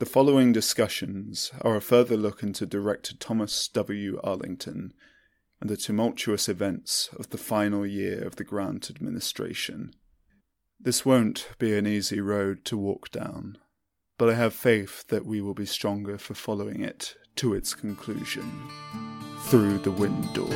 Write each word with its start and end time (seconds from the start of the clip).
The 0.00 0.06
following 0.06 0.50
discussions 0.50 1.52
are 1.60 1.76
a 1.76 1.82
further 1.82 2.16
look 2.16 2.42
into 2.42 2.64
director 2.64 3.14
Thomas 3.14 3.68
W. 3.68 4.18
Arlington 4.24 4.94
and 5.60 5.68
the 5.68 5.76
tumultuous 5.76 6.48
events 6.48 7.10
of 7.18 7.28
the 7.28 7.36
final 7.36 7.86
year 7.86 8.26
of 8.26 8.36
the 8.36 8.44
Grant 8.44 8.88
administration. 8.88 9.92
This 10.80 11.04
won't 11.04 11.50
be 11.58 11.76
an 11.76 11.86
easy 11.86 12.18
road 12.18 12.64
to 12.64 12.78
walk 12.78 13.10
down, 13.10 13.58
but 14.16 14.30
I 14.30 14.36
have 14.36 14.54
faith 14.54 15.06
that 15.08 15.26
we 15.26 15.42
will 15.42 15.52
be 15.52 15.66
stronger 15.66 16.16
for 16.16 16.32
following 16.32 16.80
it 16.80 17.16
to 17.36 17.52
its 17.52 17.74
conclusion 17.74 18.50
through 19.50 19.80
the 19.80 19.90
Window. 19.90 20.48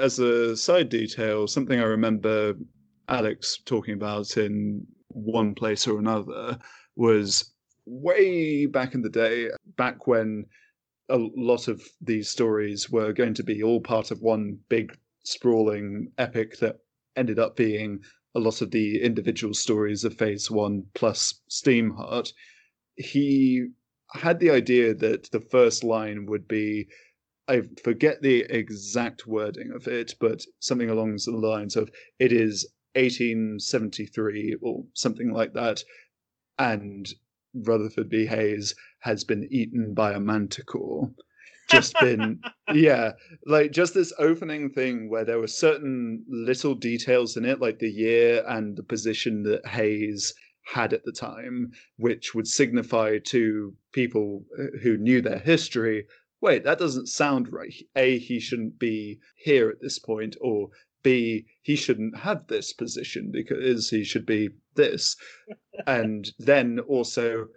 As 0.00 0.18
a 0.18 0.56
side 0.56 0.88
detail, 0.88 1.46
something 1.46 1.78
I 1.78 1.84
remember 1.84 2.54
Alex 3.08 3.58
talking 3.64 3.94
about 3.94 4.36
in 4.36 4.86
one 5.08 5.54
place 5.54 5.86
or 5.86 5.98
another 5.98 6.58
was 6.96 7.52
way 7.86 8.66
back 8.66 8.94
in 8.94 9.02
the 9.02 9.10
day, 9.10 9.50
back 9.76 10.06
when 10.06 10.46
a 11.08 11.18
lot 11.18 11.68
of 11.68 11.82
these 12.00 12.28
stories 12.28 12.88
were 12.90 13.12
going 13.12 13.34
to 13.34 13.42
be 13.42 13.62
all 13.62 13.80
part 13.80 14.10
of 14.10 14.22
one 14.22 14.58
big 14.68 14.96
sprawling 15.24 16.10
epic 16.18 16.58
that 16.58 16.76
ended 17.16 17.38
up 17.38 17.56
being 17.56 18.00
a 18.34 18.40
lot 18.40 18.62
of 18.62 18.70
the 18.70 19.02
individual 19.02 19.52
stories 19.52 20.04
of 20.04 20.16
phase 20.16 20.50
one 20.50 20.84
plus 20.94 21.40
Steamheart. 21.50 22.32
He 22.96 23.66
had 24.14 24.38
the 24.38 24.50
idea 24.50 24.94
that 24.94 25.30
the 25.30 25.40
first 25.40 25.82
line 25.82 26.26
would 26.26 26.46
be 26.46 26.88
I 27.50 27.62
forget 27.82 28.22
the 28.22 28.42
exact 28.48 29.26
wording 29.26 29.72
of 29.72 29.88
it, 29.88 30.14
but 30.20 30.46
something 30.60 30.88
along 30.88 31.16
the 31.16 31.32
lines 31.32 31.74
of 31.74 31.90
it 32.20 32.32
is 32.32 32.64
1873 32.94 34.58
or 34.62 34.84
something 34.94 35.32
like 35.32 35.52
that, 35.54 35.82
and 36.60 37.12
Rutherford 37.52 38.08
B. 38.08 38.26
Hayes 38.26 38.76
has 39.00 39.24
been 39.24 39.48
eaten 39.50 39.94
by 39.94 40.12
a 40.12 40.20
manticore. 40.20 41.10
Just 41.68 41.98
been, 41.98 42.40
yeah, 42.72 43.14
like 43.46 43.72
just 43.72 43.94
this 43.94 44.12
opening 44.20 44.70
thing 44.70 45.10
where 45.10 45.24
there 45.24 45.40
were 45.40 45.48
certain 45.48 46.24
little 46.28 46.76
details 46.76 47.36
in 47.36 47.44
it, 47.44 47.60
like 47.60 47.80
the 47.80 47.90
year 47.90 48.44
and 48.46 48.76
the 48.76 48.84
position 48.84 49.42
that 49.42 49.66
Hayes 49.66 50.32
had 50.62 50.92
at 50.92 51.04
the 51.04 51.12
time, 51.12 51.72
which 51.96 52.32
would 52.32 52.46
signify 52.46 53.18
to 53.26 53.74
people 53.90 54.44
who 54.82 54.96
knew 54.96 55.20
their 55.20 55.40
history 55.40 56.06
wait, 56.40 56.64
that 56.64 56.78
doesn't 56.78 57.08
sound 57.08 57.52
right. 57.52 57.74
A, 57.96 58.18
he 58.18 58.40
shouldn't 58.40 58.78
be 58.78 59.20
here 59.36 59.68
at 59.70 59.80
this 59.80 59.98
point, 59.98 60.36
or 60.40 60.70
B, 61.02 61.46
he 61.62 61.76
shouldn't 61.76 62.18
have 62.18 62.46
this 62.46 62.72
position 62.72 63.30
because 63.30 63.90
he 63.90 64.04
should 64.04 64.26
be 64.26 64.50
this. 64.74 65.16
and 65.86 66.30
then 66.38 66.78
also 66.80 67.48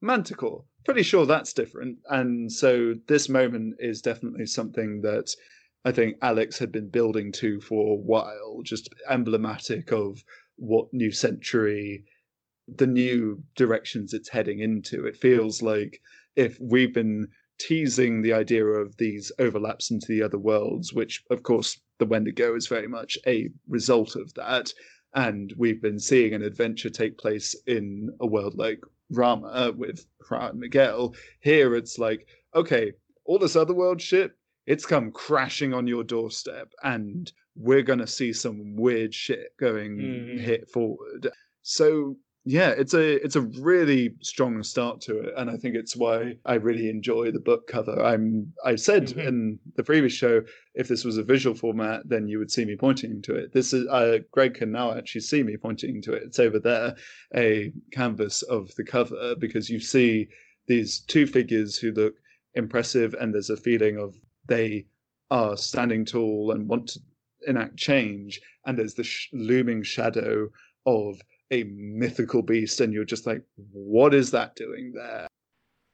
Manticore. 0.00 0.64
Pretty 0.84 1.02
sure 1.02 1.26
that's 1.26 1.52
different. 1.52 1.98
And 2.08 2.50
so 2.50 2.94
this 3.08 3.28
moment 3.28 3.74
is 3.78 4.00
definitely 4.00 4.46
something 4.46 5.02
that 5.02 5.34
I 5.84 5.92
think 5.92 6.16
Alex 6.22 6.58
had 6.58 6.72
been 6.72 6.88
building 6.88 7.32
to 7.32 7.60
for 7.60 7.92
a 7.92 8.00
while, 8.00 8.62
just 8.62 8.88
emblematic 9.08 9.92
of 9.92 10.22
what 10.56 10.92
New 10.92 11.12
Century, 11.12 12.04
the 12.66 12.86
new 12.86 13.42
directions 13.56 14.12
it's 14.12 14.28
heading 14.28 14.60
into. 14.60 15.06
It 15.06 15.16
feels 15.16 15.62
like 15.62 16.00
if 16.36 16.58
we've 16.60 16.94
been 16.94 17.28
teasing 17.58 18.22
the 18.22 18.32
idea 18.32 18.64
of 18.64 18.96
these 18.96 19.32
overlaps 19.38 19.90
into 19.90 20.06
the 20.08 20.22
other 20.22 20.38
worlds, 20.38 20.92
which, 20.92 21.22
of 21.30 21.42
course, 21.42 21.80
the 21.98 22.06
Wendigo 22.06 22.54
is 22.54 22.66
very 22.66 22.88
much 22.88 23.18
a 23.26 23.50
result 23.68 24.16
of 24.16 24.32
that. 24.34 24.72
And 25.14 25.52
we've 25.56 25.82
been 25.82 25.98
seeing 25.98 26.34
an 26.34 26.42
adventure 26.42 26.90
take 26.90 27.18
place 27.18 27.56
in 27.66 28.10
a 28.20 28.26
world 28.26 28.56
like 28.56 28.80
Rama 29.10 29.72
with 29.76 30.06
Ra 30.30 30.48
and 30.48 30.60
Miguel. 30.60 31.14
Here 31.40 31.74
it's 31.74 31.98
like, 31.98 32.26
okay, 32.54 32.92
all 33.24 33.38
this 33.38 33.56
other 33.56 33.74
world 33.74 34.00
shit, 34.00 34.32
it's 34.66 34.86
come 34.86 35.10
crashing 35.10 35.72
on 35.72 35.86
your 35.86 36.04
doorstep, 36.04 36.72
and 36.82 37.32
we're 37.56 37.82
going 37.82 37.98
to 37.98 38.06
see 38.06 38.32
some 38.32 38.76
weird 38.76 39.14
shit 39.14 39.56
going 39.58 39.96
mm. 39.96 40.38
hit 40.38 40.68
forward. 40.68 41.30
So 41.62 42.16
yeah, 42.50 42.70
it's 42.70 42.94
a 42.94 43.22
it's 43.22 43.36
a 43.36 43.42
really 43.42 44.14
strong 44.22 44.62
start 44.62 45.02
to 45.02 45.18
it, 45.18 45.34
and 45.36 45.50
I 45.50 45.58
think 45.58 45.74
it's 45.74 45.94
why 45.94 46.34
I 46.46 46.54
really 46.54 46.88
enjoy 46.88 47.30
the 47.30 47.40
book 47.40 47.66
cover. 47.66 48.02
I'm 48.02 48.50
I 48.64 48.74
said 48.74 49.08
mm-hmm. 49.08 49.20
in 49.20 49.58
the 49.76 49.84
previous 49.84 50.14
show, 50.14 50.40
if 50.74 50.88
this 50.88 51.04
was 51.04 51.18
a 51.18 51.22
visual 51.22 51.54
format, 51.54 52.08
then 52.08 52.26
you 52.26 52.38
would 52.38 52.50
see 52.50 52.64
me 52.64 52.74
pointing 52.74 53.20
to 53.20 53.34
it. 53.34 53.52
This 53.52 53.74
is 53.74 53.86
uh, 53.88 54.20
Greg 54.32 54.54
can 54.54 54.72
now 54.72 54.96
actually 54.96 55.20
see 55.20 55.42
me 55.42 55.58
pointing 55.58 56.00
to 56.00 56.14
it. 56.14 56.22
It's 56.22 56.38
over 56.38 56.58
there, 56.58 56.96
a 57.36 57.70
canvas 57.92 58.40
of 58.44 58.74
the 58.76 58.84
cover, 58.84 59.34
because 59.38 59.68
you 59.68 59.78
see 59.78 60.28
these 60.68 61.00
two 61.00 61.26
figures 61.26 61.76
who 61.76 61.92
look 61.92 62.14
impressive, 62.54 63.14
and 63.20 63.34
there's 63.34 63.50
a 63.50 63.58
feeling 63.58 63.98
of 63.98 64.14
they 64.46 64.86
are 65.30 65.58
standing 65.58 66.06
tall 66.06 66.52
and 66.52 66.66
want 66.66 66.88
to 66.88 67.00
enact 67.46 67.76
change, 67.76 68.40
and 68.64 68.78
there's 68.78 68.94
the 68.94 69.04
sh- 69.04 69.28
looming 69.34 69.82
shadow 69.82 70.48
of 70.86 71.20
a 71.50 71.64
mythical 71.64 72.42
beast, 72.42 72.80
and 72.80 72.92
you're 72.92 73.04
just 73.04 73.26
like, 73.26 73.42
what 73.72 74.14
is 74.14 74.30
that 74.32 74.56
doing 74.56 74.92
there? 74.94 75.26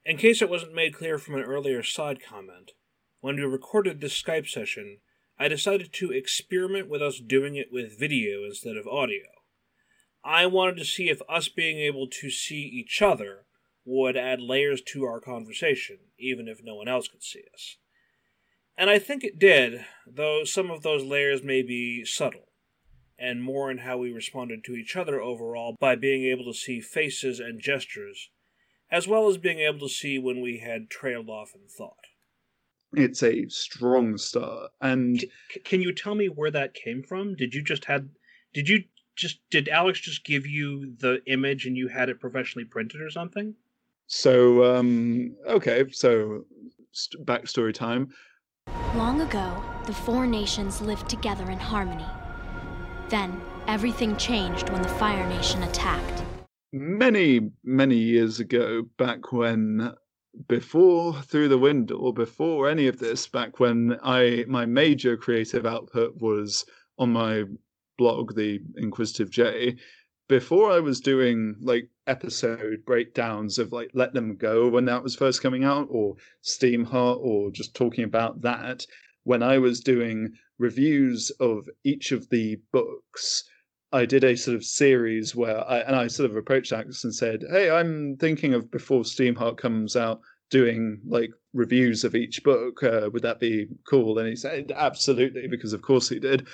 In 0.04 0.16
case 0.16 0.42
it 0.42 0.50
wasn't 0.50 0.75
made 0.75 0.94
clear 0.94 1.19
from 1.19 1.37
an 1.37 1.42
earlier 1.42 1.82
side 1.82 2.19
comment, 2.22 2.72
when 3.20 3.37
we 3.37 3.42
recorded 3.42 4.00
this 4.00 4.20
Skype 4.20 4.48
session, 4.48 4.98
I 5.38 5.48
decided 5.48 5.93
to 5.94 6.12
experiment 6.12 6.88
with 6.88 7.03
us 7.03 7.20
doing 7.20 7.56
it 7.56 7.69
with 7.72 7.98
video 7.98 8.44
instead 8.44 8.76
of 8.76 8.87
audio. 8.87 9.25
I 10.25 10.47
wanted 10.47 10.76
to 10.78 10.84
see 10.84 11.09
if 11.09 11.20
us 11.28 11.48
being 11.48 11.78
able 11.78 12.06
to 12.09 12.31
see 12.31 12.60
each 12.60 13.00
other 13.03 13.47
would 13.84 14.16
add 14.16 14.41
layers 14.41 14.81
to 14.81 15.04
our 15.04 15.20
conversation, 15.20 15.98
even 16.19 16.48
if 16.48 16.60
no 16.62 16.75
one 16.75 16.88
else 16.88 17.09
could 17.09 17.22
see 17.22 17.43
us. 17.53 17.76
And 18.76 18.91
I 18.91 18.98
think 18.98 19.22
it 19.22 19.38
did, 19.38 19.84
though 20.06 20.44
some 20.44 20.70
of 20.70 20.82
those 20.82 21.04
layers 21.04 21.43
may 21.43 21.62
be 21.62 22.04
subtle 22.04 22.48
and 23.19 23.42
more 23.42 23.70
in 23.70 23.78
how 23.78 23.98
we 23.98 24.12
responded 24.12 24.64
to 24.64 24.75
each 24.75 24.97
other 24.97 25.20
overall 25.20 25.76
by 25.78 25.94
being 25.94 26.25
able 26.25 26.44
to 26.44 26.58
see 26.58 26.80
faces 26.80 27.41
and 27.41 27.60
gestures, 27.60 28.30
as 28.91 29.06
well 29.06 29.28
as 29.28 29.38
being 29.38 29.60
able 29.60 29.80
to 29.80 29.88
see 29.88 30.19
when 30.19 30.41
we 30.41 30.58
had 30.58 30.91
trailed 30.91 31.28
off 31.28 31.52
in 31.54 31.69
thought. 31.69 32.06
It's 32.92 33.22
a 33.22 33.48
strong 33.48 34.16
start, 34.19 34.70
and 34.80 35.20
C- 35.20 35.60
can 35.64 35.80
you 35.80 35.92
tell 35.92 36.14
me 36.14 36.28
where 36.28 36.50
that 36.50 36.75
came 36.75 37.02
from? 37.02 37.34
Did 37.34 37.54
you 37.54 37.62
just 37.62 37.86
had? 37.86 38.10
Did 38.52 38.69
you 38.69 38.84
just 39.16 39.38
did 39.50 39.69
Alex 39.69 40.00
just 40.00 40.25
give 40.25 40.46
you 40.46 40.94
the 40.98 41.20
image 41.26 41.66
and 41.66 41.76
you 41.76 41.88
had 41.88 42.08
it 42.08 42.20
professionally 42.20 42.64
printed 42.64 43.00
or 43.00 43.10
something? 43.10 43.54
So 44.06 44.76
um, 44.76 45.34
okay, 45.48 45.84
so 45.91 46.44
st- 46.92 47.25
backstory 47.26 47.75
time. 47.75 48.10
Long 48.94 49.20
ago, 49.20 49.62
the 49.86 49.92
four 49.92 50.26
nations 50.26 50.81
lived 50.81 51.08
together 51.08 51.50
in 51.50 51.58
harmony. 51.58 52.06
Then, 53.09 53.41
everything 53.66 54.16
changed 54.16 54.70
when 54.70 54.82
the 54.82 54.88
Fire 54.88 55.26
Nation 55.28 55.62
attacked. 55.62 56.22
Many, 56.72 57.50
many 57.62 57.97
years 57.97 58.41
ago, 58.41 58.82
back 58.98 59.32
when 59.32 59.94
before 60.48 61.14
through 61.22 61.48
the 61.48 61.59
window 61.59 61.97
or 61.97 62.12
before 62.12 62.69
any 62.69 62.88
of 62.88 62.99
this 62.99 63.26
back 63.26 63.61
when 63.61 63.96
i 64.02 64.44
my 64.49 64.67
major 64.67 65.17
creative 65.17 65.64
output 65.64 66.14
was 66.20 66.64
on 66.99 67.12
my 67.12 67.44
blog 67.99 68.34
the 68.34 68.61
inquisitive 68.76 69.31
j 69.31 69.76
before 70.28 70.70
i 70.70 70.81
was 70.81 71.00
doing 71.00 71.55
like 71.61 71.88
episode 72.06 72.84
breakdowns 72.84 73.58
of 73.58 73.73
like 73.73 73.90
let 73.94 74.12
them 74.12 74.37
go 74.37 74.69
when 74.69 74.84
that 74.84 75.02
was 75.02 75.14
first 75.14 75.40
coming 75.40 75.64
out 75.64 75.87
or 75.90 76.14
steam 76.43 76.84
Steamheart 76.84 77.19
or 77.20 77.50
just 77.50 77.75
talking 77.75 78.05
about 78.05 78.40
that 78.43 78.84
when 79.25 79.43
i 79.43 79.59
was 79.59 79.81
doing 79.81 80.32
reviews 80.59 81.31
of 81.41 81.69
each 81.85 82.12
of 82.12 82.29
the 82.31 82.61
books, 82.73 83.44
I 83.93 84.06
did 84.06 84.25
a 84.25 84.37
sort 84.37 84.56
of 84.56 84.65
series 84.65 85.35
where 85.37 85.69
I 85.69 85.79
and 85.81 85.97
I 85.97 86.09
sort 86.09 86.31
of 86.31 86.37
approached 86.37 86.73
Alex 86.73 87.05
and 87.05 87.15
said, 87.15 87.44
"Hey, 87.50 87.71
I'm 87.71 88.17
thinking 88.17 88.55
of 88.55 88.71
before 88.71 89.05
Steamheart 89.05 89.56
comes 89.56 89.97
out, 89.97 90.21
doing 90.50 91.00
like 91.06 91.31
reviews 91.53 92.05
of 92.05 92.15
each 92.15 92.43
book. 92.43 92.82
Uh, 92.82 93.11
would 93.12 93.23
that 93.23 93.41
be 93.41 93.69
cool?" 93.88 94.19
And 94.19 94.29
he 94.29 94.37
said, 94.37 94.73
"Absolutely," 94.75 95.47
because 95.49 95.73
of 95.73 95.82
course 95.82 96.09
he 96.09 96.19
did. 96.19 96.47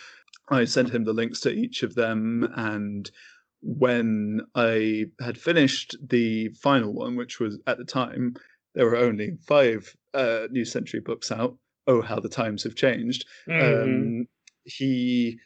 I 0.50 0.64
sent 0.64 0.90
him 0.90 1.04
the 1.04 1.12
links 1.12 1.40
to 1.40 1.50
each 1.50 1.82
of 1.82 1.94
them, 1.94 2.48
and 2.56 3.10
when 3.62 4.40
I 4.54 5.06
had 5.20 5.38
finished 5.38 5.96
the 6.06 6.48
final 6.50 6.92
one, 6.92 7.16
which 7.16 7.40
was 7.40 7.58
at 7.66 7.78
the 7.78 7.84
time 7.84 8.34
there 8.74 8.86
were 8.86 8.96
only 8.96 9.36
five 9.46 9.94
uh, 10.14 10.46
New 10.50 10.64
Century 10.64 11.00
books 11.00 11.30
out, 11.30 11.56
Oh 11.90 12.00
How 12.00 12.20
the 12.20 12.28
Times 12.28 12.62
Have 12.62 12.76
Changed, 12.76 13.26
Mhm. 13.48 13.82
um, 14.20 14.26
he 14.64 15.38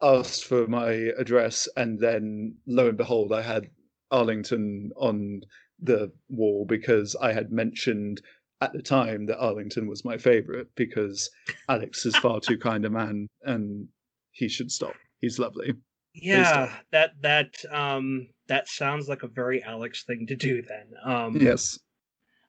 asked 0.00 0.44
for 0.44 0.68
my 0.68 0.92
address, 1.18 1.68
and 1.76 1.98
then 1.98 2.56
lo 2.66 2.88
and 2.88 2.96
behold, 2.96 3.32
I 3.32 3.42
had 3.42 3.64
Arlington 4.12 4.92
on 4.96 5.40
the 5.80 6.12
wall 6.28 6.64
because 6.64 7.16
I 7.16 7.32
had 7.32 7.50
mentioned 7.50 8.22
at 8.60 8.72
the 8.72 8.82
time 8.82 9.26
that 9.26 9.38
Arlington 9.38 9.88
was 9.88 10.04
my 10.04 10.16
favorite 10.16 10.68
because 10.76 11.28
Alex 11.68 12.06
is 12.06 12.16
far 12.16 12.38
too 12.40 12.58
kind 12.58 12.84
a 12.84 12.90
man 12.90 13.26
and 13.42 13.88
he 14.30 14.48
should 14.48 14.70
stop. 14.70 14.94
He's 15.20 15.38
lovely. 15.40 15.72
yeah, 16.14 16.72
that 16.92 17.10
that 17.22 17.54
um 17.70 18.28
that 18.48 18.68
sounds 18.68 19.08
like 19.08 19.22
a 19.22 19.28
very 19.28 19.62
Alex 19.62 20.04
thing 20.04 20.26
to 20.28 20.36
do. 20.36 20.62
Then, 20.62 20.92
um, 21.04 21.36
Yes. 21.40 21.78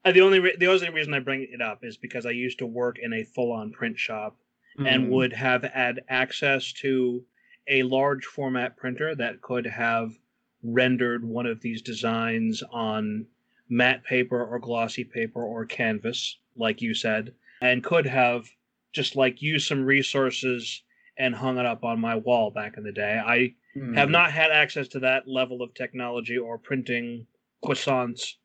Uh, 0.05 0.11
the 0.11 0.21
only 0.21 0.39
re- 0.39 0.55
the 0.57 0.67
only 0.67 0.89
reason 0.89 1.13
I 1.13 1.19
bring 1.19 1.47
it 1.51 1.61
up 1.61 1.83
is 1.83 1.97
because 1.97 2.25
I 2.25 2.31
used 2.31 2.59
to 2.59 2.65
work 2.65 2.97
in 2.99 3.13
a 3.13 3.23
full 3.23 3.51
on 3.51 3.71
print 3.71 3.97
shop 3.99 4.37
and 4.79 5.05
Mm. 5.05 5.09
would 5.09 5.33
have 5.33 5.63
had 5.63 6.01
access 6.07 6.71
to 6.73 7.23
a 7.67 7.83
large 7.83 8.25
format 8.25 8.77
printer 8.77 9.13
that 9.15 9.41
could 9.41 9.65
have 9.65 10.17
rendered 10.63 11.23
one 11.25 11.45
of 11.45 11.59
these 11.61 11.81
designs 11.81 12.63
on 12.71 13.25
matte 13.69 14.03
paper 14.03 14.43
or 14.43 14.59
glossy 14.59 15.03
paper 15.03 15.43
or 15.43 15.65
canvas, 15.65 16.37
like 16.55 16.81
you 16.81 16.93
said, 16.93 17.33
and 17.61 17.83
could 17.83 18.05
have 18.05 18.49
just 18.93 19.15
like 19.15 19.41
used 19.41 19.67
some 19.67 19.83
resources 19.83 20.83
and 21.17 21.35
hung 21.35 21.57
it 21.57 21.65
up 21.65 21.83
on 21.83 21.99
my 21.99 22.15
wall 22.15 22.49
back 22.49 22.77
in 22.77 22.83
the 22.83 22.91
day. 22.91 23.21
I 23.23 23.53
have 23.95 24.09
Mm. 24.09 24.11
not 24.11 24.31
had 24.31 24.51
access 24.51 24.87
to 24.89 24.99
that 24.99 25.27
level 25.27 25.61
of 25.61 25.73
technology 25.73 26.37
or 26.37 26.57
printing 26.57 27.27
croissants 27.63 28.35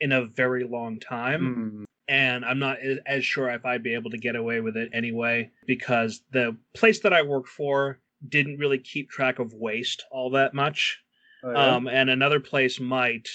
in 0.00 0.12
a 0.12 0.24
very 0.26 0.64
long 0.64 0.98
time 1.00 1.42
Mm. 1.80 1.84
and 2.08 2.44
I'm 2.44 2.58
not 2.58 2.78
as 3.06 3.24
sure 3.24 3.48
if 3.50 3.64
I'd 3.64 3.82
be 3.82 3.94
able 3.94 4.10
to 4.10 4.18
get 4.18 4.36
away 4.36 4.60
with 4.60 4.76
it 4.76 4.90
anyway 4.92 5.50
because 5.66 6.22
the 6.32 6.56
place 6.74 7.00
that 7.00 7.12
I 7.12 7.22
worked 7.22 7.48
for 7.48 8.00
didn't 8.28 8.58
really 8.58 8.78
keep 8.78 9.10
track 9.10 9.38
of 9.38 9.52
waste 9.54 10.04
all 10.10 10.30
that 10.30 10.54
much. 10.54 11.00
Oh, 11.44 11.52
yeah? 11.52 11.74
Um, 11.74 11.88
and 11.88 12.08
another 12.10 12.38
place 12.40 12.78
might 12.80 13.28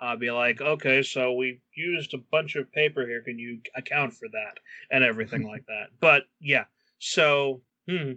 uh, 0.00 0.16
be 0.16 0.30
like, 0.32 0.60
okay, 0.60 1.02
so 1.02 1.32
we 1.34 1.60
used 1.76 2.12
a 2.14 2.18
bunch 2.32 2.56
of 2.56 2.70
paper 2.72 3.06
here. 3.06 3.22
Can 3.22 3.38
you 3.38 3.60
account 3.76 4.12
for 4.14 4.28
that 4.32 4.58
and 4.90 5.04
everything 5.04 5.46
like 5.46 5.64
that? 5.68 5.90
But 6.00 6.24
yeah, 6.40 6.64
so 6.98 7.62
hmm, 7.88 8.12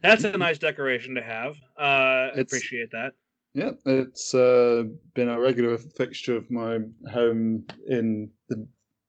that's 0.00 0.22
a 0.24 0.36
nice 0.38 0.58
decoration 0.58 1.14
to 1.16 1.22
have. 1.22 1.56
Uh, 1.76 2.28
It's- 2.32 2.42
appreciate 2.46 2.90
that. 2.92 3.14
Yeah, 3.54 3.72
it's 3.84 4.34
uh, 4.34 4.84
been 5.14 5.28
a 5.28 5.38
regular 5.38 5.76
fixture 5.76 6.36
of 6.36 6.50
my 6.50 6.78
home 7.10 7.66
in 7.86 8.30
the, 8.48 8.66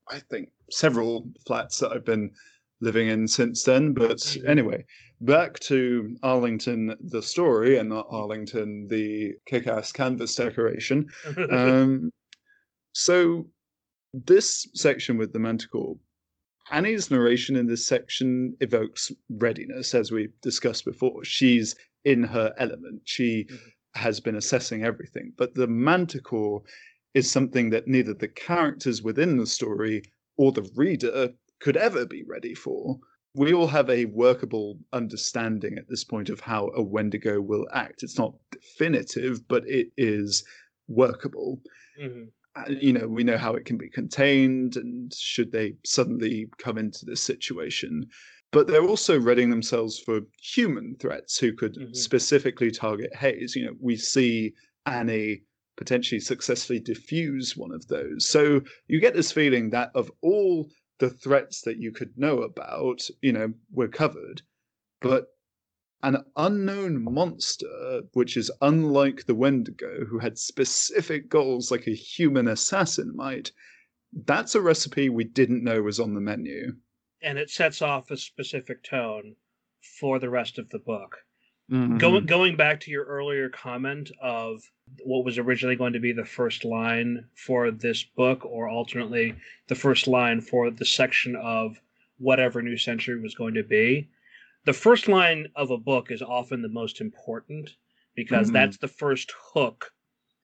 I 0.10 0.19
think, 0.19 0.50
several 0.69 1.30
flats 1.48 1.80
that 1.80 1.92
I've 1.92 2.06
been 2.06 2.31
living 2.81 3.07
in 3.07 3.28
since 3.28 3.63
then. 3.63 3.94
But 3.94 4.36
anyway, 4.45 4.86
back 5.22 5.60
to 5.62 6.18
Arlington, 6.24 6.94
the 7.00 7.22
story, 7.22 7.78
and 7.78 7.88
not 7.88 8.07
Arlington, 8.10 8.88
the 8.90 9.34
kick 9.45 9.68
ass 9.68 9.94
canvas 9.94 10.36
decoration. 10.36 11.07
um, 11.51 12.12
so, 12.92 13.48
this 14.13 14.68
section 14.75 15.18
with 15.18 15.31
the 15.31 15.40
Manticore, 15.40 15.95
Annie's 16.69 17.10
narration 17.10 17.56
in 17.56 17.66
this 17.66 17.88
section 17.88 18.57
evokes 18.60 19.12
readiness, 19.30 19.95
as 19.95 20.12
we 20.12 20.30
discussed 20.42 20.84
before. 20.84 21.24
She's 21.24 21.75
in 22.04 22.24
her 22.24 22.54
element. 22.57 23.01
She 23.06 23.45
Mhm. 23.45 23.60
Has 23.95 24.19
been 24.19 24.36
assessing 24.36 24.84
everything. 24.84 25.34
But 25.38 25.54
the 25.56 25.68
Manticore 25.68 26.63
is 27.13 27.30
something 27.30 27.69
that 27.69 27.88
neither 27.88 28.13
the 28.13 28.28
characters 28.28 29.04
within 29.04 29.38
the 29.38 29.45
story 29.45 30.04
or 30.38 30.51
the 30.51 30.69
reader 30.75 31.30
could 31.60 31.78
ever 31.78 32.06
be 32.06 32.24
ready 32.24 32.56
for. 32.56 33.00
We 33.36 33.54
all 33.54 33.68
have 33.68 33.90
a 33.90 34.06
workable 34.06 34.80
understanding 34.94 35.78
at 35.78 35.90
this 35.90 36.04
point 36.04 36.30
of 36.30 36.40
how 36.40 36.69
a 36.75 36.84
Wendigo 36.84 37.42
will 37.42 37.68
act. 37.74 38.04
It's 38.04 38.18
not 38.18 38.36
definitive, 38.51 39.48
but 39.48 39.68
it 39.68 39.92
is 39.98 40.44
workable 40.88 41.62
Mhm. 42.00 42.31
uh, 42.56 42.66
you 42.69 42.94
know, 42.94 43.07
we 43.07 43.24
know 43.24 43.38
how 43.38 43.56
it 43.56 43.66
can 43.66 43.78
be 43.78 43.90
contained 43.90 44.75
and 44.75 45.12
should 45.13 45.51
they 45.51 45.75
suddenly 45.86 46.48
come 46.60 46.78
into 46.78 47.06
this 47.06 47.22
situation. 47.22 48.07
But 48.53 48.67
they're 48.67 48.83
also 48.85 49.19
readying 49.19 49.50
themselves 49.50 50.00
for 50.00 50.21
human 50.39 50.95
threats 51.00 51.38
who 51.39 51.53
could 51.53 51.73
Mhm. 51.75 51.95
specifically 51.95 52.69
target 52.71 53.13
Hayes. 53.15 53.55
You 53.55 53.65
know, 53.65 53.75
we 53.79 53.97
see 53.97 54.53
Annie 54.85 55.44
potentially 55.75 56.19
successfully 56.21 56.79
diffuse 56.79 57.57
one 57.57 57.71
of 57.71 57.88
those. 57.88 58.29
So 58.29 58.61
you 58.88 59.00
get 59.01 59.15
this 59.15 59.31
feeling 59.31 59.71
that 59.71 59.91
of 59.95 60.11
all 60.21 60.71
the 61.00 61.09
threats 61.09 61.61
that 61.61 61.77
you 61.79 61.91
could 61.91 62.15
know 62.15 62.44
about, 62.44 63.09
you 63.21 63.33
know, 63.33 63.53
we're 63.71 63.88
covered. 63.88 64.44
But 65.01 65.29
an 66.03 66.23
unknown 66.35 67.03
monster, 67.03 68.03
which 68.13 68.38
is 68.38 68.51
unlike 68.61 69.25
the 69.25 69.35
Wendigo, 69.35 70.06
who 70.06 70.19
had 70.19 70.38
specific 70.38 71.27
goals 71.29 71.71
like 71.71 71.88
a 71.88 71.95
human 71.95 72.47
assassin 72.47 73.15
might, 73.15 73.51
that's 74.25 74.53
a 74.53 74.61
recipe 74.61 75.09
we 75.09 75.23
didn't 75.23 75.63
know 75.63 75.81
was 75.81 75.99
on 75.99 76.13
the 76.13 76.21
menu. 76.21 76.75
And 77.23 77.37
it 77.37 77.49
sets 77.49 77.81
off 77.81 78.11
a 78.11 78.17
specific 78.17 78.83
tone 78.83 79.35
for 79.99 80.19
the 80.19 80.29
rest 80.29 80.59
of 80.59 80.69
the 80.69 80.79
book. 80.79 81.17
Mm-hmm. 81.71 81.97
Going 81.97 82.25
going 82.25 82.55
back 82.57 82.81
to 82.81 82.91
your 82.91 83.05
earlier 83.05 83.49
comment 83.49 84.11
of 84.21 84.61
what 85.03 85.23
was 85.23 85.37
originally 85.37 85.77
going 85.77 85.93
to 85.93 85.99
be 85.99 86.11
the 86.11 86.25
first 86.25 86.65
line 86.65 87.25
for 87.35 87.71
this 87.71 88.03
book, 88.03 88.45
or 88.45 88.69
alternately 88.69 89.33
the 89.67 89.75
first 89.75 90.07
line 90.07 90.41
for 90.41 90.69
the 90.69 90.85
section 90.85 91.35
of 91.37 91.79
whatever 92.17 92.61
New 92.61 92.77
Century 92.77 93.19
was 93.19 93.33
going 93.33 93.53
to 93.53 93.63
be, 93.63 94.09
the 94.65 94.73
first 94.73 95.07
line 95.07 95.47
of 95.55 95.71
a 95.71 95.77
book 95.77 96.11
is 96.11 96.21
often 96.21 96.61
the 96.61 96.69
most 96.69 96.99
important 97.01 97.75
because 98.15 98.49
Mhm. 98.49 98.53
that's 98.53 98.77
the 98.77 98.87
first 98.87 99.33
hook. 99.53 99.91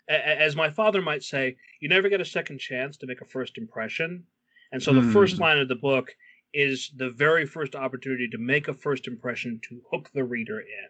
As 0.08 0.56
my 0.56 0.70
father 0.72 1.02
might 1.02 1.22
say, 1.24 1.58
you 1.82 1.90
never 1.90 2.10
get 2.10 2.22
a 2.22 2.26
second 2.26 2.60
chance 2.60 2.98
to 2.98 3.06
make 3.08 3.22
a 3.22 3.26
first 3.26 3.58
impression. 3.58 4.26
And 4.72 4.82
so 4.82 4.94
the 4.94 5.14
first 5.14 5.36
Mm. 5.36 5.40
line 5.40 5.58
of 5.60 5.68
the 5.68 5.76
book 5.76 6.16
is 6.54 6.92
the 6.96 7.10
very 7.12 7.46
first 7.46 7.76
opportunity 7.76 8.28
to 8.30 8.38
make 8.38 8.68
a 8.68 8.74
first 8.74 9.08
impression 9.08 9.60
to 9.70 9.82
hook 9.92 10.10
the 10.14 10.24
reader 10.24 10.60
in. 10.60 10.90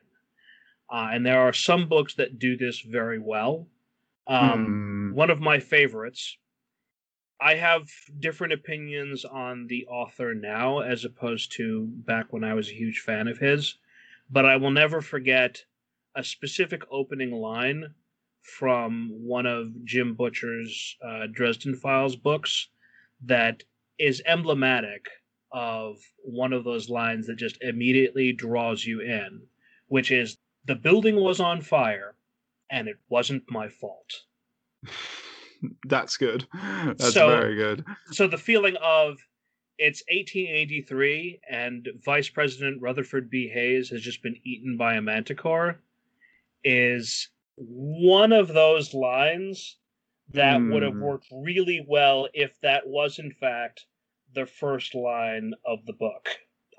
Uh, 0.92 1.10
and 1.14 1.26
there 1.26 1.42
are 1.42 1.54
some 1.54 1.88
books 1.88 2.16
that 2.16 2.40
do 2.40 2.58
this 2.58 2.82
very 2.82 3.20
well. 3.20 3.68
Um, 4.28 5.12
Mm. 5.12 5.14
One 5.16 5.30
of 5.30 5.40
my 5.42 5.60
favorites. 5.60 6.38
I 7.42 7.56
have 7.56 7.90
different 8.20 8.54
opinions 8.54 9.26
on 9.26 9.68
the 9.68 9.86
author 9.88 10.36
now 10.36 10.80
as 10.80 11.06
opposed 11.06 11.54
to 11.54 11.88
back 11.88 12.34
when 12.34 12.44
I 12.44 12.54
was 12.54 12.70
a 12.70 12.74
huge 12.74 13.00
fan 13.00 13.28
of 13.28 13.38
his, 13.38 13.76
but 14.30 14.46
I 14.46 14.58
will 14.58 14.72
never 14.72 15.02
forget 15.02 15.64
a 16.16 16.24
specific 16.24 16.84
opening 16.92 17.32
line 17.32 17.96
from 18.42 19.10
one 19.12 19.46
of 19.46 19.86
Jim 19.86 20.16
Butcher's 20.16 20.98
uh, 21.06 21.28
Dresden 21.32 21.76
Files 21.76 22.16
books 22.16 22.70
that 23.24 23.64
is 23.98 24.22
emblematic 24.26 25.08
of 25.52 25.98
one 26.24 26.54
of 26.54 26.64
those 26.64 26.90
lines 26.90 27.28
that 27.28 27.38
just 27.38 27.62
immediately 27.62 28.32
draws 28.34 28.86
you 28.86 29.02
in, 29.02 29.42
which 29.88 30.12
is 30.12 30.38
the 30.66 30.76
building 30.76 31.16
was 31.16 31.40
on 31.40 31.62
fire 31.62 32.16
and 32.70 32.88
it 32.88 32.98
wasn't 33.10 33.44
my 33.50 33.68
fault. 33.68 34.22
That's 35.88 36.18
good. 36.18 36.46
That's 36.54 37.14
So- 37.14 37.28
very 37.30 37.56
good. 37.56 37.84
So 38.12 38.28
the 38.28 38.38
feeling 38.38 38.76
of 38.82 39.18
it's 39.78 40.04
1883 40.10 41.40
and 41.50 41.88
Vice 42.04 42.30
President 42.30 42.82
Rutherford 42.82 43.30
B. 43.30 43.48
Hayes 43.48 43.90
has 43.90 44.02
just 44.02 44.22
been 44.22 44.36
eaten 44.44 44.76
by 44.78 44.96
a 44.96 45.02
manticore 45.02 45.82
is 46.64 47.30
one 47.56 48.32
of 48.34 48.50
those 48.50 48.94
lines 48.94 49.78
that 50.32 50.58
would 50.62 50.84
have 50.84 50.94
Hmm. 50.94 51.02
worked 51.02 51.28
really 51.32 51.84
well 51.88 52.28
if 52.34 52.60
that 52.62 52.86
was 52.88 53.20
in 53.20 53.32
fact 53.32 53.86
the 54.34 54.46
first 54.46 54.96
line 54.96 55.54
of 55.66 55.86
the 55.86 55.94
book. 55.94 56.30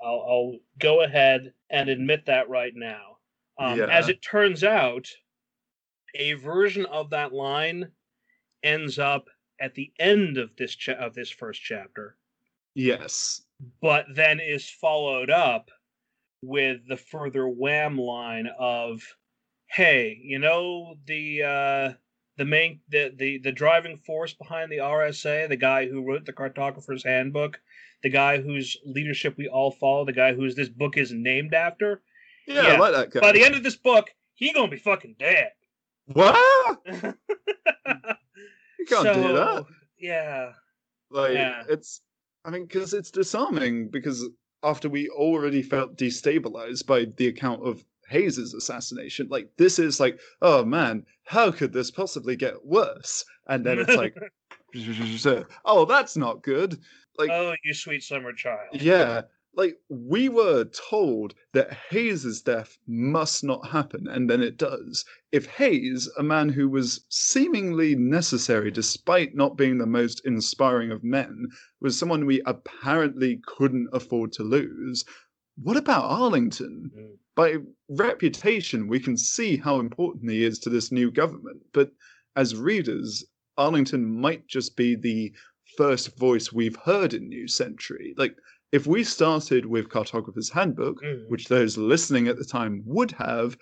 I'll, 0.03 0.25
I'll 0.27 0.55
go 0.79 1.03
ahead 1.03 1.53
and 1.69 1.89
admit 1.89 2.25
that 2.25 2.49
right 2.49 2.73
now. 2.75 3.17
Um, 3.59 3.77
Yeah. 3.77 3.85
As 3.85 4.09
it 4.09 4.21
turns 4.21 4.63
out, 4.63 5.07
a 6.15 6.33
version 6.33 6.85
of 6.87 7.09
that 7.11 7.33
line 7.33 7.91
ends 8.63 8.97
up 8.99 9.25
at 9.59 9.75
the 9.75 9.91
end 9.99 10.37
of 10.37 10.55
this 10.55 10.75
cha- 10.75 10.93
of 10.93 11.13
this 11.13 11.29
first 11.29 11.61
chapter, 11.61 12.17
Yes. 12.73 13.43
but 13.81 14.05
then 14.13 14.39
is 14.39 14.69
followed 14.69 15.29
up 15.29 15.69
with 16.41 16.87
the 16.87 16.97
further 16.97 17.47
wham 17.47 17.97
line 17.97 18.47
of, 18.57 19.03
"Hey, 19.67 20.19
you 20.23 20.39
know 20.39 20.95
the 21.05 21.43
uh, 21.43 21.93
the 22.37 22.45
main 22.45 22.79
the, 22.89 23.11
the 23.15 23.37
the 23.39 23.51
driving 23.51 23.97
force 23.97 24.33
behind 24.33 24.71
the 24.71 24.77
RSA, 24.77 25.49
the 25.49 25.57
guy 25.57 25.87
who 25.87 26.07
wrote 26.07 26.25
the 26.25 26.33
Cartographer's 26.33 27.03
Handbook, 27.03 27.59
the 28.03 28.09
guy 28.09 28.41
whose 28.41 28.77
leadership 28.85 29.35
we 29.37 29.47
all 29.47 29.71
follow, 29.71 30.05
the 30.05 30.13
guy 30.13 30.33
whose 30.33 30.55
this 30.55 30.69
book 30.69 30.97
is 30.97 31.11
named 31.11 31.53
after. 31.53 32.01
Yeah, 32.47 32.63
Yeah. 32.63 32.73
I 32.73 32.77
like 32.77 32.93
that 32.93 33.11
guy. 33.11 33.19
By 33.19 33.31
the 33.33 33.43
end 33.43 33.55
of 33.55 33.63
this 33.63 33.75
book, 33.75 34.09
he 34.33 34.53
gonna 34.53 34.69
be 34.69 34.77
fucking 34.77 35.15
dead." 35.19 35.51
what? 36.05 36.79
You 38.79 38.85
can't 38.87 39.13
do 39.13 39.33
that. 39.33 39.65
Yeah. 39.99 40.53
Like 41.11 41.33
Yeah. 41.33 41.63
it's 41.69 42.01
I 42.43 42.49
mean, 42.49 42.65
because 42.65 42.95
it's 42.95 43.11
disarming. 43.11 43.89
Because 43.89 44.27
after 44.63 44.89
we 44.89 45.07
already 45.09 45.61
felt 45.61 45.97
destabilized 45.97 46.87
by 46.87 47.05
the 47.05 47.27
account 47.27 47.63
of 47.63 47.83
Hayes's 48.11 48.53
assassination, 48.53 49.27
like 49.29 49.49
this 49.57 49.79
is 49.79 49.99
like, 49.99 50.19
oh 50.41 50.63
man, 50.63 51.05
how 51.23 51.51
could 51.51 51.73
this 51.73 51.89
possibly 51.89 52.35
get 52.35 52.65
worse? 52.65 53.25
And 53.47 53.65
then 53.65 53.79
it's 53.79 53.95
like, 53.95 54.15
oh, 55.65 55.85
that's 55.85 56.15
not 56.15 56.43
good. 56.43 56.79
Like, 57.17 57.29
oh, 57.29 57.55
you 57.63 57.73
sweet 57.73 58.03
summer 58.03 58.33
child. 58.33 58.69
Yeah, 58.73 59.23
like 59.53 59.77
we 59.89 60.29
were 60.29 60.65
told 60.65 61.35
that 61.53 61.73
Hayes's 61.89 62.41
death 62.41 62.77
must 62.87 63.43
not 63.43 63.67
happen, 63.69 64.07
and 64.07 64.29
then 64.29 64.41
it 64.41 64.57
does. 64.57 65.03
If 65.31 65.45
Hayes, 65.45 66.09
a 66.17 66.23
man 66.23 66.49
who 66.49 66.69
was 66.69 67.05
seemingly 67.09 67.95
necessary 67.95 68.71
despite 68.71 69.35
not 69.35 69.57
being 69.57 69.77
the 69.77 69.85
most 69.85 70.25
inspiring 70.25 70.91
of 70.91 71.03
men, 71.03 71.47
was 71.81 71.97
someone 71.97 72.25
we 72.25 72.41
apparently 72.45 73.41
couldn't 73.45 73.89
afford 73.91 74.31
to 74.33 74.43
lose, 74.43 75.03
what 75.61 75.77
about 75.77 76.05
Arlington? 76.05 76.91
Mm. 76.97 77.17
By 77.41 77.57
reputation, 77.89 78.87
we 78.87 78.99
can 78.99 79.17
see 79.17 79.57
how 79.57 79.79
important 79.79 80.29
he 80.29 80.43
is 80.43 80.59
to 80.59 80.69
this 80.69 80.91
new 80.91 81.09
government, 81.09 81.63
but 81.73 81.91
as 82.35 82.55
readers, 82.55 83.25
Arlington 83.57 84.05
might 84.05 84.45
just 84.45 84.77
be 84.77 84.93
the 84.93 85.33
first 85.75 86.15
voice 86.19 86.53
we've 86.53 86.75
heard 86.75 87.15
in 87.15 87.27
New 87.27 87.47
Century. 87.47 88.13
Like, 88.15 88.35
if 88.71 88.85
we 88.85 89.03
started 89.03 89.65
with 89.65 89.89
Cartographer's 89.89 90.51
Handbook, 90.51 91.01
mm. 91.01 91.27
which 91.29 91.47
those 91.47 91.79
listening 91.79 92.27
at 92.27 92.37
the 92.37 92.45
time 92.45 92.83
would 92.85 93.13
have, 93.13 93.57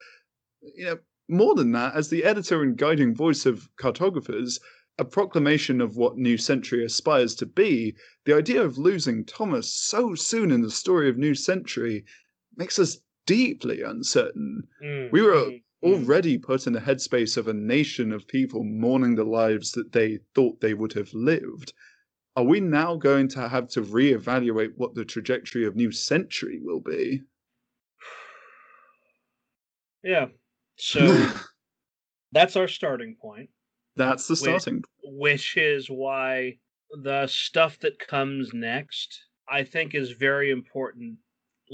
you 0.61 0.83
know, 0.83 0.99
more 1.29 1.55
than 1.55 1.71
that, 1.71 1.95
as 1.95 2.09
the 2.09 2.25
editor 2.25 2.61
and 2.61 2.75
guiding 2.75 3.15
voice 3.15 3.45
of 3.45 3.69
cartographers, 3.77 4.59
a 4.97 5.05
proclamation 5.05 5.79
of 5.79 5.95
what 5.95 6.17
New 6.17 6.37
Century 6.37 6.83
aspires 6.83 7.33
to 7.35 7.45
be, 7.45 7.95
the 8.25 8.35
idea 8.35 8.61
of 8.61 8.77
losing 8.77 9.23
Thomas 9.23 9.73
so 9.73 10.15
soon 10.15 10.51
in 10.51 10.63
the 10.63 10.69
story 10.69 11.07
of 11.07 11.17
New 11.17 11.33
Century 11.33 12.03
makes 12.57 12.77
us 12.77 12.97
deeply 13.29 13.81
uncertain. 13.83 14.63
Mm. 14.83 15.11
We 15.11 15.21
were 15.21 15.33
mm. 15.33 15.61
mm. 15.83 15.93
already 15.93 16.37
put 16.37 16.65
in 16.67 16.73
the 16.73 16.79
headspace 16.79 17.37
of 17.37 17.47
a 17.47 17.53
nation 17.53 18.11
of 18.11 18.27
people 18.27 18.63
mourning 18.63 19.15
the 19.15 19.23
lives 19.23 19.71
that 19.73 19.91
they 19.91 20.19
thought 20.33 20.59
they 20.59 20.73
would 20.73 20.93
have 20.93 21.13
lived 21.13 21.73
are 22.35 22.43
we 22.43 22.61
now 22.61 22.95
going 22.95 23.27
to 23.27 23.49
have 23.49 23.67
to 23.67 23.81
reevaluate 23.81 24.71
what 24.77 24.95
the 24.95 25.03
trajectory 25.03 25.65
of 25.65 25.75
New 25.75 25.91
Century 25.91 26.59
will 26.61 26.79
be? 26.79 27.21
Yeah. 30.01 30.27
So 30.77 31.29
that's 32.31 32.55
our 32.55 32.69
starting 32.69 33.17
point. 33.21 33.49
That's 33.97 34.29
the 34.29 34.37
starting 34.37 34.83
which, 35.03 35.57
which 35.57 35.57
is 35.57 35.87
why 35.89 36.53
the 37.03 37.27
stuff 37.27 37.77
that 37.79 37.99
comes 37.99 38.53
next 38.53 39.21
I 39.49 39.65
think 39.65 39.93
is 39.93 40.11
very 40.11 40.51
important 40.51 41.17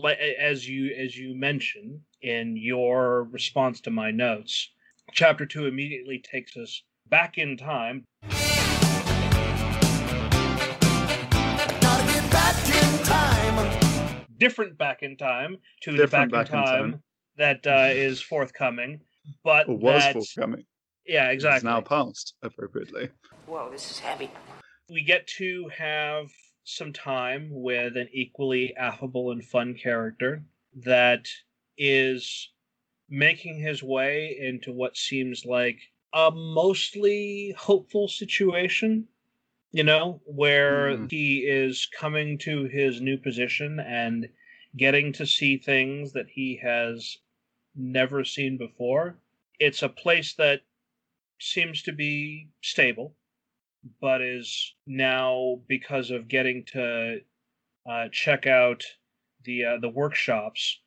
as 0.04 0.68
you 0.68 0.94
as 0.96 1.18
you 1.18 1.36
mentioned 1.36 2.00
in 2.22 2.58
your 2.58 3.24
response 3.32 3.82
to 3.82 3.92
my 3.92 4.12
notes 4.12 4.70
chapter 5.12 5.46
2 5.46 5.68
immediately 5.68 6.20
takes 6.20 6.58
us 6.58 6.84
back 7.10 7.38
in 7.38 7.56
time 7.58 8.04
different 14.38 14.78
back 14.78 15.04
in 15.04 15.16
time 15.18 15.58
to 15.82 15.92
different 15.96 16.32
the 16.32 16.38
back, 16.38 16.50
back 16.50 16.54
in, 16.54 16.66
time 16.66 16.86
in 16.86 16.92
time, 16.92 17.04
that 17.38 17.68
uh, 17.68 17.90
is 17.92 18.22
forthcoming, 18.22 19.00
but 19.44 19.68
or 19.68 19.78
was 19.78 20.04
that, 20.04 20.14
forthcoming. 20.14 20.66
Yeah, 21.06 21.30
exactly. 21.30 21.58
It's 21.58 21.64
now 21.64 21.82
past 21.82 22.36
appropriately. 22.42 23.10
Whoa, 23.46 23.70
this 23.72 23.92
is 23.92 24.00
heavy. 24.00 24.30
We 24.90 25.04
get 25.04 25.28
to 25.38 25.70
have 25.76 26.28
some 26.66 26.92
time 26.92 27.48
with 27.52 27.96
an 27.96 28.10
equally 28.12 28.76
affable 28.76 29.32
and 29.32 29.46
fun 29.46 29.74
character 29.74 30.44
that 30.76 31.28
is 31.78 32.52
making 33.10 33.60
his 33.60 33.82
way 33.82 34.38
into 34.40 34.74
what 34.74 34.98
seems 34.98 35.46
like 35.46 35.80
a 36.14 36.32
mostly 36.32 37.56
hopeful 37.58 38.08
situation 38.08 39.08
you 39.76 39.84
know, 39.84 40.22
where 40.24 40.96
mm. 40.96 41.12
he 41.12 41.40
is 41.40 41.86
coming 42.00 42.38
to 42.38 42.64
his 42.64 43.02
new 43.02 43.18
position 43.18 43.82
and 43.82 44.30
getting 44.78 45.12
to 45.12 45.26
see 45.26 45.58
things 45.58 46.14
that 46.14 46.28
he 46.30 46.56
has 46.64 47.18
never 47.76 48.24
seen 48.24 48.58
before. 48.58 49.18
It's 49.60 49.84
a 49.84 49.90
place 49.90 50.34
that 50.36 50.62
seems 51.42 51.82
to 51.84 51.92
be 51.92 52.48
stable, 52.62 53.14
but 54.02 54.22
is 54.22 54.74
now 54.88 55.60
because 55.68 56.12
of 56.12 56.28
getting 56.28 56.66
to 56.66 57.20
uh, 57.90 58.08
check 58.12 58.48
out 58.48 58.84
the 59.44 59.66
uh, 59.66 59.78
the 59.80 59.90
workshops, 59.90 60.80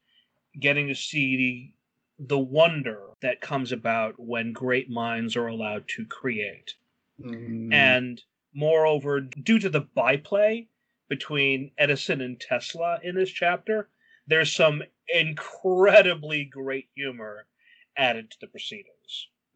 getting 0.59 0.89
to 0.89 0.95
see 0.95 1.73
the, 2.19 2.27
the 2.27 2.39
wonder 2.39 3.01
that 3.23 3.41
comes 3.41 3.73
about 3.73 4.15
when 4.19 4.53
great 4.53 4.91
minds 4.91 5.37
are 5.37 5.47
allowed 5.47 5.87
to 5.89 6.05
create. 6.07 6.75
Mm. 7.23 7.73
And 7.73 8.23
Moreover, 8.59 9.21
due 9.21 9.59
to 9.61 9.69
the 9.69 9.83
byplay 9.83 10.69
between 11.09 11.71
Edison 11.79 12.21
and 12.21 12.41
Tesla 12.41 12.99
in 13.03 13.15
this 13.15 13.31
chapter, 13.31 13.89
there's 14.27 14.53
some 14.53 14.83
incredibly 15.07 16.45
great 16.45 16.89
humor 16.95 17.47
added 17.97 18.31
to 18.31 18.41
the 18.41 18.47
proceedings. 18.49 18.98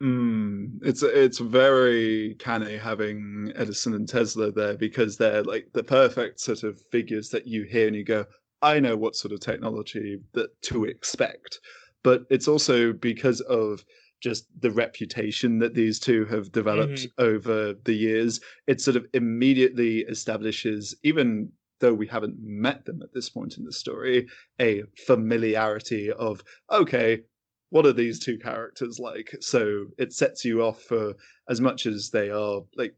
Mm, 0.03 0.81
it's 0.83 1.05
it's 1.05 1.39
very 1.39 2.35
canny 2.41 2.77
having 2.77 3.53
Edison 3.55 3.95
and 3.95 4.09
Tesla 4.09 4.51
there 4.51 4.77
because 4.77 5.17
they're 5.17 5.45
like 5.45 5.69
the 5.75 5.85
perfect 5.85 6.41
sort 6.41 6.65
of 6.65 6.81
figures 6.91 7.29
that 7.29 7.47
you 7.47 7.63
hear 7.63 7.87
and 7.87 7.95
you 7.95 8.05
go, 8.05 8.25
I 8.63 8.81
know 8.81 8.97
what 8.97 9.15
sort 9.15 9.33
of 9.33 9.39
technology 9.41 10.19
that 10.33 10.61
to 10.63 10.85
expect. 10.85 11.61
But 12.03 12.25
it's 12.31 12.49
also 12.49 12.93
because 12.93 13.41
of 13.43 13.85
just 14.21 14.47
the 14.61 14.73
reputation 14.73 15.61
that 15.61 15.75
these 15.75 16.01
two 16.01 16.25
have 16.27 16.51
developed 16.51 17.01
mm-hmm. 17.01 17.23
over 17.23 17.75
the 17.85 17.95
years. 17.95 18.41
It 18.67 18.81
sort 18.81 18.97
of 18.97 19.07
immediately 19.15 19.99
establishes, 20.01 20.97
even 21.05 21.51
though 21.81 21.95
we 21.95 22.07
haven't 22.07 22.37
met 22.41 22.85
them 22.87 23.03
at 23.03 23.13
this 23.13 23.29
point 23.29 23.57
in 23.57 23.65
the 23.65 23.73
story, 23.73 24.29
a 24.61 24.83
familiarity 25.07 26.11
of, 26.13 26.43
okay, 26.71 27.21
what 27.73 27.87
are 27.87 27.93
these 27.95 28.19
two 28.19 28.37
characters 28.37 28.99
like? 28.99 29.35
So 29.41 29.87
it 29.97 30.13
sets 30.13 30.45
you 30.45 30.63
off 30.63 30.83
for 30.83 31.15
as 31.49 31.59
much 31.59 31.87
as 31.87 32.11
they 32.11 32.29
are 32.29 32.61
like 32.77 32.95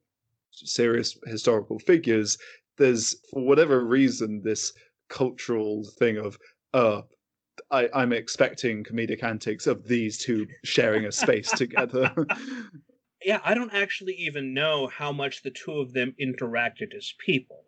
serious 0.50 1.16
historical 1.26 1.78
figures. 1.78 2.36
There's, 2.76 3.14
for 3.30 3.44
whatever 3.44 3.84
reason, 3.84 4.42
this 4.42 4.72
cultural 5.08 5.84
thing 6.00 6.16
of, 6.16 6.36
uh, 6.72 7.02
I, 7.70 7.88
I'm 7.94 8.12
expecting 8.12 8.82
comedic 8.82 9.22
antics 9.22 9.68
of 9.68 9.86
these 9.86 10.18
two 10.18 10.48
sharing 10.64 11.04
a 11.04 11.12
space 11.12 11.50
together. 11.56 12.12
yeah, 13.24 13.38
I 13.44 13.54
don't 13.54 13.72
actually 13.72 14.14
even 14.14 14.54
know 14.54 14.88
how 14.88 15.12
much 15.12 15.44
the 15.44 15.52
two 15.52 15.74
of 15.74 15.92
them 15.92 16.16
interacted 16.20 16.96
as 16.96 17.14
people. 17.24 17.62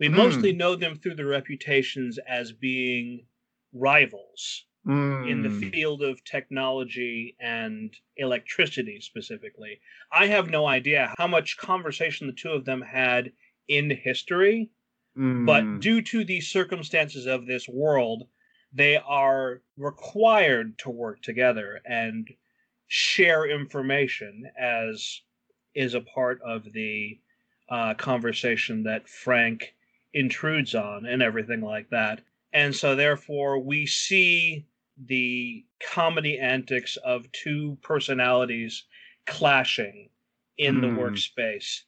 We 0.00 0.08
mm. 0.08 0.14
mostly 0.14 0.54
know 0.54 0.76
them 0.76 0.96
through 0.96 1.16
their 1.16 1.26
reputations 1.26 2.18
as 2.26 2.52
being 2.52 3.26
rivals 3.74 4.64
mm. 4.88 5.30
in 5.30 5.42
the 5.42 5.50
hmm. 5.50 5.68
field 5.68 6.02
of 6.02 6.24
technology 6.24 7.36
and 7.38 7.94
electricity 8.16 9.00
specifically. 9.00 9.80
I 10.10 10.26
have 10.26 10.50
no 10.50 10.66
idea 10.66 11.14
how 11.18 11.26
much 11.26 11.58
conversation 11.58 12.26
the 12.26 12.32
two 12.32 12.50
of 12.50 12.64
them 12.64 12.80
had 12.80 13.32
in 13.68 13.90
history, 13.90 14.70
mm. 15.16 15.44
but 15.44 15.80
due 15.80 16.00
to 16.02 16.24
the 16.24 16.40
circumstances 16.40 17.26
of 17.26 17.46
this 17.46 17.68
world, 17.68 18.26
they 18.72 18.96
are 18.96 19.60
required 19.76 20.78
to 20.78 20.90
work 20.90 21.22
together 21.22 21.80
and 21.84 22.28
share 22.86 23.44
information 23.44 24.50
as 24.58 25.20
is 25.74 25.94
a 25.94 26.00
part 26.00 26.40
of 26.42 26.72
the 26.72 27.18
uh, 27.68 27.92
conversation 27.94 28.84
that 28.84 29.08
Frank 29.08 29.74
intrudes 30.14 30.74
on 30.74 31.04
and 31.04 31.22
everything 31.22 31.60
like 31.60 31.90
that. 31.90 32.22
And 32.52 32.74
so, 32.74 32.96
therefore, 32.96 33.58
we 33.58 33.84
see 33.84 34.64
the 35.06 35.64
comedy 35.80 36.38
antics 36.38 36.96
of 36.96 37.30
two 37.32 37.78
personalities 37.82 38.84
clashing 39.26 40.10
in 40.56 40.76
mm. 40.76 40.80
the 40.80 40.88
hmm. 40.88 40.98
workspace 40.98 41.82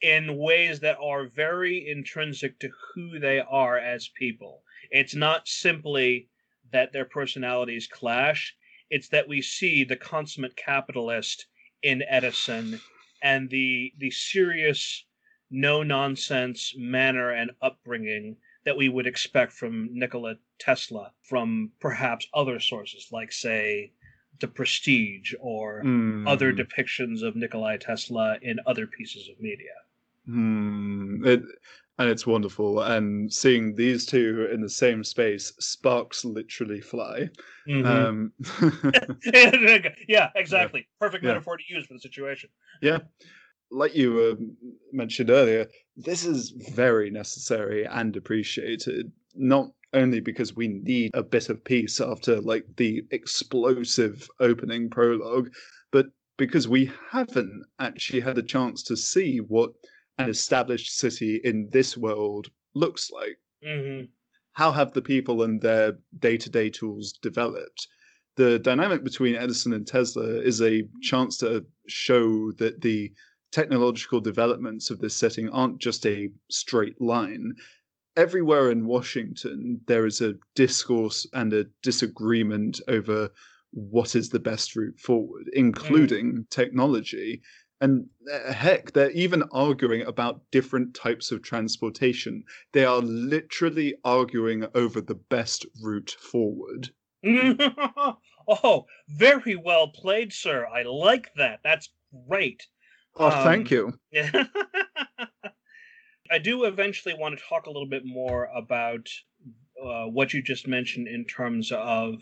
in 0.00 0.36
ways 0.36 0.80
that 0.80 0.98
are 1.00 1.28
very 1.28 1.88
intrinsic 1.88 2.58
to 2.58 2.68
who 2.94 3.18
they 3.18 3.40
are 3.40 3.78
as 3.78 4.08
people. 4.08 4.62
It's 4.90 5.14
not 5.14 5.48
simply 5.48 6.28
that 6.72 6.92
their 6.92 7.06
personalities 7.06 7.86
clash, 7.86 8.54
it's 8.90 9.08
that 9.08 9.28
we 9.28 9.40
see 9.40 9.84
the 9.84 9.96
consummate 9.96 10.56
capitalist 10.56 11.46
in 11.82 12.02
Edison 12.08 12.80
and 13.22 13.48
the 13.48 13.92
the 13.98 14.10
serious 14.10 15.04
no 15.50 15.82
nonsense 15.82 16.74
manner 16.76 17.30
and 17.30 17.52
upbringing 17.62 18.36
that 18.64 18.76
we 18.76 18.88
would 18.88 19.06
expect 19.06 19.52
from 19.52 19.88
Nikola 19.92 20.36
Tesla 20.58 21.12
from 21.22 21.72
perhaps 21.80 22.26
other 22.32 22.58
sources 22.60 23.08
like 23.12 23.32
say 23.32 23.92
the 24.40 24.48
prestige 24.48 25.34
or 25.40 25.82
mm. 25.84 26.28
other 26.28 26.52
depictions 26.52 27.22
of 27.22 27.36
Nikolai 27.36 27.76
Tesla 27.76 28.36
in 28.42 28.58
other 28.66 28.86
pieces 28.86 29.28
of 29.28 29.40
media. 29.40 29.74
Hmm. 30.26 31.22
It, 31.24 31.42
and 31.98 32.08
it's 32.08 32.26
wonderful. 32.26 32.80
And 32.80 33.32
seeing 33.32 33.74
these 33.76 34.04
two 34.06 34.48
in 34.52 34.60
the 34.60 34.68
same 34.68 35.04
space, 35.04 35.52
sparks 35.60 36.24
literally 36.24 36.80
fly. 36.80 37.28
Mhm. 37.68 37.86
Um, 37.86 38.32
yeah, 40.08 40.30
exactly. 40.34 40.88
Perfect 40.98 41.22
Yeah. 41.22 41.28
metaphor 41.30 41.56
to 41.56 41.62
use 41.68 41.86
for 41.86 41.94
the 41.94 42.00
situation. 42.00 42.50
yeah, 42.82 42.98
like 43.74 43.94
you 43.94 44.20
uh, 44.20 44.34
mentioned 44.92 45.30
earlier, 45.30 45.66
this 45.96 46.24
is 46.24 46.50
very 46.72 47.10
necessary 47.10 47.84
and 47.86 48.16
appreciated. 48.16 49.10
Not 49.34 49.70
only 49.92 50.20
because 50.20 50.54
we 50.54 50.68
need 50.68 51.10
a 51.14 51.22
bit 51.22 51.48
of 51.48 51.64
peace 51.64 52.00
after 52.00 52.40
like 52.40 52.64
the 52.76 53.04
explosive 53.10 54.28
opening 54.40 54.90
prologue, 54.90 55.50
but 55.90 56.06
because 56.36 56.68
we 56.68 56.90
haven't 57.10 57.64
actually 57.78 58.20
had 58.20 58.38
a 58.38 58.42
chance 58.42 58.82
to 58.84 58.96
see 58.96 59.38
what 59.38 59.70
an 60.18 60.30
established 60.30 60.96
city 60.96 61.40
in 61.44 61.68
this 61.72 61.96
world 61.96 62.48
looks 62.74 63.10
like. 63.10 63.38
hmm 63.64 64.04
How 64.52 64.70
have 64.70 64.92
the 64.92 65.02
people 65.02 65.42
and 65.42 65.60
their 65.60 65.98
day 66.18 66.36
to 66.36 66.50
day 66.50 66.70
tools 66.70 67.12
developed? 67.12 67.88
The 68.36 68.58
dynamic 68.58 69.04
between 69.04 69.36
Edison 69.36 69.72
and 69.72 69.86
Tesla 69.86 70.24
is 70.24 70.60
a 70.60 70.82
chance 71.02 71.36
to 71.38 71.64
show 71.86 72.50
that 72.52 72.80
the 72.80 73.12
technological 73.54 74.20
developments 74.20 74.90
of 74.90 74.98
this 74.98 75.14
setting 75.14 75.48
aren't 75.50 75.78
just 75.78 76.04
a 76.06 76.28
straight 76.50 77.00
line. 77.00 77.54
Everywhere 78.16 78.72
in 78.72 78.84
Washington, 78.84 79.80
there 79.86 80.06
is 80.06 80.20
a 80.20 80.34
discourse 80.56 81.24
and 81.32 81.52
a 81.52 81.66
disagreement 81.80 82.80
over 82.88 83.30
what 83.70 84.16
is 84.16 84.28
the 84.28 84.40
best 84.40 84.74
route 84.74 84.98
forward, 84.98 85.48
including 85.52 86.46
technology. 86.50 87.42
And 87.80 88.06
uh, 88.32 88.52
heck, 88.52 88.92
they're 88.92 89.12
even 89.12 89.44
arguing 89.52 90.02
about 90.02 90.42
different 90.50 90.92
types 90.92 91.30
of 91.30 91.42
transportation. 91.42 92.42
They 92.72 92.84
are 92.84 93.00
literally 93.00 93.94
arguing 94.04 94.66
over 94.74 95.00
the 95.00 95.20
best 95.30 95.64
route 95.80 96.16
forward. 96.20 96.90
oh, 98.48 98.86
very 99.08 99.54
well 99.54 99.88
played, 99.88 100.32
sir. 100.32 100.66
I 100.66 100.82
like 100.82 101.32
that. 101.36 101.60
That's 101.62 101.90
great. 102.28 102.66
Oh, 103.16 103.30
thank 103.44 103.70
Um, 103.70 103.72
you. 103.72 103.98
Yeah. 104.12 104.44
I 106.30 106.38
do 106.38 106.64
eventually 106.64 107.14
want 107.18 107.38
to 107.38 107.44
talk 107.44 107.66
a 107.66 107.70
little 107.70 107.88
bit 107.88 108.04
more 108.04 108.48
about 108.54 109.08
uh, 109.82 110.06
what 110.06 110.32
you 110.32 110.42
just 110.42 110.66
mentioned 110.66 111.06
in 111.06 111.24
terms 111.26 111.70
of 111.72 112.16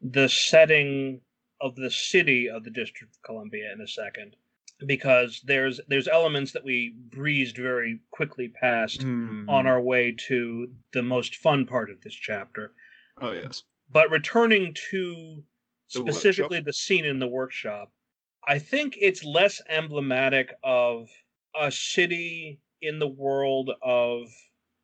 the 0.00 0.28
setting 0.28 1.20
of 1.60 1.74
the 1.76 1.90
city 1.90 2.48
of 2.50 2.64
the 2.64 2.70
District 2.70 3.14
of 3.14 3.22
Columbia 3.22 3.72
in 3.72 3.80
a 3.80 3.86
second, 3.88 4.36
because 4.86 5.40
there's 5.44 5.80
there's 5.88 6.08
elements 6.08 6.52
that 6.52 6.64
we 6.64 6.94
breezed 7.10 7.56
very 7.56 8.00
quickly 8.10 8.48
past 8.48 9.02
Hmm. 9.02 9.48
on 9.48 9.66
our 9.66 9.80
way 9.80 10.14
to 10.28 10.68
the 10.92 11.02
most 11.02 11.36
fun 11.36 11.66
part 11.66 11.90
of 11.90 12.00
this 12.02 12.14
chapter. 12.14 12.72
Oh, 13.20 13.32
yes. 13.32 13.62
But 13.90 14.10
returning 14.10 14.74
to 14.90 15.42
The 15.94 16.00
specifically 16.00 16.60
the 16.60 16.72
scene 16.72 17.04
in 17.06 17.18
the 17.18 17.28
workshop, 17.28 17.90
I 18.46 18.58
think 18.60 18.96
it's 19.00 19.24
less 19.24 19.60
emblematic 19.68 20.54
of 20.62 21.10
a 21.56 21.72
city 21.72 22.60
in 22.80 22.98
the 23.00 23.08
world 23.08 23.70
of 23.82 24.28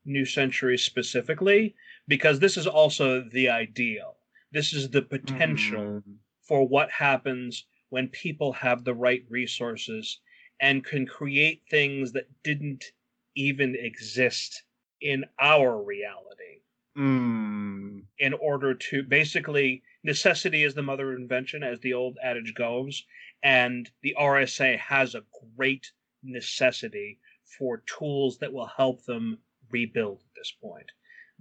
New 0.05 0.25
Century 0.25 0.77
specifically, 0.77 1.77
because 2.09 2.41
this 2.41 2.57
is 2.57 2.67
also 2.67 3.21
the 3.23 3.49
ideal. 3.49 4.19
This 4.51 4.73
is 4.73 4.91
the 4.91 5.03
potential 5.03 5.97
Hmm. 6.05 6.19
for 6.41 6.67
what 6.67 6.91
happens 6.91 7.67
when 7.91 8.09
people 8.09 8.53
have 8.55 8.85
the 8.85 8.95
right 8.95 9.25
resources 9.29 10.21
and 10.61 10.85
can 10.85 11.07
create 11.07 11.63
things 11.71 12.13
that 12.13 12.43
didn't 12.43 12.93
even 13.37 13.77
exist 13.77 14.65
in 15.01 15.25
our 15.39 15.81
reality 15.83 16.63
Hmm. 16.95 18.01
in 18.19 18.33
order 18.35 18.75
to 18.75 19.03
basically 19.03 19.83
necessity 20.03 20.65
is 20.65 20.75
the 20.75 20.83
mother 20.83 21.13
of 21.13 21.19
invention 21.19 21.63
as 21.63 21.81
the 21.81 21.93
old 21.93 22.19
adage 22.23 22.55
goes 22.55 23.05
and 23.43 23.91
the 24.03 24.17
RSA 24.19 24.79
has 24.79 25.15
a 25.15 25.25
great 25.57 25.93
necessity 26.23 27.19
for 27.59 27.83
tools 27.87 28.39
that 28.39 28.53
will 28.53 28.67
help 28.67 29.05
them 29.05 29.39
rebuild 29.71 30.21
at 30.21 30.35
this 30.37 30.53
point. 30.63 30.91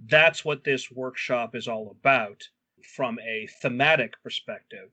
That's 0.06 0.44
what 0.44 0.64
this 0.64 0.90
workshop 0.90 1.54
is 1.54 1.66
all 1.68 1.90
about 1.90 2.42
from 2.94 3.18
a 3.20 3.48
thematic 3.60 4.14
perspective 4.22 4.90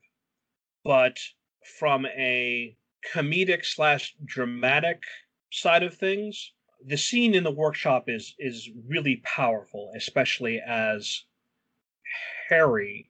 but 0.83 1.17
from 1.79 2.05
a 2.05 2.77
comedic 3.13 3.65
slash 3.65 4.15
dramatic 4.23 5.03
side 5.51 5.83
of 5.83 5.95
things 5.95 6.53
the 6.85 6.97
scene 6.97 7.33
in 7.33 7.43
the 7.43 7.51
workshop 7.51 8.05
is 8.07 8.35
is 8.39 8.69
really 8.87 9.17
powerful 9.23 9.91
especially 9.95 10.59
as 10.65 11.23
harry 12.49 13.09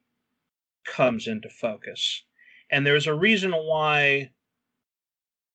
comes 0.85 1.27
into 1.27 1.49
focus. 1.49 2.23
And 2.71 2.85
there's 2.85 3.07
a 3.07 3.13
reason 3.13 3.51
why 3.51 4.31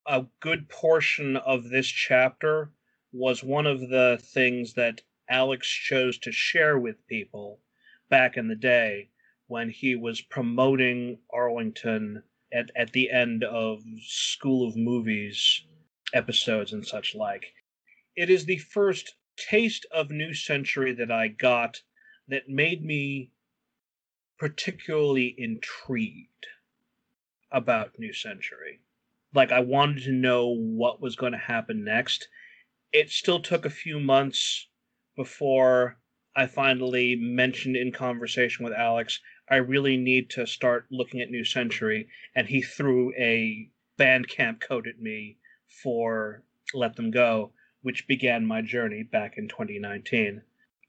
a 0.05 0.25
good 0.39 0.69
portion 0.69 1.37
of 1.37 1.69
this 1.69 1.87
chapter 1.87 2.71
was 3.11 3.43
one 3.43 3.67
of 3.67 3.79
the 3.89 4.19
things 4.21 4.73
that 4.73 5.01
alex 5.29 5.67
chose 5.67 6.17
to 6.17 6.31
share 6.31 6.79
with 6.79 7.05
people 7.07 7.61
back 8.09 8.35
in 8.35 8.47
the 8.47 8.55
day 8.55 9.09
when 9.47 9.69
he 9.69 9.95
was 9.95 10.21
promoting 10.21 11.19
arlington 11.31 12.23
at, 12.51 12.71
at 12.75 12.91
the 12.93 13.11
end 13.11 13.43
of 13.43 13.81
school 14.01 14.67
of 14.67 14.75
movies 14.75 15.63
episodes 16.13 16.73
and 16.73 16.85
such 16.85 17.15
like. 17.15 17.53
It 18.15 18.29
is 18.29 18.45
the 18.45 18.57
first 18.57 19.15
taste 19.37 19.85
of 19.91 20.11
new 20.11 20.33
century 20.33 20.93
that 20.93 21.11
I 21.11 21.29
got 21.29 21.81
that 22.27 22.49
made 22.49 22.83
me 22.83 23.31
particularly 24.41 25.35
intrigued 25.37 26.47
about 27.51 27.99
new 27.99 28.11
century. 28.11 28.79
Like 29.35 29.51
I 29.51 29.59
wanted 29.59 30.01
to 30.05 30.11
know 30.11 30.47
what 30.47 30.99
was 30.99 31.15
going 31.15 31.33
to 31.33 31.37
happen 31.37 31.83
next. 31.83 32.27
It 32.91 33.11
still 33.11 33.39
took 33.39 33.65
a 33.65 33.69
few 33.69 33.99
months 33.99 34.67
before 35.15 35.99
I 36.35 36.47
finally 36.47 37.15
mentioned 37.15 37.75
in 37.75 37.91
conversation 37.91 38.65
with 38.65 38.73
Alex, 38.73 39.19
I 39.47 39.57
really 39.57 39.95
need 39.95 40.31
to 40.31 40.47
start 40.47 40.87
looking 40.89 41.21
at 41.21 41.29
New 41.29 41.45
Century, 41.45 42.07
and 42.33 42.47
he 42.47 42.63
threw 42.63 43.13
a 43.13 43.69
Bandcamp 43.99 44.59
code 44.59 44.87
at 44.87 44.99
me 44.99 45.37
for 45.83 46.43
Let 46.73 46.95
Them 46.95 47.11
Go, 47.11 47.53
which 47.83 48.07
began 48.07 48.47
my 48.47 48.63
journey 48.63 49.03
back 49.03 49.37
in 49.37 49.47
2019. 49.47 50.41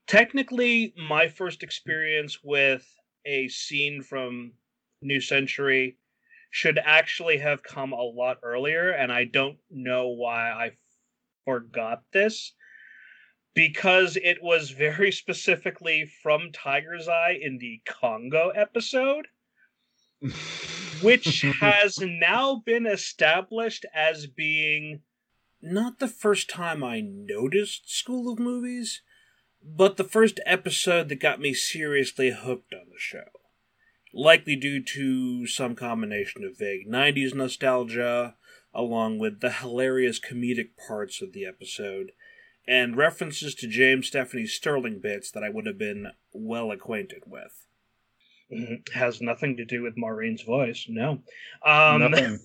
Technically, 0.06 0.94
my 0.96 1.28
first 1.28 1.62
experience 1.62 2.42
with 2.42 2.96
a 3.24 3.48
scene 3.48 4.02
from 4.02 4.52
New 5.00 5.20
Century 5.20 5.98
should 6.50 6.78
actually 6.78 7.38
have 7.38 7.62
come 7.62 7.92
a 7.92 8.02
lot 8.02 8.38
earlier, 8.42 8.90
and 8.90 9.10
I 9.10 9.24
don't 9.24 9.58
know 9.70 10.08
why 10.08 10.50
I 10.50 10.72
forgot 11.44 12.02
this 12.12 12.52
because 13.54 14.16
it 14.22 14.42
was 14.42 14.70
very 14.70 15.12
specifically 15.12 16.10
from 16.22 16.52
Tiger's 16.52 17.08
Eye 17.08 17.38
in 17.40 17.58
the 17.58 17.80
Congo 17.86 18.50
episode, 18.50 19.28
which 21.00 21.42
has 21.60 21.98
now 21.98 22.62
been 22.64 22.86
established 22.86 23.86
as 23.94 24.26
being 24.26 25.00
not 25.60 26.00
the 26.00 26.08
first 26.08 26.50
time 26.50 26.82
I 26.82 27.00
noticed 27.00 27.90
School 27.90 28.32
of 28.32 28.38
Movies, 28.38 29.02
but 29.64 29.96
the 29.96 30.04
first 30.04 30.40
episode 30.46 31.08
that 31.08 31.20
got 31.20 31.40
me 31.40 31.54
seriously 31.54 32.30
hooked 32.30 32.72
on 32.72 32.86
the 32.90 32.98
show. 32.98 33.24
Likely 34.14 34.56
due 34.56 34.82
to 34.82 35.46
some 35.46 35.74
combination 35.74 36.44
of 36.44 36.58
vague 36.58 36.88
90s 36.88 37.34
nostalgia, 37.34 38.34
along 38.74 39.18
with 39.18 39.40
the 39.40 39.50
hilarious 39.50 40.20
comedic 40.20 40.70
parts 40.86 41.22
of 41.22 41.32
the 41.32 41.46
episode, 41.46 42.12
and 42.66 42.96
references 42.96 43.54
to 43.56 43.66
James 43.66 44.08
Stephanie 44.08 44.46
Sterling 44.46 45.00
bits 45.00 45.30
that 45.30 45.42
I 45.42 45.48
would 45.48 45.66
have 45.66 45.78
been 45.78 46.08
well 46.32 46.70
acquainted 46.70 47.22
with. 47.26 47.66
Has 48.94 49.22
nothing 49.22 49.56
to 49.56 49.64
do 49.64 49.82
with 49.82 49.96
Maureen's 49.96 50.42
voice, 50.42 50.86
no. 50.88 51.22
Um, 51.64 52.00
Nothing. 52.00 52.38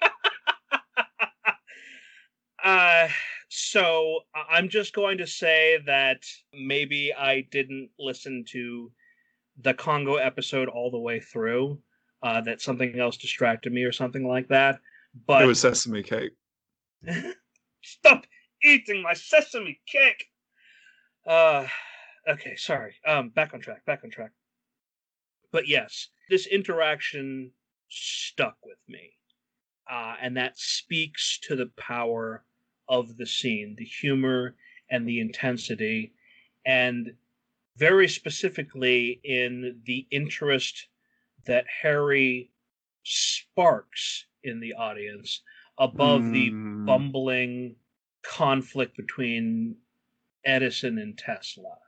uh, 2.64 3.08
so 3.48 4.20
I'm 4.50 4.68
just 4.68 4.94
going 4.94 5.18
to 5.18 5.26
say 5.26 5.78
that 5.86 6.22
maybe 6.52 7.12
I 7.14 7.42
didn't 7.50 7.90
listen 7.98 8.44
to 8.50 8.92
the 9.62 9.74
Congo 9.74 10.16
episode 10.16 10.68
all 10.68 10.90
the 10.90 10.98
way 10.98 11.20
through. 11.20 11.78
Uh, 12.20 12.40
that 12.40 12.60
something 12.60 12.98
else 12.98 13.16
distracted 13.16 13.72
me 13.72 13.84
or 13.84 13.92
something 13.92 14.26
like 14.26 14.48
that. 14.48 14.80
But 15.26 15.42
it 15.42 15.46
was 15.46 15.60
sesame 15.60 16.02
cake. 16.02 16.32
Stop 17.82 18.26
eating 18.62 19.02
my 19.02 19.14
sesame 19.14 19.80
cake. 19.86 20.26
Uh 21.26 21.66
okay, 22.28 22.56
sorry. 22.56 22.96
Um 23.06 23.28
back 23.30 23.54
on 23.54 23.60
track, 23.60 23.84
back 23.84 24.00
on 24.02 24.10
track. 24.10 24.32
But 25.52 25.68
yes, 25.68 26.08
this 26.28 26.46
interaction 26.46 27.52
stuck 27.88 28.56
with 28.64 28.78
me. 28.88 29.12
Uh 29.90 30.16
and 30.20 30.36
that 30.36 30.58
speaks 30.58 31.38
to 31.44 31.54
the 31.54 31.70
power 31.76 32.44
of 32.88 33.16
the 33.16 33.26
scene, 33.26 33.74
the 33.76 33.84
humor 33.84 34.56
and 34.90 35.06
the 35.06 35.20
intensity, 35.20 36.12
and 36.66 37.14
very 37.76 38.08
specifically 38.08 39.20
in 39.24 39.80
the 39.84 40.06
interest 40.10 40.88
that 41.46 41.64
Harry 41.82 42.50
sparks 43.04 44.26
in 44.42 44.60
the 44.60 44.74
audience 44.74 45.42
above 45.78 46.22
mm. 46.22 46.32
the 46.32 46.50
hmm. 46.50 46.84
bumbling 46.84 47.76
conflict 48.22 48.96
between 48.96 49.76
Edison 50.44 50.98
and 50.98 51.16
Tesla. 51.16 51.78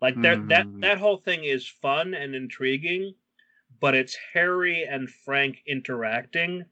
Like 0.00 0.20
that 0.22 0.38
mm. 0.38 0.48
that 0.48 0.66
hmm. 0.66 0.80
that 0.80 0.98
whole 0.98 1.18
thing 1.18 1.44
is 1.44 1.66
fun 1.66 2.14
and 2.14 2.34
intriguing, 2.34 3.14
but 3.80 3.94
it's 3.94 4.16
Harry 4.34 4.84
and 4.84 5.08
Frank 5.08 5.58
interacting 5.66 6.64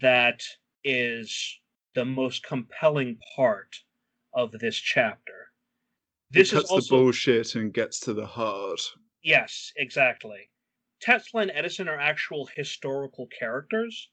that 0.00 0.42
is 0.84 1.60
the 1.94 2.04
most 2.04 2.42
compelling 2.42 3.18
part 3.36 3.76
of 4.34 4.52
this 4.52 4.76
chapter. 4.76 5.50
This 6.30 6.52
it 6.52 6.56
cuts 6.56 6.64
is 6.64 6.70
also, 6.70 6.96
the 6.96 7.02
bullshit 7.02 7.54
and 7.54 7.72
gets 7.72 8.00
to 8.00 8.14
the 8.14 8.26
heart. 8.26 8.80
Yes, 9.22 9.72
exactly. 9.76 10.48
Tesla 11.00 11.42
and 11.42 11.52
Edison 11.54 11.88
are 11.88 11.98
actual 11.98 12.48
historical 12.56 13.28
characters, 13.38 14.08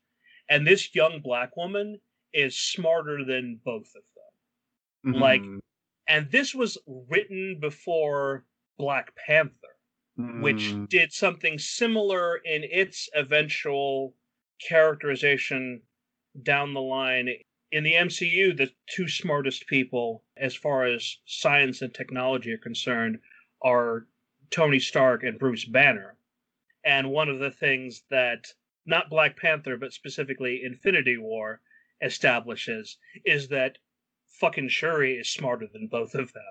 and 0.49 0.65
this 0.65 0.93
young 0.93 1.21
black 1.21 1.55
woman 1.55 1.99
is 2.33 2.57
smarter 2.59 3.23
than 3.23 3.59
both 3.63 3.87
of 3.95 4.03
them. 4.15 5.13
Mm-hmm. 5.13 5.21
Like, 5.21 5.41
and 6.07 6.29
this 6.31 6.53
was 6.53 6.77
written 6.87 7.59
before 7.61 8.45
Black 8.77 9.13
Panther, 9.25 9.53
mm-hmm. 10.19 10.41
which 10.41 10.75
did 10.89 11.13
something 11.13 11.57
similar 11.57 12.37
in 12.37 12.63
its 12.63 13.07
eventual 13.15 14.15
characterization 14.67 15.81
down 16.43 16.73
the 16.73 16.81
line 16.81 17.29
in 17.71 17.83
the 17.83 17.93
MCU, 17.93 18.55
the 18.55 18.71
two 18.87 19.07
smartest 19.07 19.67
people 19.67 20.23
as 20.37 20.55
far 20.55 20.85
as 20.85 21.17
science 21.25 21.81
and 21.81 21.93
technology 21.93 22.51
are 22.51 22.57
concerned 22.57 23.19
are 23.61 24.07
Tony 24.49 24.79
Stark 24.79 25.23
and 25.23 25.37
Bruce 25.37 25.65
Banner. 25.65 26.17
And 26.83 27.11
one 27.11 27.29
of 27.29 27.39
the 27.39 27.51
things 27.51 28.03
that 28.09 28.47
not 28.85 29.09
Black 29.09 29.37
Panther, 29.37 29.77
but 29.77 29.93
specifically 29.93 30.61
Infinity 30.63 31.17
War 31.17 31.61
establishes 32.01 32.97
is 33.25 33.49
that 33.49 33.77
fucking 34.29 34.69
Shuri 34.69 35.15
is 35.15 35.29
smarter 35.29 35.67
than 35.71 35.87
both 35.87 36.15
of 36.15 36.33
them. 36.33 36.43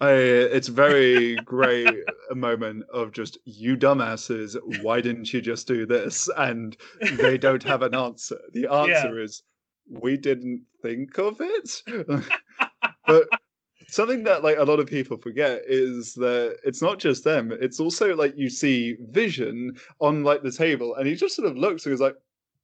I, 0.00 0.12
it's 0.12 0.68
very 0.68 1.36
great 1.36 1.88
a 2.30 2.34
moment 2.34 2.84
of 2.92 3.12
just 3.12 3.38
you 3.44 3.76
dumbasses. 3.76 4.56
Why 4.82 5.00
didn't 5.00 5.32
you 5.32 5.40
just 5.40 5.68
do 5.68 5.86
this? 5.86 6.28
And 6.36 6.76
they 7.18 7.38
don't 7.38 7.62
have 7.62 7.82
an 7.82 7.94
answer. 7.94 8.40
The 8.52 8.66
answer 8.66 9.18
yeah. 9.18 9.24
is 9.24 9.42
we 9.88 10.16
didn't 10.16 10.62
think 10.82 11.18
of 11.18 11.36
it. 11.40 11.82
but 13.06 13.28
something 13.88 14.24
that 14.24 14.42
like 14.42 14.56
a 14.58 14.64
lot 14.64 14.80
of 14.80 14.86
people 14.86 15.16
forget 15.16 15.62
is 15.66 16.14
that 16.14 16.56
it's 16.64 16.82
not 16.82 16.98
just 16.98 17.24
them. 17.24 17.52
It's 17.60 17.80
also 17.80 18.14
like 18.16 18.34
you 18.36 18.48
see 18.48 18.96
Vision 19.10 19.76
on 20.00 20.24
like 20.24 20.42
the 20.42 20.52
table, 20.52 20.94
and 20.96 21.06
he 21.06 21.14
just 21.14 21.36
sort 21.36 21.48
of 21.48 21.56
looks 21.56 21.84
and 21.84 21.92
he's 21.92 22.00
like, 22.00 22.16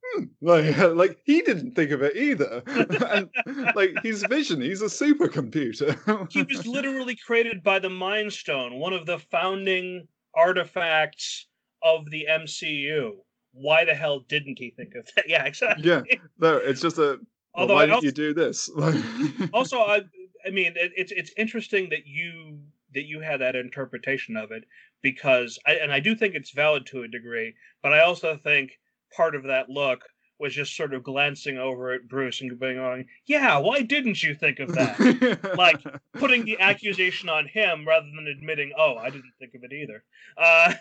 hmm, 0.05 0.25
like 0.41 0.77
like 0.95 1.19
he 1.25 1.43
didn't 1.43 1.75
think 1.75 1.91
of 1.91 2.03
it 2.03 2.17
either. 2.17 2.63
and 2.67 3.29
like 3.75 3.95
he's 4.03 4.23
Vision, 4.25 4.61
he's 4.61 4.83
a 4.83 4.87
supercomputer. 4.87 6.31
he 6.33 6.43
was 6.43 6.67
literally 6.67 7.17
created 7.17 7.63
by 7.63 7.79
the 7.79 7.91
Mind 7.91 8.33
Stone, 8.33 8.79
one 8.79 8.93
of 8.93 9.07
the 9.07 9.19
founding 9.19 10.09
artifacts 10.35 11.47
of 11.83 12.11
the 12.11 12.27
MCU 12.29 13.13
why 13.53 13.85
the 13.85 13.95
hell 13.95 14.21
didn't 14.21 14.59
he 14.59 14.71
think 14.71 14.95
of 14.95 15.09
that? 15.17 15.25
Yeah, 15.29 15.45
exactly. 15.45 15.89
Yeah, 15.89 16.03
no, 16.39 16.57
it's 16.57 16.81
just 16.81 16.99
a. 16.99 17.19
Although 17.55 17.75
why 17.75 17.87
didn't 17.87 18.05
you 18.05 18.13
do 18.13 18.35
this? 18.35 18.71
also, 19.53 19.79
I, 19.79 20.03
I 20.47 20.51
mean, 20.51 20.75
it, 20.77 20.93
it's 20.97 21.13
it's 21.13 21.33
interesting 21.37 21.89
that 21.91 22.07
you 22.07 22.61
that 22.95 23.05
you 23.05 23.21
had 23.21 23.41
that 23.41 23.57
interpretation 23.57 24.37
of 24.37 24.51
it 24.51 24.65
because, 25.03 25.59
I, 25.67 25.73
and 25.75 25.93
I 25.93 26.01
do 26.01 26.15
think 26.15 26.35
it's 26.35 26.51
valid 26.51 26.87
to 26.87 27.03
a 27.03 27.09
degree, 27.09 27.55
but 27.83 27.93
I 27.93 28.01
also 28.01 28.39
think 28.43 28.79
part 29.15 29.35
of 29.35 29.45
that 29.45 29.69
look 29.69 30.05
was 30.39 30.55
just 30.55 30.77
sort 30.77 30.95
of 30.95 31.03
glancing 31.03 31.59
over 31.59 31.93
at 31.93 32.09
Bruce 32.09 32.41
and 32.41 32.59
going, 32.59 33.07
"Yeah, 33.27 33.59
why 33.59 33.83
didn't 33.83 34.23
you 34.23 34.35
think 34.35 34.61
of 34.61 34.73
that?" 34.75 35.55
like 35.59 35.83
putting 36.15 36.45
the 36.45 36.61
accusation 36.61 37.29
on 37.29 37.49
him 37.49 37.87
rather 37.87 38.07
than 38.07 38.29
admitting, 38.29 38.73
"Oh, 38.79 38.97
I 38.97 39.11
didn't 39.11 39.33
think 39.41 39.55
of 39.55 39.65
it 39.65 39.73
either." 39.73 40.05
Uh, 40.37 40.75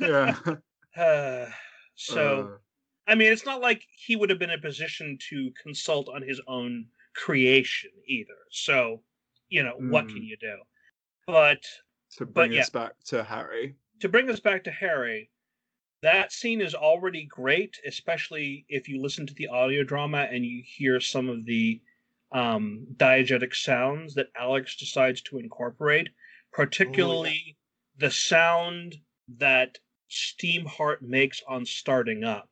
yeah. 0.00 1.46
So, 1.94 2.54
uh, 2.54 3.10
I 3.10 3.14
mean, 3.14 3.32
it's 3.32 3.46
not 3.46 3.60
like 3.60 3.82
he 3.90 4.16
would 4.16 4.30
have 4.30 4.38
been 4.38 4.50
in 4.50 4.58
a 4.58 4.62
position 4.62 5.18
to 5.30 5.52
consult 5.62 6.08
on 6.08 6.22
his 6.22 6.40
own 6.46 6.86
creation 7.14 7.90
either. 8.06 8.34
So, 8.50 9.02
you 9.48 9.62
know, 9.62 9.76
mm. 9.80 9.90
what 9.90 10.08
can 10.08 10.20
mm. 10.20 10.26
you 10.26 10.36
do? 10.40 10.56
But 11.26 11.62
to 12.16 12.26
bring 12.26 12.50
but, 12.50 12.58
us 12.58 12.70
yeah, 12.72 12.80
back 12.80 12.92
to 13.06 13.24
Harry. 13.24 13.74
To 14.00 14.08
bring 14.08 14.28
us 14.30 14.40
back 14.40 14.64
to 14.64 14.70
Harry, 14.70 15.30
that 16.02 16.32
scene 16.32 16.60
is 16.60 16.74
already 16.74 17.24
great, 17.24 17.78
especially 17.86 18.66
if 18.68 18.88
you 18.88 19.00
listen 19.00 19.26
to 19.26 19.34
the 19.34 19.48
audio 19.48 19.82
drama 19.84 20.28
and 20.30 20.44
you 20.44 20.62
hear 20.66 21.00
some 21.00 21.28
of 21.28 21.46
the 21.46 21.80
um, 22.32 22.86
diegetic 22.96 23.54
sounds 23.54 24.14
that 24.14 24.26
Alex 24.36 24.76
decides 24.76 25.22
to 25.22 25.38
incorporate, 25.38 26.08
particularly 26.52 27.40
oh, 27.46 27.48
yeah. 27.48 28.06
the 28.06 28.10
sound 28.10 28.96
that 29.38 29.78
Steamheart 30.14 31.02
makes 31.02 31.42
on 31.48 31.66
starting 31.66 32.24
up, 32.24 32.48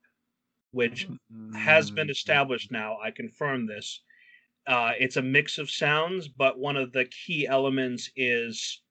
which 0.72 1.09
mm-hmm. 1.09 1.55
has 1.55 1.90
been 1.90 2.11
established 2.11 2.70
now. 2.70 2.98
I 3.03 3.11
confirm 3.11 3.66
this. 3.66 4.01
Uh, 4.66 4.92
it's 4.98 5.16
a 5.16 5.22
mix 5.22 5.59
of 5.59 5.70
sounds, 5.70 6.29
but 6.29 6.59
one 6.59 6.77
of 6.77 6.92
the 6.92 7.07
key 7.07 7.46
elements 7.46 8.11
is 8.16 8.83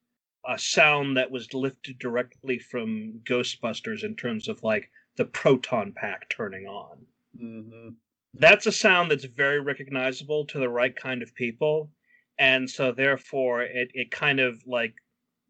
a 0.46 0.58
sound 0.58 1.16
that 1.16 1.30
was 1.30 1.54
lifted 1.54 1.98
directly 1.98 2.58
from 2.58 3.20
Ghostbusters 3.24 4.04
in 4.04 4.16
terms 4.16 4.48
of 4.48 4.62
like 4.62 4.90
the 5.16 5.24
proton 5.24 5.92
pack 5.92 6.28
turning 6.28 6.66
on. 6.66 7.06
Mm-hmm. 7.40 7.88
That's 8.34 8.66
a 8.66 8.72
sound 8.72 9.10
that's 9.10 9.24
very 9.24 9.60
recognizable 9.60 10.46
to 10.46 10.58
the 10.58 10.68
right 10.68 10.94
kind 10.94 11.22
of 11.22 11.34
people. 11.34 11.90
And 12.38 12.68
so 12.68 12.92
therefore 12.92 13.62
it, 13.62 13.90
it 13.94 14.10
kind 14.10 14.40
of 14.40 14.62
like 14.66 14.94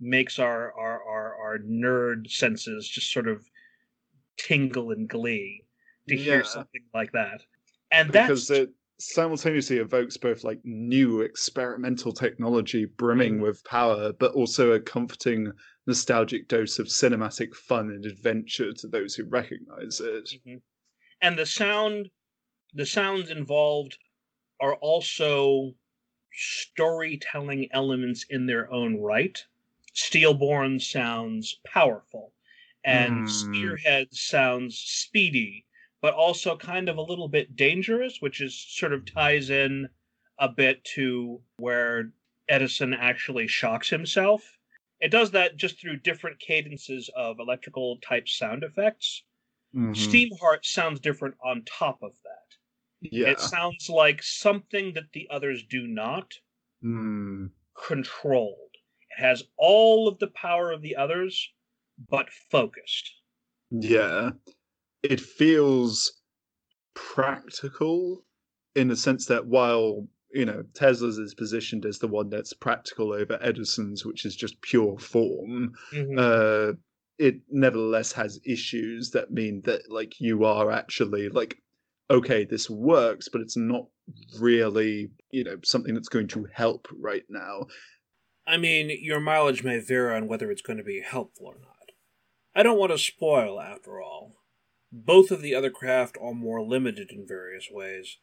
makes 0.00 0.38
our, 0.38 0.72
our, 0.78 1.02
our, 1.52 1.58
nerd 1.58 2.30
senses 2.30 2.88
just 2.88 3.12
sort 3.12 3.28
of 3.28 3.44
tingle 4.38 4.90
in 4.90 5.06
glee 5.06 5.64
to 6.08 6.16
yeah. 6.16 6.22
hear 6.22 6.44
something 6.44 6.82
like 6.94 7.12
that. 7.12 7.42
And 7.90 8.10
because 8.10 8.48
that's... 8.48 8.60
it 8.60 8.70
simultaneously 8.98 9.78
evokes 9.78 10.16
both 10.16 10.44
like 10.44 10.60
new 10.64 11.22
experimental 11.22 12.12
technology 12.12 12.84
brimming 12.84 13.38
mm. 13.38 13.42
with 13.42 13.64
power, 13.64 14.12
but 14.12 14.32
also 14.32 14.72
a 14.72 14.80
comforting 14.80 15.50
nostalgic 15.86 16.48
dose 16.48 16.78
of 16.78 16.86
cinematic 16.86 17.54
fun 17.54 17.90
and 17.90 18.06
adventure 18.06 18.72
to 18.72 18.86
those 18.86 19.14
who 19.14 19.24
recognize 19.24 20.00
it. 20.00 20.30
Mm-hmm. 20.46 20.56
And 21.20 21.38
the 21.38 21.46
sound 21.46 22.08
the 22.74 22.86
sounds 22.86 23.30
involved 23.30 23.98
are 24.60 24.76
also 24.76 25.72
storytelling 26.32 27.68
elements 27.72 28.24
in 28.30 28.46
their 28.46 28.72
own 28.72 29.00
right. 29.00 29.44
Steelborn 29.94 30.80
sounds 30.80 31.60
powerful, 31.66 32.32
and 32.84 33.26
mm. 33.26 33.28
Spearhead 33.28 34.08
sounds 34.12 34.78
speedy, 34.78 35.66
but 36.00 36.14
also 36.14 36.56
kind 36.56 36.88
of 36.88 36.96
a 36.96 37.02
little 37.02 37.28
bit 37.28 37.56
dangerous, 37.56 38.18
which 38.20 38.40
is 38.40 38.66
sort 38.68 38.92
of 38.92 39.04
ties 39.04 39.50
in 39.50 39.88
a 40.38 40.48
bit 40.48 40.82
to 40.84 41.40
where 41.58 42.12
Edison 42.48 42.94
actually 42.94 43.46
shocks 43.46 43.88
himself. 43.88 44.42
It 45.00 45.10
does 45.10 45.32
that 45.32 45.56
just 45.56 45.80
through 45.80 45.98
different 45.98 46.38
cadences 46.38 47.10
of 47.14 47.38
electrical 47.38 47.98
type 47.98 48.28
sound 48.28 48.62
effects. 48.62 49.24
Mm-hmm. 49.74 49.92
Steamheart 49.92 50.64
sounds 50.64 51.00
different 51.00 51.34
on 51.44 51.64
top 51.64 52.02
of 52.02 52.12
that. 52.24 53.10
Yeah. 53.10 53.28
It 53.28 53.40
sounds 53.40 53.88
like 53.88 54.22
something 54.22 54.94
that 54.94 55.12
the 55.12 55.28
others 55.30 55.64
do 55.68 55.86
not 55.86 56.34
mm. 56.84 57.50
control. 57.86 58.56
It 59.16 59.22
has 59.22 59.42
all 59.58 60.08
of 60.08 60.18
the 60.18 60.28
power 60.28 60.70
of 60.72 60.82
the 60.82 60.96
others, 60.96 61.50
but 62.08 62.28
focused. 62.50 63.12
Yeah. 63.70 64.30
It 65.02 65.20
feels 65.20 66.20
practical 66.94 68.24
in 68.74 68.88
the 68.88 68.96
sense 68.96 69.26
that 69.26 69.46
while, 69.46 70.06
you 70.32 70.46
know, 70.46 70.62
Tesla's 70.74 71.18
is 71.18 71.34
positioned 71.34 71.84
as 71.84 71.98
the 71.98 72.08
one 72.08 72.30
that's 72.30 72.52
practical 72.52 73.12
over 73.12 73.38
Edison's, 73.42 74.04
which 74.04 74.24
is 74.24 74.34
just 74.34 74.60
pure 74.62 74.98
form, 74.98 75.72
mm-hmm. 75.92 76.18
uh, 76.18 76.72
it 77.18 77.36
nevertheless 77.50 78.12
has 78.12 78.40
issues 78.46 79.10
that 79.10 79.30
mean 79.30 79.60
that, 79.64 79.90
like, 79.90 80.20
you 80.20 80.44
are 80.44 80.70
actually, 80.70 81.28
like, 81.28 81.56
okay, 82.10 82.44
this 82.44 82.70
works, 82.70 83.28
but 83.28 83.40
it's 83.40 83.56
not 83.56 83.86
really, 84.38 85.10
you 85.30 85.44
know, 85.44 85.56
something 85.64 85.94
that's 85.94 86.08
going 86.08 86.28
to 86.28 86.46
help 86.52 86.88
right 86.98 87.24
now. 87.28 87.66
I 88.46 88.56
mean, 88.56 88.90
your 89.00 89.20
mileage 89.20 89.62
may 89.62 89.78
vary 89.78 90.16
on 90.16 90.26
whether 90.26 90.50
it's 90.50 90.62
going 90.62 90.78
to 90.78 90.84
be 90.84 91.00
helpful 91.00 91.46
or 91.46 91.58
not. 91.60 91.92
I 92.54 92.62
don't 92.62 92.78
want 92.78 92.92
to 92.92 92.98
spoil, 92.98 93.60
after 93.60 94.00
all. 94.00 94.36
Both 94.90 95.30
of 95.30 95.40
the 95.40 95.54
other 95.54 95.70
craft 95.70 96.18
are 96.20 96.34
more 96.34 96.62
limited 96.62 97.10
in 97.10 97.26
various 97.26 97.68
ways, 97.70 98.18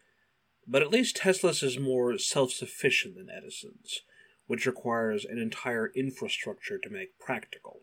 but 0.67 0.83
at 0.83 0.91
least 0.91 1.15
Tesla's 1.15 1.63
is 1.63 1.79
more 1.79 2.15
self 2.19 2.51
sufficient 2.51 3.15
than 3.15 3.29
Edison's, 3.29 4.01
which 4.45 4.67
requires 4.67 5.25
an 5.25 5.39
entire 5.39 5.91
infrastructure 5.95 6.77
to 6.77 6.89
make 6.89 7.17
practical. 7.17 7.81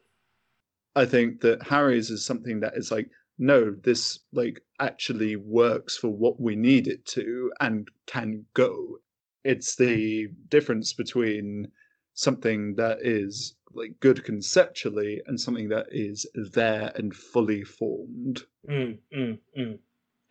I 0.94 1.04
think 1.04 1.40
that 1.40 1.64
Harry's 1.64 2.10
is 2.10 2.24
something 2.24 2.60
that 2.60 2.74
is 2.76 2.92
like, 2.92 3.10
no, 3.38 3.70
this 3.70 4.20
like 4.32 4.60
actually 4.78 5.36
works 5.36 5.96
for 5.96 6.08
what 6.08 6.40
we 6.40 6.54
need 6.54 6.86
it 6.86 7.04
to 7.06 7.52
and 7.60 7.88
can 8.06 8.46
go. 8.54 8.98
It's 9.42 9.74
the 9.76 10.28
difference 10.48 10.92
between 10.92 11.72
something 12.16 12.74
that 12.74 12.98
is 13.02 13.54
like 13.72 13.92
good 14.00 14.24
conceptually 14.24 15.22
and 15.26 15.38
something 15.38 15.68
that 15.68 15.86
is 15.90 16.26
there 16.34 16.90
and 16.96 17.14
fully 17.14 17.62
formed. 17.62 18.42
Mm, 18.68 18.98
mm, 19.14 19.38
mm. 19.56 19.78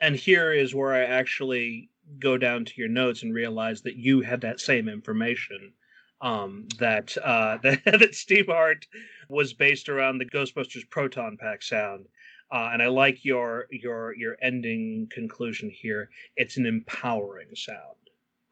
And 0.01 0.15
here 0.15 0.51
is 0.51 0.75
where 0.75 0.93
I 0.93 1.03
actually 1.03 1.89
go 2.19 2.37
down 2.37 2.65
to 2.65 2.73
your 2.75 2.89
notes 2.89 3.23
and 3.23 3.33
realize 3.33 3.83
that 3.83 3.95
you 3.95 4.21
had 4.21 4.41
that 4.41 4.59
same 4.59 4.89
information. 4.89 5.73
Um, 6.21 6.67
that 6.79 7.15
uh, 7.23 7.57
that 7.63 7.83
that 7.85 8.13
Steamheart 8.13 8.85
was 9.29 9.53
based 9.53 9.89
around 9.89 10.17
the 10.17 10.25
Ghostbusters 10.25 10.89
proton 10.89 11.37
pack 11.37 11.61
sound, 11.61 12.07
uh, 12.51 12.69
and 12.73 12.81
I 12.81 12.87
like 12.87 13.23
your 13.23 13.67
your 13.69 14.15
your 14.15 14.37
ending 14.41 15.07
conclusion 15.11 15.69
here. 15.69 16.09
It's 16.35 16.57
an 16.57 16.65
empowering 16.65 17.53
sound. 17.53 17.97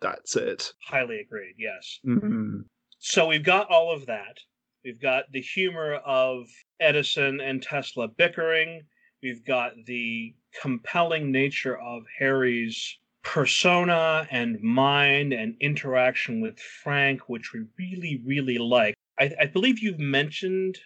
That's 0.01 0.35
it. 0.35 0.73
Highly 0.85 1.21
agreed. 1.21 1.55
Yes. 1.57 1.99
Mm-hmm. 2.05 2.59
So 3.05 3.27
we've 3.27 3.43
got 3.43 3.69
all 3.69 3.91
of 3.91 4.05
that. 4.05 4.37
We've 4.85 4.99
got 4.99 5.29
the 5.33 5.41
humor 5.41 5.95
of 5.95 6.47
Edison 6.79 7.41
and 7.41 7.61
Tesla 7.61 8.07
bickering. 8.07 8.83
We've 9.21 9.45
got 9.45 9.73
the 9.85 10.33
compelling 10.61 11.29
nature 11.29 11.77
of 11.77 12.03
Harry's 12.17 12.97
persona 13.21 14.25
and 14.31 14.61
mind 14.61 15.33
and 15.33 15.57
interaction 15.59 16.39
with 16.39 16.57
Frank, 16.57 17.27
which 17.27 17.51
we 17.51 17.65
really, 17.77 18.21
really 18.25 18.57
like. 18.57 18.95
I, 19.19 19.31
I 19.37 19.45
believe 19.47 19.79
you've 19.79 19.99
mentioned, 19.99 20.79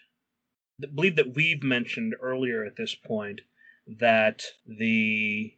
I 0.84 0.88
believe 0.88 1.18
that 1.18 1.36
we've 1.36 1.62
mentioned 1.62 2.16
earlier 2.20 2.66
at 2.66 2.76
this 2.76 2.96
point 2.96 3.42
that 4.00 4.44
the 4.66 5.54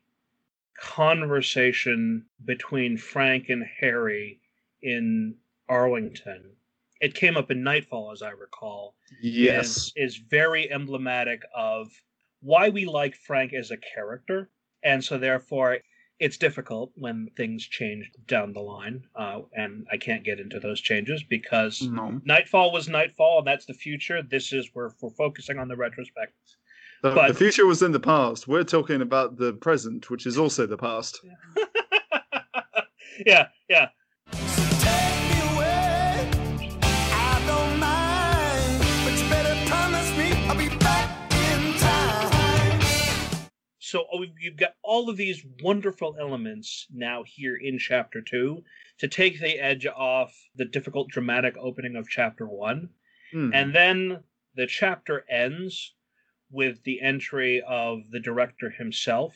conversation 0.77 2.25
between 2.43 2.97
Frank 2.97 3.47
and 3.47 3.63
Harry 3.79 4.41
in 4.81 5.35
Arlington. 5.69 6.51
It 6.99 7.13
came 7.13 7.37
up 7.37 7.49
in 7.51 7.63
Nightfall, 7.63 8.11
as 8.11 8.21
I 8.21 8.31
recall. 8.31 8.95
Yes. 9.21 9.77
Is, 9.77 9.93
is 9.95 10.17
very 10.17 10.69
emblematic 10.71 11.43
of 11.55 11.89
why 12.41 12.69
we 12.69 12.85
like 12.85 13.15
Frank 13.15 13.53
as 13.53 13.71
a 13.71 13.77
character. 13.77 14.49
And 14.83 15.03
so, 15.03 15.17
therefore, 15.17 15.77
it's 16.19 16.35
difficult 16.37 16.91
when 16.95 17.29
things 17.37 17.65
change 17.65 18.11
down 18.27 18.51
the 18.51 18.59
line. 18.59 19.03
Uh, 19.15 19.41
and 19.53 19.87
I 19.91 19.95
can't 19.97 20.23
get 20.25 20.39
into 20.41 20.59
those 20.59 20.81
changes 20.81 21.23
because 21.23 21.81
No. 21.81 22.19
Nightfall 22.25 22.73
was 22.73 22.89
Nightfall, 22.89 23.39
and 23.39 23.47
that's 23.47 23.65
the 23.65 23.73
future. 23.73 24.21
This 24.21 24.51
is 24.51 24.69
where 24.73 24.91
we're 25.01 25.09
focusing 25.11 25.57
on 25.59 25.69
the 25.69 25.77
retrospect. 25.77 26.33
The, 27.01 27.11
But- 27.11 27.29
the 27.29 27.33
future 27.33 27.65
was 27.65 27.81
in 27.81 27.93
the 27.93 27.99
past. 28.01 28.49
We're 28.49 28.65
talking 28.65 29.01
about 29.01 29.37
the 29.37 29.53
present, 29.53 30.09
which 30.09 30.25
is 30.25 30.37
also 30.37 30.65
the 30.65 30.77
past. 30.77 31.21
yeah, 33.25 33.47
yeah. 33.69 33.87
So 43.89 44.07
oh, 44.11 44.19
we've- 44.19 44.33
you've 44.39 44.55
got 44.55 44.75
all 44.83 45.09
of 45.09 45.17
these 45.17 45.43
wonderful 45.61 46.15
elements 46.19 46.85
now 46.91 47.23
here 47.23 47.55
in 47.55 47.79
chapter 47.79 48.21
two 48.21 48.63
to 48.99 49.07
take 49.07 49.39
the 49.39 49.57
edge 49.59 49.87
off 49.87 50.31
the 50.55 50.65
difficult 50.65 51.09
dramatic 51.09 51.55
opening 51.57 51.95
of 51.95 52.07
chapter 52.07 52.47
one. 52.47 52.93
Hmm. 53.31 53.51
And 53.53 53.73
then 53.73 54.23
the 54.53 54.67
chapter 54.67 55.25
ends 55.29 55.95
with 56.51 56.83
the 56.83 57.01
entry 57.01 57.61
of 57.61 58.09
the 58.11 58.19
director 58.19 58.69
himself. 58.69 59.35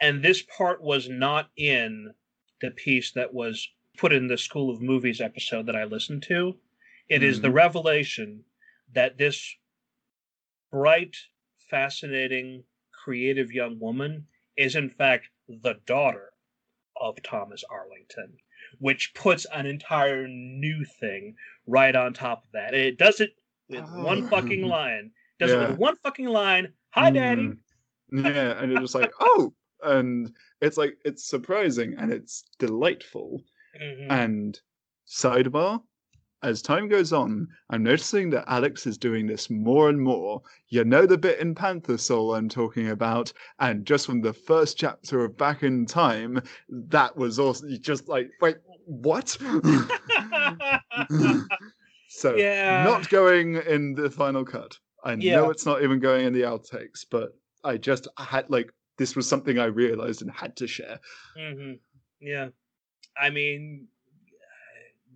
And 0.00 0.22
this 0.22 0.40
part 0.42 0.82
was 0.82 1.08
not 1.08 1.50
in 1.56 2.14
the 2.60 2.70
piece 2.70 3.12
that 3.12 3.34
was 3.34 3.68
put 3.98 4.12
in 4.12 4.28
the 4.28 4.38
School 4.38 4.70
of 4.70 4.80
Movies 4.80 5.20
episode 5.20 5.66
that 5.66 5.76
I 5.76 5.84
listened 5.84 6.22
to. 6.24 6.58
It 7.08 7.22
is 7.22 7.40
the 7.40 7.48
Mhm. 7.48 7.54
revelation 7.54 8.44
that 8.92 9.18
this 9.18 9.56
bright, 10.70 11.16
fascinating, 11.68 12.64
creative 13.12 13.50
young 13.50 13.78
woman 13.80 14.26
is, 14.58 14.76
in 14.76 14.90
fact, 14.90 15.28
the 15.48 15.74
daughter 15.86 16.28
of 17.00 17.16
Thomas 17.22 17.64
Arlington, 17.70 18.36
which 18.80 19.14
puts 19.14 19.46
an 19.54 19.64
entire 19.64 20.28
new 20.28 20.84
thing 21.00 21.34
right 21.66 21.96
on 21.96 22.12
top 22.12 22.44
of 22.44 22.50
that. 22.52 22.74
It 22.74 22.98
does 22.98 23.20
it 23.20 23.30
with 23.70 23.88
one 23.94 24.24
Oh. 24.24 24.28
fucking 24.28 24.62
line. 24.76 25.10
Does 25.38 25.52
it 25.52 25.58
with 25.70 25.78
one 25.78 25.96
fucking 25.96 26.26
line. 26.26 26.74
Hi, 26.90 27.10
Daddy. 27.10 27.48
Mm. 28.12 28.24
Yeah, 28.34 28.60
and 28.60 28.70
you're 28.72 28.82
just 28.82 28.94
like, 28.94 29.12
oh, 29.20 29.54
and 29.82 30.30
it's 30.60 30.76
like 30.76 30.98
it's 31.06 31.26
surprising 31.30 31.94
and 31.96 32.12
it's 32.12 32.44
delightful. 32.58 33.42
Mhm. 33.80 34.10
And 34.10 34.60
sidebar, 35.06 35.80
as 36.42 36.62
time 36.62 36.88
goes 36.88 37.12
on, 37.12 37.48
I'm 37.70 37.82
noticing 37.82 38.30
that 38.30 38.44
Alex 38.48 38.86
is 38.86 38.96
doing 38.98 39.26
this 39.26 39.50
more 39.50 39.88
and 39.88 40.00
more. 40.00 40.42
You 40.68 40.84
know 40.84 41.06
the 41.06 41.18
bit 41.18 41.40
in 41.40 41.54
Panther 41.54 41.98
Soul 41.98 42.34
I'm 42.34 42.48
talking 42.48 42.90
about, 42.90 43.32
and 43.58 43.84
just 43.86 44.06
from 44.06 44.20
the 44.20 44.32
first 44.32 44.78
chapter 44.78 45.24
of 45.24 45.36
Back 45.36 45.62
in 45.62 45.84
Time, 45.86 46.40
that 46.68 47.16
was 47.16 47.38
also 47.38 47.66
just 47.80 48.08
like, 48.08 48.30
wait, 48.40 48.56
what? 48.86 49.36
so 52.08 52.36
Yeah. 52.36 52.82
not 52.84 53.08
going 53.10 53.56
in 53.56 53.94
the 53.94 54.10
final 54.10 54.44
cut. 54.44 54.78
I 55.04 55.14
Yeah. 55.14 55.36
know 55.36 55.50
it's 55.50 55.66
not 55.66 55.82
even 55.82 56.00
going 56.00 56.26
in 56.26 56.32
the 56.32 56.42
outtakes, 56.42 57.04
but 57.10 57.30
I 57.64 57.76
just 57.76 58.08
had 58.18 58.48
like 58.50 58.70
this 58.96 59.14
was 59.16 59.28
something 59.28 59.58
I 59.58 59.66
realized 59.66 60.22
and 60.22 60.30
had 60.30 60.56
to 60.56 60.66
share. 60.66 60.98
hmm 61.36 61.74
Yeah. 62.20 62.48
I 63.16 63.30
mean, 63.30 63.88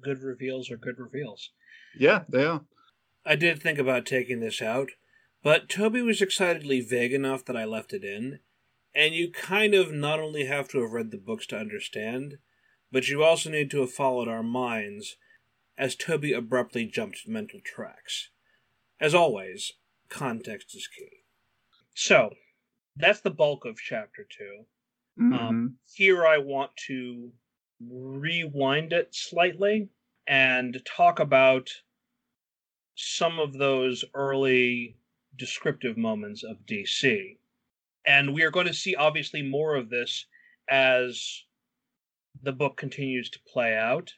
good 0.03 0.23
reveals 0.23 0.71
are 0.71 0.77
good 0.77 0.99
reveals. 0.99 1.51
Yeah, 1.99 2.25
they 2.29 2.45
are. 2.45 2.63
I 3.25 3.37
did 3.37 3.63
think 3.63 3.79
about 3.79 4.07
taking 4.07 4.41
this 4.41 4.61
out, 4.61 4.91
but 5.43 5.69
Toby 5.69 6.03
was 6.03 6.21
excitedly 6.21 6.81
vague 6.81 7.13
enough 7.13 7.45
that 7.45 7.57
I 7.57 7.65
left 7.65 7.93
it 7.93 8.05
in. 8.05 8.41
And 8.95 9.15
you 9.15 9.31
kind 9.31 9.75
of 9.75 9.93
not 9.93 10.21
only 10.21 10.45
have 10.45 10.69
to 10.69 10.83
have 10.83 10.93
read 10.93 11.11
the 11.11 11.17
books 11.17 11.47
to 11.47 11.57
understand, 11.57 12.39
but 12.91 13.09
you 13.09 13.23
also 13.25 13.49
need 13.49 13.71
to 13.71 13.81
have 13.81 13.93
followed 13.93 14.29
our 14.29 14.43
minds 14.43 15.17
as 15.79 15.97
Toby 15.97 16.33
abruptly 16.33 16.85
jumped 16.85 17.27
mental 17.27 17.61
tracks. 17.65 18.29
As 19.01 19.15
always, 19.15 19.73
context 20.11 20.77
is 20.77 20.87
key. 20.89 21.25
So, 21.95 22.35
that's 22.95 23.21
the 23.21 23.31
bulk 23.31 23.65
of 23.65 23.79
chapter 23.79 24.25
two. 24.29 24.67
Mhm. 25.19 25.39
Um, 25.39 25.79
here 25.95 26.27
I 26.27 26.39
want 26.39 26.77
to 26.89 27.33
rewind 27.91 28.93
it 28.93 29.15
slightly 29.15 29.89
and 30.27 30.81
talk 30.85 31.19
about 31.19 31.71
some 32.95 33.39
of 33.39 33.55
those 33.55 34.05
early 34.15 34.97
descriptive 35.37 35.97
moments 35.97 36.43
of 36.45 36.67
DC. 36.67 37.37
And 38.07 38.35
we 38.35 38.43
are 38.43 38.51
going 38.51 38.67
to 38.67 38.75
see 38.75 38.95
obviously 38.95 39.43
more 39.43 39.75
of 39.77 39.91
this 39.91 40.27
as 40.69 41.45
the 42.43 42.53
book 42.53 42.77
continues 42.77 43.31
to 43.31 43.39
play 43.41 43.77
out 43.77 44.13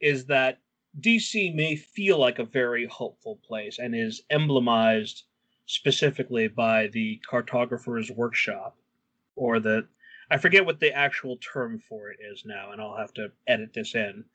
is 0.00 0.26
that 0.26 0.58
DC 1.00 1.54
may 1.54 1.76
feel 1.76 2.18
like 2.18 2.38
a 2.38 2.44
very 2.44 2.86
hopeful 2.86 3.36
place 3.46 3.78
and 3.78 3.94
is 3.94 4.22
emblemized 4.30 5.24
specifically 5.66 6.48
by 6.48 6.88
the 6.88 7.20
cartographer's 7.30 8.10
workshop 8.10 8.76
or 9.36 9.60
the 9.60 9.86
I 10.30 10.38
forget 10.38 10.64
what 10.64 10.78
the 10.78 10.92
actual 10.92 11.36
term 11.36 11.80
for 11.80 12.08
it 12.08 12.18
is 12.20 12.44
now, 12.44 12.70
and 12.70 12.80
I'll 12.80 12.96
have 12.96 13.12
to 13.14 13.32
edit 13.46 13.74
this 13.74 13.94
in. 13.94 14.26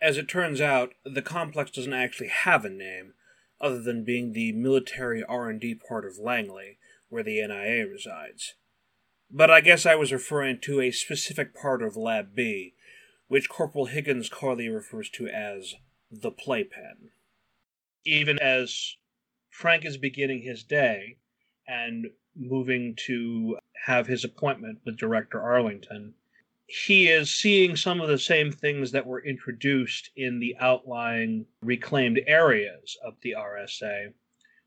As 0.00 0.16
it 0.16 0.28
turns 0.28 0.60
out, 0.60 0.94
the 1.04 1.22
complex 1.22 1.70
doesn't 1.70 1.92
actually 1.92 2.28
have 2.28 2.64
a 2.64 2.70
name, 2.70 3.12
other 3.60 3.80
than 3.80 4.04
being 4.04 4.32
the 4.32 4.52
military 4.52 5.22
R&D 5.22 5.80
part 5.86 6.06
of 6.06 6.18
Langley, 6.18 6.78
where 7.08 7.22
the 7.22 7.46
NIA 7.46 7.86
resides. 7.86 8.54
But 9.30 9.50
I 9.50 9.60
guess 9.60 9.84
I 9.84 9.94
was 9.94 10.12
referring 10.12 10.60
to 10.62 10.80
a 10.80 10.90
specific 10.90 11.54
part 11.54 11.82
of 11.82 11.96
Lab 11.96 12.34
B, 12.34 12.74
which 13.28 13.48
Corporal 13.48 13.86
Higgins 13.86 14.28
Carley 14.28 14.68
refers 14.68 15.10
to 15.10 15.26
as 15.28 15.74
the 16.10 16.30
playpen. 16.30 17.10
Even 18.04 18.38
as 18.38 18.96
Frank 19.50 19.84
is 19.84 19.96
beginning 19.96 20.42
his 20.42 20.62
day 20.62 21.18
and 21.68 22.06
moving 22.34 22.94
to 23.06 23.58
have 23.84 24.06
his 24.06 24.24
appointment 24.24 24.78
with 24.84 24.96
Director 24.96 25.40
Arlington, 25.40 26.14
he 26.66 27.08
is 27.08 27.32
seeing 27.34 27.76
some 27.76 28.00
of 28.00 28.08
the 28.08 28.18
same 28.18 28.50
things 28.50 28.90
that 28.92 29.06
were 29.06 29.24
introduced 29.24 30.10
in 30.16 30.40
the 30.40 30.56
outlying 30.58 31.46
reclaimed 31.62 32.20
areas 32.26 32.96
of 33.04 33.14
the 33.22 33.34
RSA, 33.38 34.12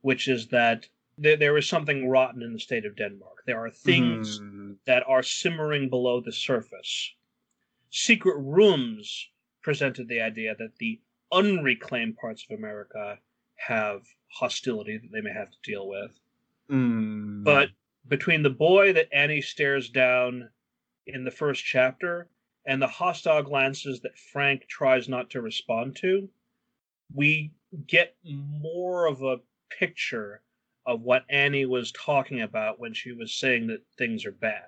which 0.01 0.27
is 0.27 0.47
that 0.47 0.87
there, 1.17 1.35
there 1.35 1.57
is 1.57 1.67
something 1.67 2.07
rotten 2.07 2.41
in 2.41 2.53
the 2.53 2.59
state 2.59 2.85
of 2.85 2.95
Denmark. 2.95 3.43
There 3.45 3.59
are 3.59 3.69
things 3.69 4.39
Mhm. 4.39 4.77
that 4.85 5.03
are 5.05 5.23
simmering 5.23 5.89
below 5.89 6.21
the 6.21 6.31
surface. 6.31 7.13
Secret 7.89 8.37
rooms 8.37 9.29
presented 9.61 10.07
the 10.07 10.21
idea 10.21 10.55
that 10.55 10.77
the 10.77 11.01
unreclaimed 11.31 12.15
parts 12.17 12.45
of 12.49 12.57
America 12.57 13.19
have 13.55 14.07
hostility 14.31 14.97
that 14.97 15.11
they 15.11 15.21
may 15.21 15.33
have 15.33 15.51
to 15.51 15.57
deal 15.63 15.87
with. 15.87 16.17
Mm. 16.69 17.43
But 17.43 17.69
between 18.07 18.43
the 18.43 18.49
boy 18.49 18.93
that 18.93 19.09
Annie 19.13 19.41
stares 19.41 19.89
down 19.89 20.49
in 21.07 21.23
the 21.23 21.31
first 21.31 21.63
chapter 21.63 22.29
and 22.65 22.81
the 22.81 22.87
hostile 22.87 23.41
glances 23.43 24.01
that 24.01 24.17
Frank 24.17 24.67
tries 24.67 25.09
not 25.09 25.29
to 25.31 25.41
respond 25.41 25.95
to, 25.97 26.29
we 27.13 27.51
get 27.87 28.15
more 28.23 29.07
of 29.07 29.21
a 29.23 29.41
picture 29.69 30.43
of 30.85 31.01
what 31.01 31.25
Annie 31.29 31.65
was 31.65 31.91
talking 31.91 32.41
about 32.41 32.79
when 32.79 32.93
she 32.93 33.11
was 33.11 33.33
saying 33.33 33.67
that 33.67 33.85
things 33.97 34.25
are 34.25 34.31
bad. 34.31 34.63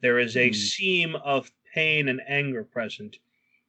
There 0.00 0.18
is 0.18 0.36
a 0.36 0.48
Hmm. 0.48 0.52
seam 0.52 1.16
of 1.16 1.50
pain 1.74 2.08
and 2.08 2.20
anger 2.26 2.64
present, 2.64 3.18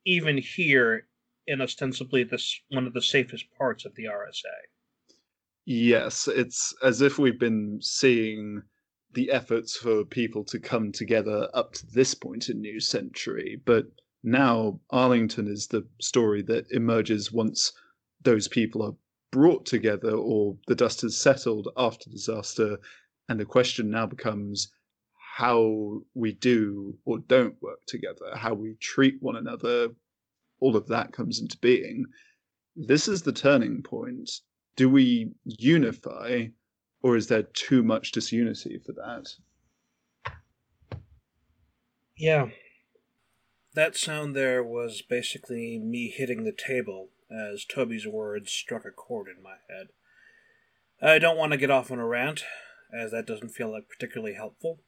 even 0.06 0.38
here 0.38 1.08
in 1.48 1.62
ostensibly 1.62 2.24
this 2.24 2.62
one 2.70 2.88
of 2.88 2.94
the 2.94 3.02
safest 3.02 3.52
parts 3.52 3.86
of 3.86 3.96
the 3.96 4.06
RSA. 4.08 4.56
Yes, 5.68 6.28
it's 6.28 6.76
as 6.84 7.02
if 7.02 7.18
we've 7.18 7.40
been 7.40 7.80
seeing 7.82 8.62
the 9.14 9.32
efforts 9.32 9.76
for 9.76 10.06
people 10.06 10.44
to 10.46 10.60
come 10.60 10.92
together 10.92 11.50
up 11.56 11.74
to 11.74 11.88
this 11.88 12.14
point 12.14 12.50
in 12.50 12.62
New 12.62 12.80
Century, 12.80 13.60
but 13.66 13.88
now 14.22 14.80
Arlington 14.92 15.48
is 15.48 15.66
the 15.68 15.88
story 16.00 16.44
that 16.44 16.72
emerges 16.72 17.32
once 17.32 17.74
those 18.22 18.48
people 18.48 18.84
are 18.84 18.96
brought 19.32 19.66
together 19.66 20.12
or 20.12 20.56
the 20.68 20.76
dust 20.76 21.02
has 21.02 21.18
settled 21.20 21.68
after 21.76 22.12
disaster, 22.12 22.78
and 23.28 23.40
the 23.40 23.46
question 23.46 23.90
now 23.90 24.06
becomes 24.06 24.72
how 25.38 26.00
we 26.14 26.32
do 26.32 26.96
or 27.06 27.18
don't 27.18 27.60
work 27.64 27.80
together, 27.88 28.36
how 28.36 28.54
we 28.54 28.76
treat 28.76 29.16
one 29.20 29.36
another, 29.36 29.90
all 30.60 30.76
of 30.76 30.88
that 30.88 31.12
comes 31.12 31.40
into 31.40 31.58
being. 31.58 32.06
This 32.76 33.08
is 33.08 33.24
the 33.24 33.34
turning 33.34 33.82
point 33.82 34.30
do 34.76 34.90
we 34.90 35.32
unify 35.44 36.48
or 37.02 37.16
is 37.16 37.28
there 37.28 37.44
too 37.44 37.84
much 37.84 38.12
disunity 38.12 38.80
for 38.84 38.94
that? 38.94 39.28
Yeah. 42.18 42.48
That 43.74 43.96
sound 43.96 44.36
there 44.36 44.64
was 44.64 45.02
basically 45.02 45.78
me 45.78 46.10
hitting 46.10 46.44
the 46.44 46.54
table 46.54 47.10
as 47.30 47.66
Toby's 47.66 48.08
words 48.08 48.52
struck 48.52 48.86
a 48.86 48.92
chord 48.92 49.28
in 49.28 49.44
my 49.44 49.56
head. 49.70 49.88
I 51.02 51.20
don't 51.20 51.38
want 51.38 51.52
to 51.52 51.58
get 51.58 51.70
off 51.70 51.92
on 51.92 52.00
a 52.00 52.08
rant, 52.08 52.44
as 52.98 53.12
that 53.12 53.28
doesn't 53.28 53.50
feel 53.50 53.72
like 53.72 53.90
particularly 53.90 54.36
helpful. 54.36 54.80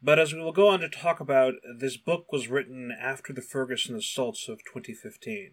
But 0.00 0.18
as 0.18 0.32
we 0.32 0.40
will 0.40 0.52
go 0.52 0.68
on 0.68 0.80
to 0.80 0.88
talk 0.88 1.18
about, 1.18 1.54
this 1.78 1.96
book 1.96 2.30
was 2.30 2.48
written 2.48 2.92
after 2.98 3.32
the 3.32 3.42
Ferguson 3.42 3.96
assaults 3.96 4.48
of 4.48 4.58
2015, 4.58 5.52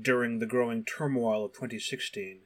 during 0.00 0.38
the 0.38 0.46
growing 0.46 0.84
turmoil 0.84 1.44
of 1.44 1.52
2016, 1.52 2.40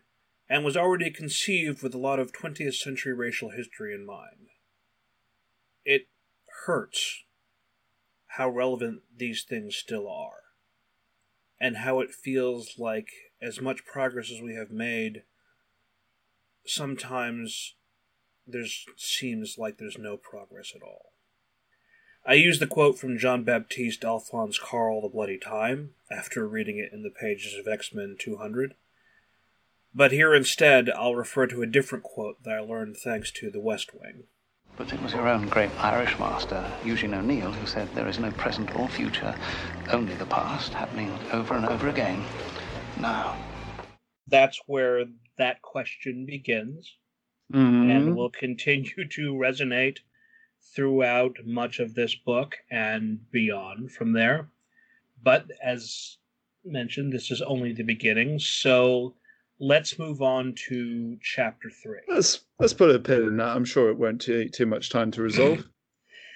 and 0.48 0.64
was 0.64 0.76
already 0.76 1.10
conceived 1.10 1.82
with 1.82 1.94
a 1.94 1.98
lot 1.98 2.18
of 2.18 2.32
20th 2.32 2.74
century 2.74 3.12
racial 3.12 3.50
history 3.50 3.94
in 3.94 4.04
mind. 4.04 4.48
It 5.84 6.08
hurts 6.66 7.24
how 8.28 8.48
relevant 8.48 9.02
these 9.16 9.44
things 9.44 9.76
still 9.76 10.08
are, 10.08 10.42
and 11.60 11.78
how 11.78 12.00
it 12.00 12.12
feels 12.12 12.78
like 12.78 13.08
as 13.40 13.60
much 13.60 13.84
progress 13.84 14.30
as 14.30 14.42
we 14.42 14.54
have 14.54 14.70
made, 14.70 15.22
sometimes 16.66 17.74
there's 18.46 18.86
seems 18.96 19.56
like 19.58 19.78
there's 19.78 19.98
no 19.98 20.16
progress 20.16 20.72
at 20.74 20.82
all. 20.82 21.12
I 22.28 22.34
use 22.34 22.58
the 22.58 22.66
quote 22.66 22.98
from 22.98 23.18
John 23.18 23.44
Baptiste 23.44 24.04
Alphonse 24.04 24.58
Karr 24.58 25.00
The 25.00 25.08
Bloody 25.08 25.38
Time 25.38 25.90
after 26.10 26.48
reading 26.48 26.76
it 26.76 26.92
in 26.92 27.04
the 27.04 27.10
pages 27.10 27.54
of 27.54 27.68
X 27.68 27.94
Men 27.94 28.16
200. 28.18 28.74
But 29.94 30.10
here 30.10 30.34
instead, 30.34 30.90
I'll 30.90 31.14
refer 31.14 31.46
to 31.46 31.62
a 31.62 31.66
different 31.66 32.02
quote 32.02 32.42
that 32.42 32.54
I 32.54 32.58
learned 32.58 32.96
thanks 32.96 33.30
to 33.30 33.48
The 33.48 33.60
West 33.60 33.92
Wing. 33.94 34.24
But 34.76 34.92
it 34.92 35.00
was 35.00 35.12
your 35.12 35.28
own 35.28 35.46
great 35.46 35.70
Irish 35.78 36.18
master, 36.18 36.68
Eugene 36.84 37.14
O'Neill, 37.14 37.52
who 37.52 37.66
said 37.66 37.88
there 37.94 38.08
is 38.08 38.18
no 38.18 38.32
present 38.32 38.74
or 38.76 38.88
future, 38.88 39.36
only 39.92 40.14
the 40.16 40.26
past, 40.26 40.74
happening 40.74 41.16
over 41.32 41.54
and 41.54 41.64
over 41.64 41.88
again. 41.88 42.24
Now, 42.98 43.36
That's 44.26 44.60
where 44.66 45.04
that 45.38 45.62
question 45.62 46.26
begins. 46.26 46.92
Mm-hmm. 47.52 47.90
and 47.92 48.16
will 48.16 48.30
continue 48.30 49.06
to 49.08 49.32
resonate 49.32 49.98
throughout 50.76 51.34
much 51.44 51.80
of 51.80 51.94
this 51.94 52.14
book 52.14 52.54
and 52.70 53.18
beyond 53.32 53.90
from 53.90 54.12
there. 54.12 54.48
But 55.22 55.46
as 55.64 56.18
mentioned, 56.64 57.12
this 57.12 57.30
is 57.30 57.40
only 57.42 57.72
the 57.72 57.82
beginning, 57.82 58.38
so 58.38 59.14
let's 59.58 59.98
move 59.98 60.20
on 60.20 60.54
to 60.68 61.16
chapter 61.22 61.70
three. 61.70 62.00
Let's 62.08 62.44
let's 62.60 62.74
put 62.74 62.94
a 62.94 62.98
pin 62.98 63.22
in 63.22 63.36
that. 63.38 63.56
I'm 63.56 63.64
sure 63.64 63.88
it 63.90 63.96
won't 63.98 64.20
take 64.20 64.52
too 64.52 64.66
much 64.66 64.90
time 64.90 65.10
to 65.12 65.22
resolve. 65.22 65.64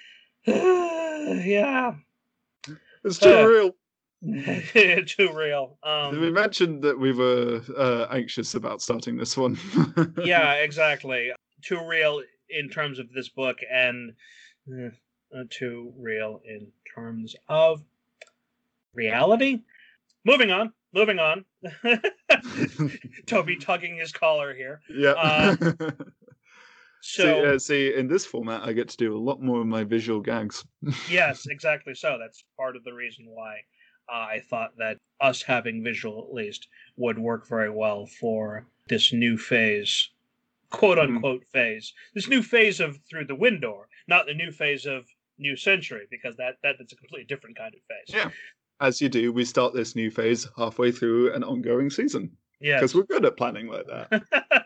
yeah, 0.47 1.93
It's 3.03 3.19
too 3.19 3.29
Uh, 3.29 3.45
real. 3.45 3.75
too 5.05 5.31
real. 5.33 5.77
we 5.83 5.89
Um, 5.89 6.33
mentioned 6.33 6.83
that 6.83 6.99
we 6.99 7.11
were 7.11 7.61
uh, 7.77 8.07
anxious 8.11 8.53
about 8.55 8.81
starting 8.81 9.17
this 9.17 9.37
one. 9.37 9.57
yeah, 10.23 10.53
exactly. 10.53 11.31
Too 11.61 11.79
real 11.87 12.21
in 12.51 12.69
terms 12.69 12.99
of 12.99 13.11
this 13.11 13.29
book, 13.29 13.57
and 13.71 14.13
uh, 14.71 14.89
uh, 15.37 15.43
too 15.49 15.93
real 15.97 16.41
in 16.45 16.67
terms 16.95 17.35
of 17.47 17.81
reality. 18.93 19.61
Moving 20.25 20.51
on. 20.51 20.73
Moving 20.93 21.19
on. 21.19 21.45
Toby 23.25 23.55
tugging 23.55 23.97
his 23.97 24.11
collar 24.11 24.53
here. 24.53 24.81
yeah. 24.89 25.11
Uh, 25.11 25.55
see, 27.01 27.23
So 27.23 27.45
uh, 27.45 27.59
see, 27.59 27.95
in 27.95 28.07
this 28.07 28.25
format, 28.25 28.63
I 28.63 28.73
get 28.73 28.89
to 28.89 28.97
do 28.97 29.15
a 29.15 29.17
lot 29.17 29.41
more 29.41 29.61
of 29.61 29.67
my 29.67 29.83
visual 29.83 30.19
gags. 30.19 30.65
yes, 31.09 31.47
exactly. 31.47 31.95
So 31.95 32.17
that's 32.19 32.43
part 32.57 32.75
of 32.75 32.83
the 32.83 32.93
reason 32.93 33.25
why 33.27 33.61
I 34.09 34.41
thought 34.49 34.71
that 34.77 34.97
us 35.21 35.41
having 35.41 35.83
visual 35.83 36.27
at 36.27 36.33
least 36.33 36.67
would 36.97 37.17
work 37.17 37.47
very 37.47 37.69
well 37.69 38.05
for 38.19 38.65
this 38.89 39.13
new 39.13 39.37
phase, 39.37 40.09
quote 40.71 40.97
unquote 40.97 41.41
mm-hmm. 41.41 41.57
phase. 41.57 41.93
This 42.15 42.27
new 42.27 42.41
phase 42.41 42.79
of 42.79 42.97
through 43.09 43.25
the 43.25 43.35
window, 43.35 43.85
not 44.07 44.25
the 44.25 44.33
new 44.33 44.51
phase 44.51 44.85
of 44.85 45.05
new 45.37 45.55
century, 45.55 46.07
because 46.09 46.35
that, 46.37 46.55
that 46.63 46.75
that's 46.79 46.93
a 46.93 46.95
completely 46.95 47.25
different 47.25 47.57
kind 47.57 47.73
of 47.73 47.81
phase. 47.81 48.15
Yeah. 48.15 48.29
As 48.79 48.99
you 48.99 49.09
do, 49.09 49.31
we 49.31 49.45
start 49.45 49.73
this 49.73 49.95
new 49.95 50.09
phase 50.09 50.47
halfway 50.57 50.91
through 50.91 51.33
an 51.33 51.43
ongoing 51.43 51.91
season 51.91 52.31
Yeah. 52.59 52.77
because 52.77 52.95
we're 52.95 53.03
good 53.03 53.25
at 53.25 53.37
planning 53.37 53.67
like 53.67 53.85
that. 53.87 54.23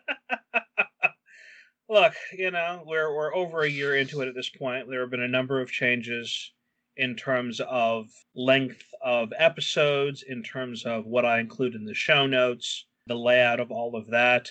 Look, 1.89 2.13
you 2.33 2.49
know, 2.49 2.83
we're 2.85 3.13
we're 3.13 3.35
over 3.35 3.61
a 3.61 3.69
year 3.69 3.95
into 3.95 4.21
it 4.21 4.27
at 4.27 4.35
this 4.35 4.49
point. 4.49 4.89
There 4.89 5.01
have 5.01 5.11
been 5.11 5.21
a 5.21 5.27
number 5.27 5.61
of 5.61 5.69
changes 5.69 6.51
in 6.97 7.15
terms 7.15 7.59
of 7.59 8.07
length 8.35 8.83
of 9.03 9.33
episodes, 9.37 10.23
in 10.27 10.41
terms 10.41 10.85
of 10.85 11.05
what 11.05 11.25
I 11.25 11.39
include 11.39 11.75
in 11.75 11.85
the 11.85 11.93
show 11.93 12.25
notes, 12.25 12.85
the 13.07 13.15
layout 13.15 13.59
of 13.59 13.69
all 13.69 13.95
of 13.95 14.07
that. 14.07 14.49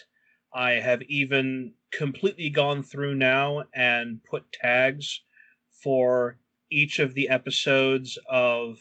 I 0.54 0.72
have 0.72 1.02
even 1.02 1.74
completely 1.90 2.48
gone 2.48 2.82
through 2.82 3.16
now 3.16 3.64
and 3.74 4.22
put 4.22 4.52
tags 4.52 5.20
for 5.82 6.38
each 6.70 7.00
of 7.00 7.14
the 7.14 7.28
episodes 7.28 8.18
of 8.28 8.78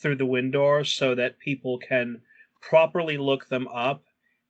Through 0.00 0.16
the 0.16 0.26
Window 0.26 0.82
so 0.82 1.14
that 1.14 1.38
people 1.38 1.78
can 1.78 2.22
properly 2.62 3.18
look 3.18 3.48
them 3.48 3.68
up 3.68 4.04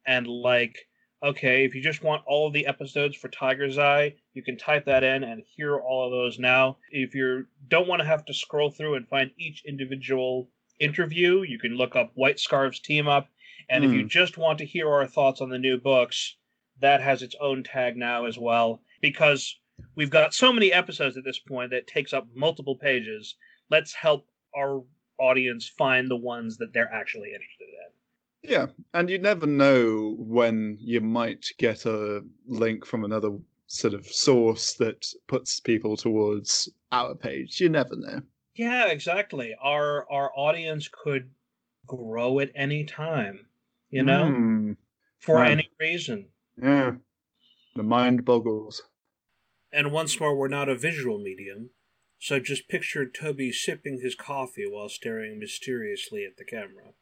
and 0.06 0.26
like 0.26 0.88
okay, 1.24 1.64
if 1.64 1.74
you 1.74 1.80
just 1.80 2.04
want 2.04 2.22
all 2.26 2.46
of 2.46 2.52
the 2.52 2.66
episodes 2.66 3.16
for 3.16 3.28
Tiger's 3.28 3.78
Eye, 3.78 4.14
you 4.34 4.42
can 4.42 4.58
type 4.58 4.84
that 4.84 5.02
in 5.02 5.24
and 5.24 5.42
hear 5.56 5.78
all 5.78 6.04
of 6.04 6.12
those 6.12 6.38
now. 6.38 6.76
If 6.90 7.14
you 7.14 7.46
don't 7.68 7.88
want 7.88 8.00
to 8.00 8.06
have 8.06 8.26
to 8.26 8.34
scroll 8.34 8.70
through 8.70 8.96
and 8.96 9.08
find 9.08 9.30
each 9.38 9.64
individual 9.66 10.50
interview, 10.78 11.40
you 11.42 11.58
can 11.58 11.76
look 11.76 11.96
up 11.96 12.12
White 12.14 12.38
Scarves 12.38 12.78
Team 12.78 13.08
Up. 13.08 13.28
And 13.70 13.84
if 13.84 13.92
you 13.92 14.02
hmm. 14.02 14.08
just 14.08 14.36
want 14.36 14.58
to 14.58 14.66
hear 14.66 14.90
our 14.90 15.06
thoughts 15.06 15.40
on 15.40 15.48
the 15.48 15.58
new 15.58 15.78
books, 15.78 16.36
that 16.84 17.00
has 17.00 17.22
its 17.22 17.34
own 17.40 17.62
tag 17.64 17.96
now 17.96 18.26
as 18.26 18.38
well. 18.38 18.80
Because 19.00 19.58
we've 19.96 20.10
got 20.10 20.34
so 20.34 20.52
many 20.52 20.70
episodes 20.70 21.16
at 21.16 21.24
this 21.24 21.38
point 21.38 21.70
that 21.70 21.86
takes 21.86 22.12
up 22.12 22.26
multiple 22.34 22.76
pages. 22.76 23.36
Let's 23.70 23.94
help 23.94 24.26
our 24.56 24.82
audience 25.18 25.66
find 25.66 26.10
the 26.10 26.16
ones 26.16 26.58
that 26.58 26.72
they're 26.74 26.92
actually 26.92 27.28
interested 27.32 27.68
in. 27.68 28.50
Yeah, 28.50 28.66
and 28.92 29.08
you 29.08 29.18
never 29.18 29.46
know 29.46 30.16
when 30.18 30.76
you 30.78 31.00
might 31.00 31.46
get 31.58 31.86
a 31.86 32.22
link 32.46 32.84
from 32.84 33.04
another 33.04 33.30
sort 33.66 33.94
of 33.94 34.06
source 34.06 34.74
that 34.74 35.06
puts 35.26 35.60
people 35.60 35.96
towards 35.96 36.68
our 36.92 37.14
page. 37.14 37.60
You 37.62 37.70
never 37.70 37.96
know. 37.96 38.20
Yeah, 38.56 38.88
exactly. 38.88 39.54
Our 39.62 40.06
our 40.12 40.30
audience 40.36 40.88
could 40.92 41.30
grow 41.86 42.40
at 42.40 42.50
any 42.54 42.84
time, 42.84 43.46
you 43.90 44.02
know, 44.02 44.24
Mm, 44.24 44.76
for 45.20 45.36
wow. 45.36 45.44
any 45.44 45.70
reason. 45.80 46.26
Yeah, 46.60 46.92
the 47.74 47.82
mind 47.82 48.24
boggles. 48.24 48.82
And 49.72 49.90
once 49.92 50.18
more, 50.20 50.36
we're 50.36 50.48
not 50.48 50.68
a 50.68 50.76
visual 50.76 51.18
medium, 51.18 51.70
so 52.18 52.38
just 52.38 52.68
picture 52.68 53.04
Toby 53.08 53.50
sipping 53.52 54.00
his 54.00 54.14
coffee 54.14 54.66
while 54.68 54.88
staring 54.88 55.38
mysteriously 55.38 56.24
at 56.24 56.36
the 56.36 56.44
camera. 56.44 56.92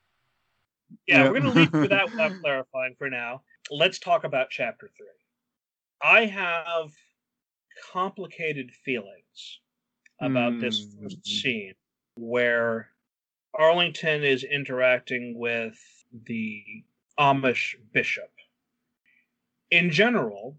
Yeah, 1.06 1.24
Yeah. 1.24 1.30
we're 1.30 1.40
going 1.40 1.52
to 1.52 1.58
leave 1.58 1.72
with 1.72 1.90
that 1.90 2.10
without 2.10 2.32
clarifying 2.40 2.94
for 2.98 3.10
now. 3.10 3.42
Let's 3.70 3.98
talk 3.98 4.24
about 4.24 4.48
chapter 4.50 4.90
three. 4.96 5.06
I 6.02 6.26
have 6.26 6.92
complicated 7.92 8.70
feelings 8.84 9.60
about 10.20 10.60
this 10.60 10.86
first 11.00 11.18
Mm. 11.22 11.26
scene 11.26 11.74
where 12.16 12.88
Arlington 13.54 14.24
is 14.24 14.44
interacting 14.44 15.38
with 15.38 15.78
the 16.26 16.62
Amish 17.18 17.74
bishop. 17.92 18.31
In 19.72 19.90
general, 19.90 20.58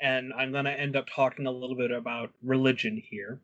and 0.00 0.32
I'm 0.32 0.50
going 0.50 0.64
to 0.64 0.72
end 0.72 0.96
up 0.96 1.06
talking 1.08 1.46
a 1.46 1.52
little 1.52 1.76
bit 1.76 1.92
about 1.92 2.32
religion 2.42 2.96
here, 2.96 3.40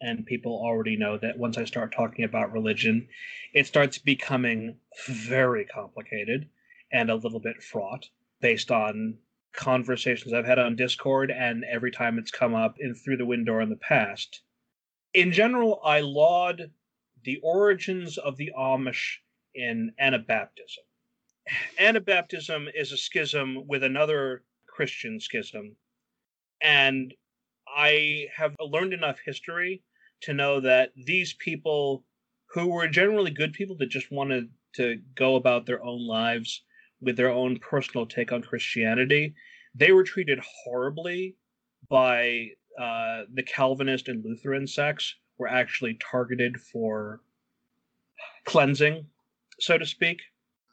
and 0.00 0.24
people 0.24 0.52
already 0.52 0.96
know 0.96 1.18
that 1.18 1.36
once 1.36 1.58
I 1.58 1.64
start 1.64 1.92
talking 1.92 2.24
about 2.24 2.52
religion, 2.52 3.08
it 3.52 3.66
starts 3.66 3.98
becoming 3.98 4.78
very 5.08 5.64
complicated 5.64 6.48
and 6.92 7.10
a 7.10 7.16
little 7.16 7.40
bit 7.40 7.60
fraught 7.60 8.08
based 8.40 8.70
on 8.70 9.18
conversations 9.52 10.32
I've 10.32 10.46
had 10.46 10.60
on 10.60 10.76
Discord 10.76 11.32
and 11.32 11.64
every 11.64 11.90
time 11.90 12.16
it's 12.16 12.30
come 12.30 12.54
up 12.54 12.76
in 12.78 12.94
Through 12.94 13.16
the 13.16 13.26
Window 13.26 13.58
in 13.58 13.68
the 13.68 13.74
past. 13.74 14.42
In 15.12 15.32
general, 15.32 15.80
I 15.82 16.02
laud 16.02 16.70
the 17.24 17.40
origins 17.42 18.16
of 18.16 18.36
the 18.36 18.52
Amish 18.56 19.16
in 19.56 19.92
Anabaptism. 20.00 20.86
Anabaptism 21.78 22.68
is 22.74 22.92
a 22.92 22.96
schism 22.96 23.66
with 23.66 23.82
another 23.82 24.44
Christian 24.66 25.20
schism, 25.20 25.76
and 26.62 27.14
I 27.68 28.28
have 28.36 28.54
learned 28.60 28.92
enough 28.92 29.18
history 29.24 29.82
to 30.22 30.32
know 30.32 30.60
that 30.60 30.92
these 30.96 31.34
people, 31.34 32.04
who 32.54 32.68
were 32.68 32.88
generally 32.88 33.30
good 33.30 33.52
people 33.52 33.76
that 33.76 33.90
just 33.90 34.10
wanted 34.10 34.48
to 34.76 35.00
go 35.14 35.36
about 35.36 35.66
their 35.66 35.84
own 35.84 36.06
lives 36.06 36.62
with 37.00 37.16
their 37.16 37.30
own 37.30 37.58
personal 37.58 38.06
take 38.06 38.32
on 38.32 38.42
Christianity, 38.42 39.34
they 39.74 39.92
were 39.92 40.04
treated 40.04 40.40
horribly 40.64 41.36
by 41.88 42.48
uh, 42.80 43.24
the 43.32 43.42
Calvinist 43.42 44.08
and 44.08 44.24
Lutheran 44.24 44.66
sects, 44.66 45.14
were 45.36 45.48
actually 45.48 45.98
targeted 46.10 46.60
for 46.60 47.20
cleansing, 48.44 49.06
so 49.60 49.76
to 49.76 49.84
speak. 49.84 50.20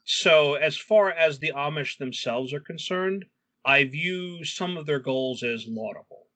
So, 0.03 0.55
as 0.55 0.77
far 0.77 1.11
as 1.11 1.39
the 1.39 1.51
Amish 1.55 1.97
themselves 1.97 2.53
are 2.53 2.59
concerned, 2.59 3.25
I 3.63 3.83
view 3.83 4.43
some 4.43 4.75
of 4.75 4.85
their 4.87 4.99
goals 4.99 5.43
as 5.43 5.67
laudable, 5.67 6.27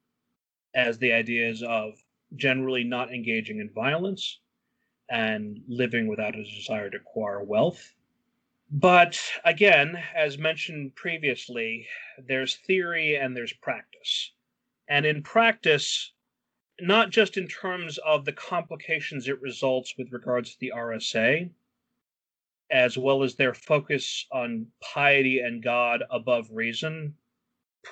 as 0.74 1.00
the 1.00 1.14
ideas 1.14 1.64
of 1.64 2.04
generally 2.36 2.84
not 2.84 3.14
engaging 3.14 3.60
in 3.60 3.72
violence 3.74 4.40
and 5.10 5.64
living 5.68 6.08
without 6.08 6.36
a 6.36 6.44
desire 6.44 6.90
to 6.90 6.98
acquire 6.98 7.44
wealth. 7.44 7.96
But 8.72 9.20
again, 9.44 9.96
as 10.14 10.38
mentioned 10.38 10.96
previously, 10.96 11.88
there's 12.18 12.56
theory 12.56 13.16
and 13.16 13.36
there's 13.36 13.54
practice. 13.54 14.32
And 14.88 15.06
in 15.06 15.24
practice, 15.24 16.14
not 16.80 17.10
just 17.10 17.38
in 17.38 17.48
terms 17.48 17.98
of 18.00 18.26
the 18.26 18.34
complications 18.34 19.28
it 19.28 19.42
results 19.42 19.96
with 19.98 20.12
regards 20.12 20.54
to 20.54 20.60
the 20.60 20.74
RSA, 20.76 21.52
as 22.72 22.98
well 22.98 23.24
as 23.24 23.36
their 23.36 23.54
focus 23.54 24.26
on 24.32 24.68
piety 24.82 25.40
and 25.40 25.62
God 25.64 26.04
above 26.10 26.48
reason, 26.52 27.16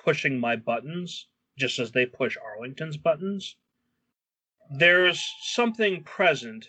pushing 0.04 0.40
my 0.40 0.56
buttons, 0.56 1.28
just 1.58 1.80
as 1.80 1.92
they 1.92 2.06
push 2.06 2.38
Arlington's 2.38 2.98
buttons. 2.98 3.56
There's 4.70 5.24
something 5.42 6.04
present 6.04 6.68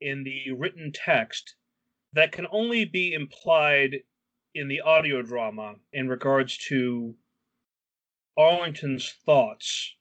in 0.00 0.24
the 0.24 0.50
written 0.52 0.92
text 0.92 1.56
that 2.12 2.32
can 2.32 2.46
only 2.50 2.84
be 2.84 3.12
implied 3.14 4.02
in 4.54 4.68
the 4.68 4.80
audio 4.80 5.22
drama 5.22 5.76
in 5.92 6.08
regards 6.08 6.58
to 6.58 7.14
Arlington's 8.36 9.12
thoughts 9.24 9.94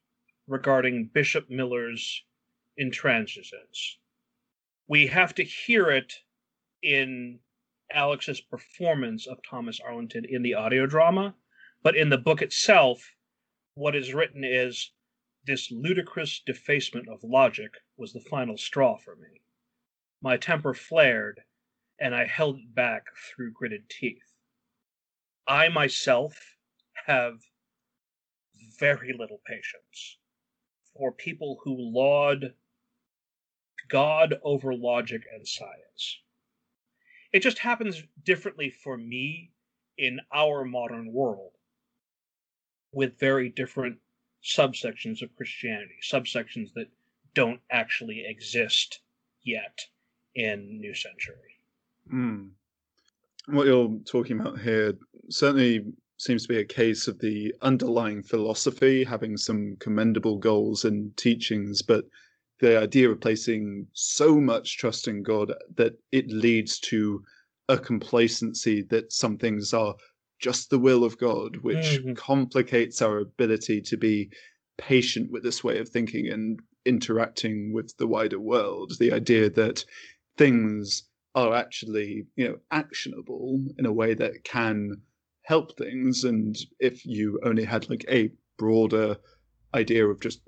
regarding 0.47 1.09
Bishop 1.13 1.49
Miller's 1.49 2.23
intransigence. 2.79 3.97
We 4.87 5.07
have 5.07 5.33
to 5.35 5.43
hear 5.43 5.89
it 5.89 6.13
in 6.85 7.39
Alex's 7.91 8.41
performance 8.41 9.25
of 9.25 9.39
Thomas 9.49 9.79
Arlington 9.79 10.23
in 10.23 10.43
the 10.43 10.53
audio 10.53 10.85
drama, 10.85 11.35
but 11.81 11.95
in 11.95 12.09
the 12.09 12.17
book 12.17 12.43
itself, 12.43 13.15
what 13.73 13.95
is 13.95 14.13
written 14.13 14.43
is 14.43 14.91
this 15.45 15.71
ludicrous 15.71 16.39
defacement 16.45 17.07
of 17.09 17.23
logic 17.23 17.71
was 17.97 18.13
the 18.13 18.19
final 18.19 18.57
straw 18.57 18.97
for 18.97 19.15
me. 19.15 19.41
My 20.21 20.37
temper 20.37 20.73
flared, 20.73 21.41
and 21.99 22.13
I 22.13 22.25
held 22.25 22.59
it 22.59 22.75
back 22.75 23.05
through 23.15 23.53
gritted 23.53 23.89
teeth. 23.89 24.33
I 25.47 25.69
myself 25.69 26.55
have 27.07 27.39
very 28.79 29.11
little 29.13 29.41
patience 29.45 30.19
for 30.95 31.11
people 31.11 31.59
who 31.63 31.75
laud 31.77 32.53
God 33.87 34.35
over 34.43 34.73
logic 34.73 35.23
and 35.31 35.47
science. 35.47 36.21
It 37.33 37.41
just 37.41 37.59
happens 37.59 38.03
differently 38.23 38.69
for 38.69 38.97
me 38.97 39.51
in 39.97 40.19
our 40.33 40.63
modern 40.63 41.11
world 41.11 41.51
with 42.91 43.19
very 43.19 43.49
different 43.49 43.97
subsections 44.43 45.21
of 45.21 45.35
Christianity, 45.35 45.95
subsections 46.03 46.73
that 46.75 46.87
don't 47.33 47.59
actually 47.69 48.25
exist 48.25 49.01
yet 49.43 49.79
in 50.35 50.79
New 50.79 50.93
Century. 50.93 51.59
Mm. 52.11 52.51
What 53.47 53.67
you're 53.67 53.99
talking 54.05 54.39
about 54.39 54.59
here 54.59 54.97
certainly 55.29 55.85
seems 56.17 56.43
to 56.43 56.47
be 56.47 56.59
a 56.59 56.65
case 56.65 57.07
of 57.07 57.19
the 57.19 57.53
underlying 57.61 58.23
philosophy 58.23 59.03
having 59.03 59.35
some 59.37 59.75
commendable 59.79 60.37
goals 60.37 60.85
and 60.85 61.15
teachings, 61.17 61.81
but 61.81 62.05
the 62.59 62.79
idea 62.79 63.09
of 63.09 63.19
placing 63.21 63.87
so 63.93 64.39
much 64.39 64.77
trust 64.77 65.07
in 65.07 65.23
God 65.23 65.53
that 65.75 65.93
it 66.11 66.27
leads 66.29 66.79
to 66.81 67.23
a 67.67 67.77
complacency 67.77 68.81
that 68.83 69.11
some 69.11 69.37
things 69.37 69.73
are 69.73 69.95
just 70.39 70.69
the 70.69 70.79
will 70.79 71.03
of 71.03 71.17
God, 71.17 71.57
which 71.57 72.01
Mhm. 72.03 72.15
complicates 72.15 73.01
our 73.01 73.19
ability 73.19 73.81
to 73.81 73.97
be 73.97 74.29
patient 74.77 75.31
with 75.31 75.43
this 75.43 75.63
way 75.63 75.79
of 75.79 75.89
thinking 75.89 76.27
and 76.27 76.59
interacting 76.85 77.73
with 77.73 77.95
the 77.97 78.07
wider 78.07 78.39
world. 78.39 78.93
The 78.99 79.11
idea 79.11 79.49
that 79.51 79.83
things 80.37 81.03
are 81.33 81.53
actually, 81.53 82.27
you 82.35 82.47
know, 82.47 82.59
actionable 82.71 83.63
in 83.77 83.85
a 83.85 83.93
way 83.93 84.13
that 84.13 84.43
can 84.43 85.01
help 85.43 85.77
things. 85.77 86.23
And 86.23 86.55
if 86.79 87.05
you 87.05 87.39
only 87.43 87.63
had 87.63 87.89
like 87.89 88.05
a 88.09 88.31
broader 88.57 89.17
idea 89.73 90.07
of 90.07 90.19
just, 90.21 90.41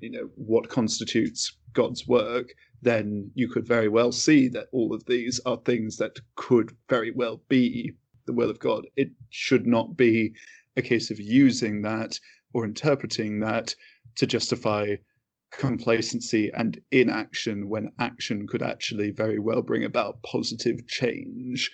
you 0.00 0.10
know, 0.10 0.30
what 0.34 0.68
constitutes 0.68 1.56
God's 1.72 2.06
work, 2.06 2.54
then 2.82 3.30
you 3.34 3.48
could 3.48 3.66
very 3.66 3.88
well 3.88 4.12
see 4.12 4.48
that 4.48 4.66
all 4.72 4.94
of 4.94 5.04
these 5.06 5.40
are 5.46 5.58
things 5.58 5.96
that 5.98 6.18
could 6.36 6.74
very 6.88 7.10
well 7.10 7.42
be 7.48 7.92
the 8.26 8.32
will 8.32 8.50
of 8.50 8.58
God. 8.58 8.86
It 8.96 9.10
should 9.30 9.66
not 9.66 9.96
be 9.96 10.32
a 10.76 10.82
case 10.82 11.10
of 11.10 11.20
using 11.20 11.82
that 11.82 12.18
or 12.52 12.64
interpreting 12.64 13.40
that 13.40 13.74
to 14.16 14.26
justify 14.26 14.96
complacency 15.52 16.50
and 16.54 16.80
inaction 16.90 17.68
when 17.68 17.90
action 17.98 18.46
could 18.46 18.62
actually 18.62 19.10
very 19.10 19.38
well 19.38 19.62
bring 19.62 19.84
about 19.84 20.22
positive 20.22 20.86
change. 20.86 21.70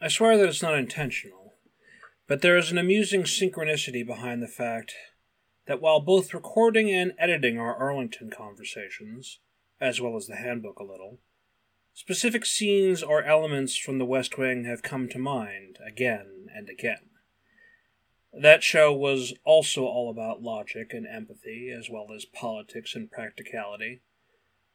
I 0.00 0.08
swear 0.08 0.36
that 0.36 0.48
it's 0.48 0.62
not 0.62 0.78
intentional, 0.78 1.54
but 2.26 2.42
there 2.42 2.58
is 2.58 2.70
an 2.70 2.78
amusing 2.78 3.22
synchronicity 3.22 4.06
behind 4.06 4.42
the 4.42 4.48
fact 4.48 4.94
that 5.66 5.80
while 5.80 6.00
both 6.00 6.34
recording 6.34 6.90
and 6.90 7.12
editing 7.18 7.58
our 7.58 7.74
Arlington 7.74 8.30
conversations, 8.30 9.38
as 9.80 10.00
well 10.00 10.16
as 10.16 10.26
the 10.26 10.36
handbook 10.36 10.78
a 10.78 10.84
little, 10.84 11.20
specific 11.92 12.44
scenes 12.44 13.02
or 13.02 13.22
elements 13.22 13.76
from 13.76 13.98
the 13.98 14.04
West 14.04 14.36
Wing 14.36 14.64
have 14.64 14.82
come 14.82 15.08
to 15.08 15.18
mind 15.18 15.78
again 15.86 16.46
and 16.54 16.68
again. 16.68 17.10
That 18.32 18.64
show 18.64 18.92
was 18.92 19.32
also 19.44 19.84
all 19.84 20.10
about 20.10 20.42
logic 20.42 20.92
and 20.92 21.06
empathy, 21.06 21.70
as 21.70 21.88
well 21.88 22.08
as 22.14 22.24
politics 22.24 22.96
and 22.96 23.10
practicality. 23.10 24.00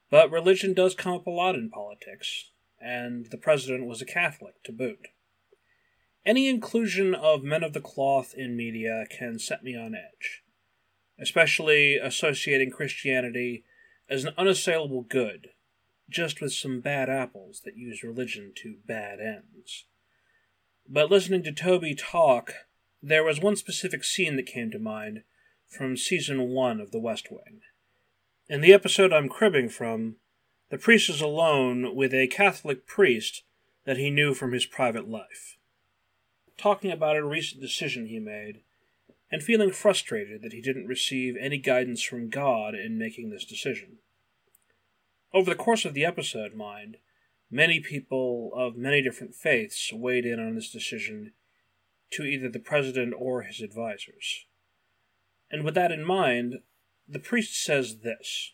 But 0.09 0.31
religion 0.31 0.73
does 0.73 0.95
come 0.95 1.13
up 1.13 1.27
a 1.27 1.31
lot 1.31 1.55
in 1.55 1.69
politics, 1.69 2.51
and 2.79 3.27
the 3.29 3.37
president 3.37 3.85
was 3.85 4.01
a 4.01 4.05
Catholic 4.05 4.63
to 4.63 4.71
boot. 4.71 5.09
Any 6.25 6.47
inclusion 6.47 7.13
of 7.13 7.43
men 7.43 7.63
of 7.63 7.73
the 7.73 7.81
cloth 7.81 8.33
in 8.35 8.55
media 8.55 9.05
can 9.09 9.39
set 9.39 9.63
me 9.63 9.75
on 9.75 9.93
edge, 9.93 10.43
especially 11.19 11.97
associating 11.97 12.71
Christianity 12.71 13.63
as 14.09 14.23
an 14.23 14.33
unassailable 14.37 15.01
good, 15.01 15.49
just 16.09 16.41
with 16.41 16.53
some 16.53 16.79
bad 16.79 17.09
apples 17.09 17.61
that 17.65 17.77
use 17.77 18.03
religion 18.03 18.51
to 18.55 18.77
bad 18.85 19.19
ends. 19.19 19.85
But 20.87 21.11
listening 21.11 21.43
to 21.43 21.51
Toby 21.51 21.93
talk, 21.93 22.53
there 23.01 23.23
was 23.23 23.39
one 23.39 23.55
specific 23.55 24.03
scene 24.03 24.35
that 24.37 24.45
came 24.45 24.71
to 24.71 24.79
mind 24.79 25.23
from 25.67 25.95
season 25.95 26.49
one 26.49 26.79
of 26.79 26.91
The 26.91 26.99
West 26.99 27.27
Wing. 27.29 27.61
In 28.47 28.61
the 28.61 28.73
episode 28.73 29.13
I'm 29.13 29.29
cribbing 29.29 29.69
from, 29.69 30.15
the 30.69 30.79
priest 30.79 31.09
is 31.09 31.21
alone 31.21 31.95
with 31.95 32.13
a 32.13 32.27
Catholic 32.27 32.87
priest 32.87 33.43
that 33.85 33.97
he 33.97 34.09
knew 34.09 34.33
from 34.33 34.51
his 34.51 34.65
private 34.65 35.07
life, 35.07 35.57
talking 36.57 36.91
about 36.91 37.15
a 37.15 37.23
recent 37.23 37.61
decision 37.61 38.07
he 38.07 38.19
made, 38.19 38.61
and 39.31 39.43
feeling 39.43 39.71
frustrated 39.71 40.41
that 40.41 40.53
he 40.53 40.61
didn't 40.61 40.87
receive 40.87 41.35
any 41.39 41.57
guidance 41.57 42.01
from 42.01 42.29
God 42.29 42.73
in 42.73 42.97
making 42.97 43.29
this 43.29 43.45
decision. 43.45 43.97
Over 45.33 45.51
the 45.51 45.55
course 45.55 45.85
of 45.85 45.93
the 45.93 46.05
episode, 46.05 46.55
mind, 46.55 46.97
many 47.51 47.79
people 47.79 48.51
of 48.55 48.75
many 48.75 49.01
different 49.01 49.35
faiths 49.35 49.93
weighed 49.93 50.25
in 50.25 50.39
on 50.39 50.55
this 50.55 50.71
decision 50.71 51.33
to 52.11 52.23
either 52.23 52.49
the 52.49 52.59
president 52.59 53.13
or 53.17 53.43
his 53.43 53.61
advisors. 53.61 54.45
And 55.51 55.63
with 55.63 55.75
that 55.75 55.91
in 55.91 56.03
mind, 56.03 56.59
the 57.07 57.19
priest 57.19 57.63
says 57.63 57.97
this 57.97 58.53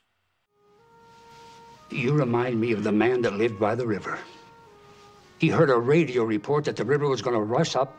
You 1.89 2.13
remind 2.13 2.59
me 2.59 2.73
of 2.73 2.83
the 2.83 2.91
man 2.91 3.21
that 3.21 3.33
lived 3.33 3.59
by 3.59 3.75
the 3.75 3.87
river. 3.87 4.19
He 5.37 5.49
heard 5.49 5.69
a 5.69 5.77
radio 5.77 6.23
report 6.23 6.65
that 6.65 6.77
the 6.77 6.85
river 6.85 7.07
was 7.07 7.21
going 7.21 7.35
to 7.35 7.41
rush 7.41 7.75
up 7.75 7.97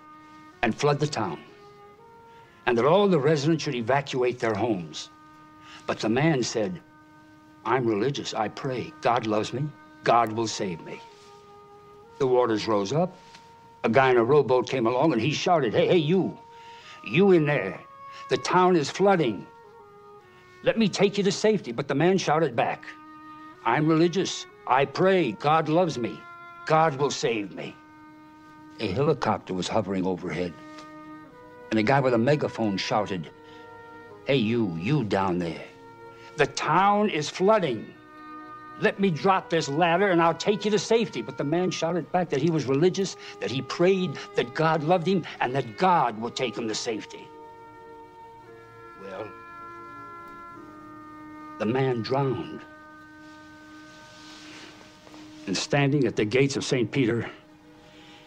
and 0.62 0.74
flood 0.74 0.98
the 0.98 1.06
town, 1.06 1.38
and 2.66 2.76
that 2.76 2.84
all 2.84 3.08
the 3.08 3.18
residents 3.18 3.64
should 3.64 3.74
evacuate 3.74 4.38
their 4.38 4.54
homes. 4.54 5.10
But 5.86 6.00
the 6.00 6.08
man 6.08 6.42
said, 6.42 6.80
I'm 7.64 7.86
religious. 7.86 8.34
I 8.34 8.48
pray. 8.48 8.92
God 9.00 9.26
loves 9.26 9.52
me. 9.52 9.64
God 10.04 10.32
will 10.32 10.46
save 10.46 10.80
me. 10.84 11.00
The 12.18 12.26
waters 12.26 12.66
rose 12.66 12.92
up. 12.92 13.16
A 13.84 13.88
guy 13.88 14.10
in 14.10 14.16
a 14.16 14.24
rowboat 14.24 14.68
came 14.68 14.86
along 14.86 15.12
and 15.12 15.20
he 15.20 15.32
shouted, 15.32 15.72
Hey, 15.72 15.86
hey, 15.86 15.96
you, 15.96 16.36
you 17.04 17.32
in 17.32 17.46
there. 17.46 17.80
The 18.30 18.36
town 18.36 18.74
is 18.74 18.90
flooding. 18.90 19.46
Let 20.64 20.78
me 20.78 20.88
take 20.88 21.18
you 21.18 21.24
to 21.24 21.32
safety. 21.32 21.70
But 21.70 21.86
the 21.86 21.94
man 21.94 22.18
shouted 22.18 22.56
back, 22.56 22.84
I'm 23.64 23.86
religious. 23.86 24.46
I 24.66 24.84
pray. 24.84 25.32
God 25.32 25.68
loves 25.68 25.98
me. 25.98 26.18
God 26.66 26.96
will 26.96 27.10
save 27.10 27.54
me. 27.54 27.76
A 28.80 28.88
helicopter 28.88 29.54
was 29.54 29.68
hovering 29.68 30.04
overhead. 30.04 30.52
And 31.70 31.78
a 31.78 31.82
guy 31.82 32.00
with 32.00 32.14
a 32.14 32.18
megaphone 32.18 32.76
shouted, 32.76 33.30
Hey, 34.26 34.36
you, 34.36 34.76
you 34.76 35.04
down 35.04 35.38
there. 35.38 35.64
The 36.36 36.46
town 36.46 37.10
is 37.10 37.28
flooding. 37.28 37.94
Let 38.80 39.00
me 39.00 39.10
drop 39.10 39.48
this 39.48 39.68
ladder 39.68 40.10
and 40.10 40.20
I'll 40.20 40.34
take 40.34 40.64
you 40.64 40.70
to 40.72 40.78
safety. 40.78 41.22
But 41.22 41.38
the 41.38 41.44
man 41.44 41.70
shouted 41.70 42.10
back 42.12 42.28
that 42.30 42.42
he 42.42 42.50
was 42.50 42.66
religious, 42.66 43.16
that 43.40 43.50
he 43.50 43.62
prayed, 43.62 44.18
that 44.34 44.54
God 44.54 44.84
loved 44.84 45.06
him, 45.06 45.24
and 45.40 45.54
that 45.54 45.78
God 45.78 46.20
would 46.20 46.36
take 46.36 46.58
him 46.58 46.68
to 46.68 46.74
safety. 46.74 47.26
Well, 49.00 49.26
the 51.58 51.66
man 51.66 52.02
drowned. 52.02 52.60
And 55.46 55.56
standing 55.56 56.04
at 56.06 56.16
the 56.16 56.24
gates 56.24 56.56
of 56.56 56.64
St. 56.64 56.90
Peter, 56.90 57.30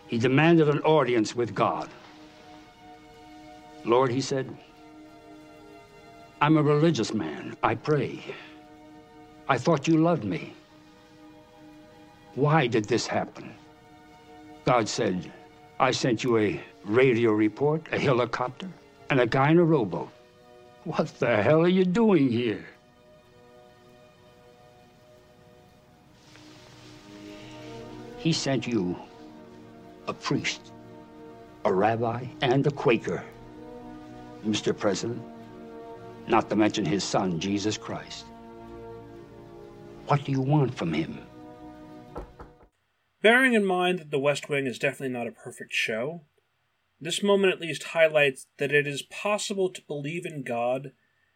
he 0.07 0.17
demanded 0.17 0.69
an 0.69 0.79
audience 0.79 1.35
with 1.35 1.53
God. 1.53 1.89
Lord, 3.85 4.11
he 4.11 4.21
said, 4.21 4.55
I'm 6.41 6.57
a 6.57 6.63
religious 6.63 7.13
man. 7.13 7.55
I 7.63 7.75
pray. 7.75 8.23
I 9.47 9.57
thought 9.57 9.87
you 9.87 9.97
loved 9.97 10.23
me. 10.23 10.53
Why 12.35 12.67
did 12.67 12.85
this 12.85 13.07
happen? 13.07 13.53
God 14.65 14.87
said, 14.87 15.31
I 15.79 15.91
sent 15.91 16.23
you 16.23 16.37
a 16.37 16.61
radio 16.85 17.31
report, 17.31 17.87
a 17.91 17.99
helicopter, 17.99 18.69
and 19.09 19.19
a 19.19 19.27
guy 19.27 19.51
in 19.51 19.57
a 19.57 19.63
rowboat. 19.63 20.09
What 20.83 21.07
the 21.19 21.41
hell 21.41 21.61
are 21.61 21.67
you 21.67 21.85
doing 21.85 22.29
here? 22.29 22.65
He 28.17 28.33
sent 28.33 28.67
you 28.67 28.97
a 30.07 30.13
priest, 30.13 30.71
a 31.65 31.73
rabbi, 31.73 32.25
and 32.41 32.65
a 32.67 32.71
Quaker, 32.71 33.23
Mr. 34.45 34.77
President, 34.77 35.21
not 36.27 36.49
to 36.49 36.55
mention 36.55 36.85
his 36.85 37.03
son, 37.03 37.39
Jesus 37.39 37.77
Christ. 37.77 38.25
What 40.07 40.23
do 40.23 40.31
you 40.31 40.41
want 40.41 40.73
from 40.73 40.93
him? 40.93 41.19
Bearing 43.21 43.53
in 43.53 43.65
mind 43.65 43.99
that 43.99 44.11
The 44.11 44.19
West 44.19 44.49
Wing 44.49 44.65
is 44.65 44.79
definitely 44.79 45.09
not 45.09 45.27
a 45.27 45.31
perfect 45.31 45.73
show, 45.73 46.21
this 47.01 47.23
moment 47.23 47.53
at 47.53 47.61
least 47.61 47.83
highlights 47.83 48.47
that 48.57 48.71
it 48.71 48.87
is 48.87 49.01
possible 49.01 49.69
to 49.69 49.81
believe 49.87 50.25
in 50.25 50.43
God 50.43 50.91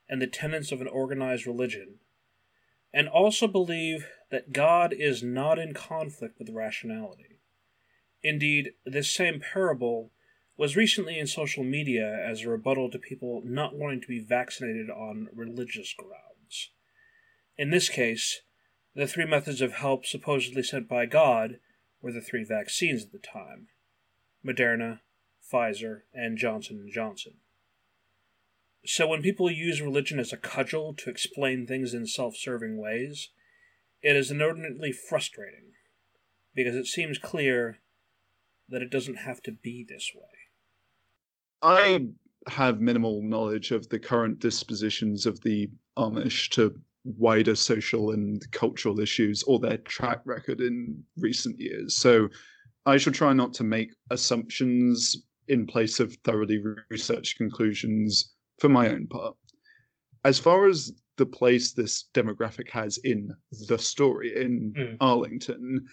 and 0.10 0.22
the 0.22 0.28
tenets 0.28 0.72
of 0.72 0.82
an 0.82 0.88
organized 0.88 1.46
religion, 1.46 2.00
and 2.94 3.08
also 3.08 3.48
believe 3.48 4.08
that 4.32 4.52
God 4.54 4.94
is 4.94 5.24
not 5.24 5.60
in 5.60 5.74
conflict 5.74 6.40
with 6.40 6.50
rationality. 6.50 7.40
Indeed, 8.22 8.72
this 8.86 9.14
same 9.14 9.42
parable 9.42 10.12
was 10.56 10.76
recently 10.76 11.18
in 11.18 11.28
social 11.28 11.64
media 11.64 12.24
as 12.30 12.42
a 12.42 12.50
rebuttal 12.50 12.90
to 12.92 13.00
people 13.00 13.42
not 13.44 13.76
wanting 13.76 14.02
to 14.02 14.08
be 14.08 14.20
vaccinated 14.20 14.90
on 14.90 15.30
religious 15.34 15.94
grounds. 15.98 16.70
In 17.58 17.72
this 17.72 17.90
case, 17.90 18.42
the 18.96 19.08
three 19.08 19.26
methods 19.26 19.62
of 19.62 19.74
help 19.74 20.06
supposedly 20.06 20.64
sent 20.64 20.88
by 20.88 21.06
God 21.06 21.60
were 22.02 22.12
the 22.12 22.22
three 22.22 22.44
vaccines 22.44 23.04
at 23.04 23.12
the 23.12 23.18
time: 23.18 23.68
Moderna, 24.46 25.00
Pfizer, 25.52 26.02
and 26.14 26.38
Johnson 26.38 26.88
& 26.92 26.94
Johnson. 26.94 27.34
So 28.86 29.08
when 29.08 29.22
people 29.22 29.50
use 29.50 29.82
religion 29.82 30.20
as 30.20 30.34
a 30.34 30.38
cudgel 30.38 30.94
to 30.96 31.10
explain 31.10 31.66
things 31.66 31.94
in 31.94 32.06
self-serving 32.06 32.78
ways, 32.78 33.30
it 34.02 34.16
is 34.16 34.30
inordinately 34.30 34.92
frustrating 34.92 35.72
because 36.54 36.76
it 36.76 36.86
seems 36.86 37.18
clear 37.18 37.80
that 38.68 38.82
it 38.82 38.92
doesn't 38.92 39.20
have 39.20 39.42
to 39.44 39.52
be 39.52 39.86
this 39.88 40.12
way. 40.14 40.43
I 41.64 42.08
have 42.48 42.82
minimal 42.82 43.22
knowledge 43.24 43.72
of 43.72 43.88
the 43.88 43.98
current 43.98 44.40
dispositions 44.40 45.26
of 45.26 45.40
the 45.42 45.70
Amish 45.98 46.50
to 46.52 46.76
wider 47.06 47.56
social 47.56 48.12
and 48.12 48.44
cultural 48.52 49.00
issues 49.00 49.44
or 49.44 49.60
their 49.60 49.78
track 49.78 50.22
record 50.26 50.60
in 50.60 51.02
recent 51.18 51.60
years. 51.60 51.96
So 51.96 52.28
I 52.86 52.98
shall 52.98 53.14
try 53.14 53.32
not 53.32 53.54
to 53.56 53.64
make 53.64 53.94
assumptions 54.12 55.24
in 55.48 55.66
place 55.66 56.00
of 56.00 56.16
thoroughly 56.26 56.62
researched 56.90 57.38
conclusions 57.38 58.34
for 58.60 58.70
my 58.70 58.90
own 58.90 59.08
part. 59.08 59.36
As 60.26 60.40
far 60.40 60.68
as 60.68 60.92
the 61.18 61.26
place 61.26 61.74
this 61.74 62.10
demographic 62.14 62.70
has 62.72 62.98
in 63.00 63.30
the 63.68 63.78
story 63.78 64.36
in 64.36 64.74
Mm. 64.74 64.98
Arlington, 65.00 65.86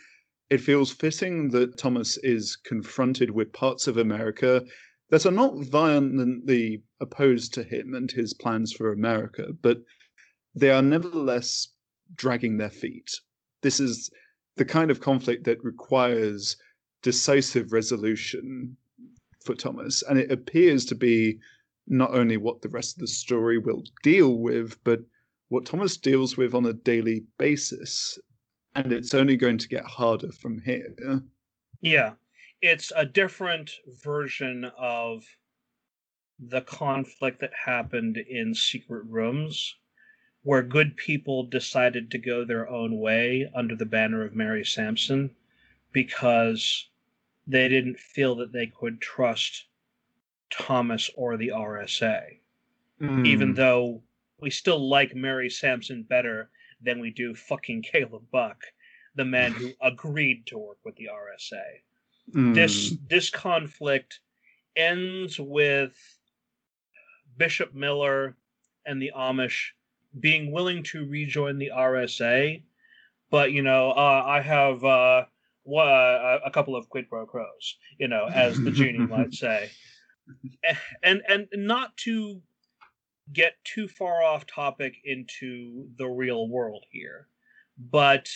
it 0.50 0.58
feels 0.58 0.90
fitting 0.90 1.48
that 1.50 1.76
Thomas 1.76 2.16
is 2.18 2.56
confronted 2.56 3.30
with 3.30 3.52
parts 3.52 3.86
of 3.86 3.98
America 3.98 4.64
that 5.10 5.26
are 5.26 5.32
not 5.32 5.58
violently 5.58 6.82
opposed 7.00 7.52
to 7.54 7.62
him 7.62 7.94
and 7.94 8.10
his 8.10 8.32
plans 8.34 8.72
for 8.72 8.92
America, 8.92 9.48
but 9.60 9.78
they 10.54 10.70
are 10.70 10.82
nevertheless 10.82 11.68
dragging 12.14 12.56
their 12.56 12.70
feet. 12.70 13.10
This 13.62 13.80
is 13.80 14.10
the 14.56 14.64
kind 14.64 14.90
of 14.90 15.00
conflict 15.00 15.44
that 15.44 15.62
requires 15.64 16.56
decisive 17.02 17.72
resolution 17.72 18.76
for 19.44 19.54
Thomas, 19.54 20.02
and 20.08 20.18
it 20.18 20.30
appears 20.30 20.84
to 20.86 20.94
be 20.94 21.38
not 21.86 22.14
only 22.14 22.36
what 22.36 22.62
the 22.62 22.68
rest 22.68 22.96
of 22.96 23.00
the 23.00 23.06
story 23.08 23.58
will 23.58 23.82
deal 24.02 24.38
with, 24.38 24.78
but 24.84 25.00
what 25.48 25.66
Thomas 25.66 25.96
deals 25.96 26.36
with 26.36 26.54
on 26.54 26.66
a 26.66 26.72
daily 26.72 27.24
basis. 27.38 28.18
And 28.76 28.92
it's 28.92 29.14
only 29.14 29.36
going 29.36 29.58
to 29.58 29.68
get 29.68 29.84
harder 29.84 30.30
from 30.30 30.60
here. 30.60 30.94
Yeah, 31.80 32.12
it's 32.62 32.92
a 32.94 33.06
different 33.06 33.70
version 33.86 34.64
of 34.76 35.24
the 36.38 36.60
conflict 36.62 37.40
that 37.40 37.52
happened 37.66 38.16
in 38.16 38.54
secret 38.54 39.04
rooms 39.06 39.76
where 40.42 40.62
good 40.62 40.96
people 40.96 41.44
decided 41.44 42.10
to 42.10 42.18
go 42.18 42.44
their 42.44 42.68
own 42.68 42.98
way 42.98 43.50
under 43.54 43.76
the 43.76 43.86
banner 43.86 44.24
of 44.24 44.34
Mary 44.34 44.64
Sampson 44.64 45.34
because 45.92 46.88
they 47.46 47.68
didn't 47.68 47.98
feel 47.98 48.34
that 48.36 48.52
they 48.52 48.66
could 48.66 49.00
trust 49.00 49.66
Thomas 50.50 51.10
or 51.16 51.36
the 51.36 51.48
RSA, 51.50 52.40
even 53.24 53.52
Mm. 53.52 53.56
though 53.56 54.02
we 54.40 54.50
still 54.50 54.88
like 54.88 55.14
Mary 55.14 55.50
Sampson 55.50 56.02
better 56.02 56.50
than 56.80 57.00
we 57.00 57.10
do 57.10 57.34
fucking 57.34 57.82
Caleb 57.82 58.30
Buck, 58.30 58.64
the 59.14 59.24
man 59.24 59.52
who 59.52 59.72
agreed 59.80 60.46
to 60.46 60.58
work 60.58 60.78
with 60.84 60.96
the 60.96 61.08
RSA 61.08 61.82
Mm. 62.34 62.54
this 63.08 63.30
conflict 63.30 64.20
ends 64.76 65.38
with 65.38 65.96
Bishop 67.36 67.74
Miller 67.74 68.36
and 68.86 69.00
the 69.00 69.12
Amish 69.16 69.70
being 70.18 70.50
willing 70.52 70.82
to 70.82 71.06
rejoin 71.06 71.58
the 71.58 71.70
RSA, 71.74 72.62
but 73.30 73.52
you 73.52 73.62
know, 73.62 73.90
uh, 73.92 74.24
I 74.26 74.40
have 74.40 74.84
uh, 74.84 75.24
one, 75.62 75.88
a 75.88 76.40
a 76.46 76.50
couple 76.50 76.76
of 76.76 76.88
quid 76.88 77.08
pro 77.08 77.26
quos, 77.26 77.76
you 77.98 78.08
know, 78.08 78.26
as 78.26 78.58
the 78.60 78.70
genie 78.70 78.98
might 79.06 79.34
say, 79.34 79.70
and 81.02 81.22
and 81.28 81.48
not 81.54 81.96
to 81.98 82.40
get 83.32 83.54
too 83.64 83.86
far 83.86 84.22
off 84.22 84.46
topic 84.46 84.96
into 85.04 85.88
the 85.96 86.06
real 86.06 86.48
world 86.48 86.84
here, 86.90 87.28
but 87.78 88.28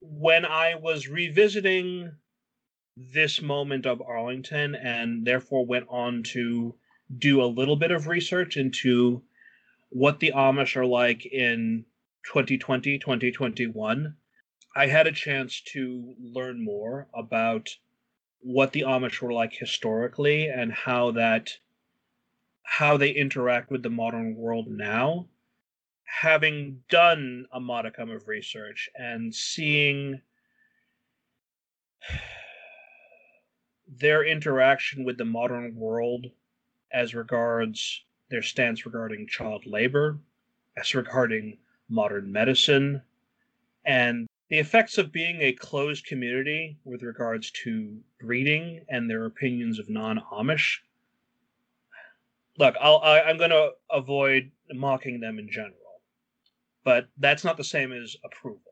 when 0.00 0.44
I 0.44 0.74
was 0.76 1.08
revisiting 1.08 2.12
this 2.96 3.42
moment 3.42 3.86
of 3.86 4.02
Arlington 4.02 4.74
and 4.74 5.26
therefore 5.26 5.66
went 5.66 5.86
on 5.88 6.22
to 6.22 6.74
do 7.18 7.42
a 7.42 7.46
little 7.46 7.76
bit 7.76 7.90
of 7.90 8.06
research 8.06 8.56
into 8.56 9.22
what 9.90 10.20
the 10.20 10.32
Amish 10.34 10.76
are 10.76 10.86
like 10.86 11.26
in 11.26 11.84
2020, 12.32 12.98
2021. 12.98 14.16
I 14.74 14.86
had 14.86 15.06
a 15.06 15.12
chance 15.12 15.60
to 15.72 16.14
learn 16.20 16.64
more 16.64 17.08
about 17.14 17.68
what 18.40 18.72
the 18.72 18.82
Amish 18.82 19.20
were 19.20 19.32
like 19.32 19.54
historically 19.54 20.48
and 20.48 20.72
how 20.72 21.12
that 21.12 21.50
how 22.62 22.96
they 22.96 23.10
interact 23.10 23.70
with 23.70 23.82
the 23.82 23.90
modern 23.90 24.34
world 24.34 24.66
now 24.68 25.28
having 26.20 26.82
done 26.88 27.46
a 27.52 27.60
modicum 27.60 28.10
of 28.10 28.26
research 28.28 28.88
and 28.94 29.34
seeing 29.34 30.20
their 33.86 34.24
interaction 34.24 35.04
with 35.04 35.18
the 35.18 35.24
modern 35.24 35.74
world 35.76 36.26
as 36.92 37.14
regards 37.14 38.04
their 38.30 38.42
stance 38.42 38.84
regarding 38.84 39.26
child 39.26 39.66
labor, 39.66 40.18
as 40.76 40.94
regarding 40.94 41.58
modern 41.88 42.32
medicine, 42.32 43.02
and 43.84 44.26
the 44.48 44.58
effects 44.58 44.98
of 44.98 45.12
being 45.12 45.40
a 45.40 45.52
closed 45.52 46.06
community 46.06 46.78
with 46.84 47.02
regards 47.02 47.50
to 47.50 47.98
breeding 48.20 48.84
and 48.88 49.08
their 49.10 49.24
opinions 49.24 49.78
of 49.78 49.88
non 49.88 50.20
Amish. 50.32 50.78
Look, 52.58 52.74
I'll, 52.80 52.98
I, 52.98 53.20
I'm 53.22 53.38
going 53.38 53.50
to 53.50 53.72
avoid 53.90 54.50
mocking 54.72 55.20
them 55.20 55.38
in 55.38 55.50
general, 55.50 56.00
but 56.84 57.08
that's 57.18 57.44
not 57.44 57.56
the 57.56 57.64
same 57.64 57.92
as 57.92 58.16
approval. 58.24 58.65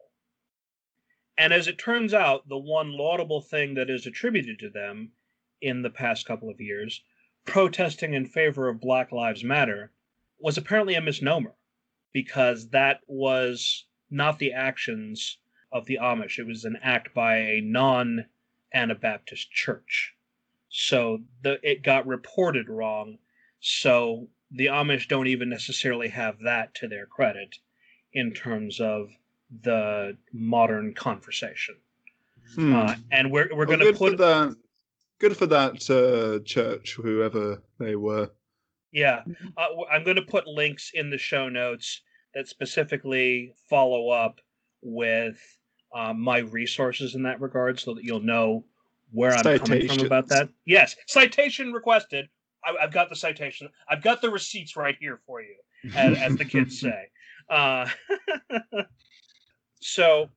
And 1.37 1.53
as 1.53 1.67
it 1.67 1.79
turns 1.79 2.15
out, 2.15 2.49
the 2.49 2.59
one 2.59 2.93
laudable 2.93 3.41
thing 3.41 3.75
that 3.75 3.91
is 3.91 4.07
attributed 4.07 4.59
to 4.61 4.71
them 4.71 5.13
in 5.61 5.83
the 5.83 5.91
past 5.91 6.27
couple 6.27 6.49
of 6.49 6.61
years, 6.61 7.03
protesting 7.45 8.15
in 8.15 8.27
favor 8.27 8.69
of 8.69 8.81
Black 8.81 9.11
Lives 9.11 9.43
Matter, 9.43 9.91
was 10.39 10.57
apparently 10.57 10.95
a 10.95 11.01
misnomer 11.01 11.55
because 12.13 12.69
that 12.69 13.01
was 13.07 13.87
not 14.11 14.39
the 14.39 14.53
actions 14.53 15.39
of 15.73 15.87
the 15.87 15.99
Amish. 16.01 16.39
It 16.39 16.47
was 16.47 16.65
an 16.65 16.79
act 16.83 17.13
by 17.15 17.39
a 17.39 17.61
non 17.61 18.27
Anabaptist 18.73 19.51
church. 19.51 20.15
So 20.69 21.25
the, 21.43 21.59
it 21.63 21.83
got 21.83 22.07
reported 22.07 22.69
wrong. 22.69 23.19
So 23.61 24.29
the 24.51 24.67
Amish 24.67 25.09
don't 25.09 25.27
even 25.27 25.49
necessarily 25.49 26.09
have 26.09 26.41
that 26.41 26.75
to 26.77 26.89
their 26.89 27.07
credit 27.07 27.57
in 28.13 28.33
terms 28.33 28.81
of 28.81 29.11
the 29.63 30.17
modern 30.33 30.95
conversation. 30.95 31.77
Hmm. 32.55 32.75
Uh, 32.75 32.95
and 33.11 33.31
we're 33.31 33.49
we're 33.55 33.67
going 33.67 33.81
to 33.81 33.87
good 33.87 33.97
put 33.97 34.13
for 34.13 34.17
that. 34.19 34.57
Good 35.21 35.37
for 35.37 35.47
that 35.47 35.91
uh, 35.91 36.43
church, 36.45 36.95
whoever 36.95 37.63
they 37.79 37.97
were. 37.97 38.31
Yeah, 38.93 39.23
uh, 39.57 39.67
I'm 39.91 40.05
going 40.05 40.17
to 40.17 40.23
put 40.23 40.47
links 40.47 40.93
in 40.95 41.11
the 41.11 41.19
show 41.19 41.49
notes 41.49 42.03
that 42.35 42.49
specifically 42.49 43.55
follow 43.69 44.11
up 44.11 44.41
with 44.83 45.41
um, 45.95 46.21
my 46.21 46.39
resources 46.39 47.15
in 47.15 47.23
that 47.23 47.41
regard, 47.41 47.81
so 47.81 47.95
that 47.95 48.05
you'll 48.05 48.21
know 48.21 48.65
where 49.13 49.33
I'm 49.33 49.59
coming 49.59 49.89
from 49.89 50.07
about 50.07 50.29
that. 50.29 50.49
Yes, 50.67 50.97
citation 51.07 51.73
requested. 51.73 52.29
I, 52.65 52.85
I've 52.85 52.93
got 52.93 53.09
the 53.09 53.17
citation. 53.17 53.69
I've 53.89 54.03
got 54.03 54.21
the 54.21 54.31
receipts 54.31 54.77
right 54.77 54.97
here 54.99 55.21
for 55.27 55.41
you, 55.41 55.55
as, 55.95 56.19
as 56.19 56.37
the 56.37 56.45
kids 56.45 56.81
say. 56.81 57.09
Uh, 57.49 57.89
so, 59.85 60.31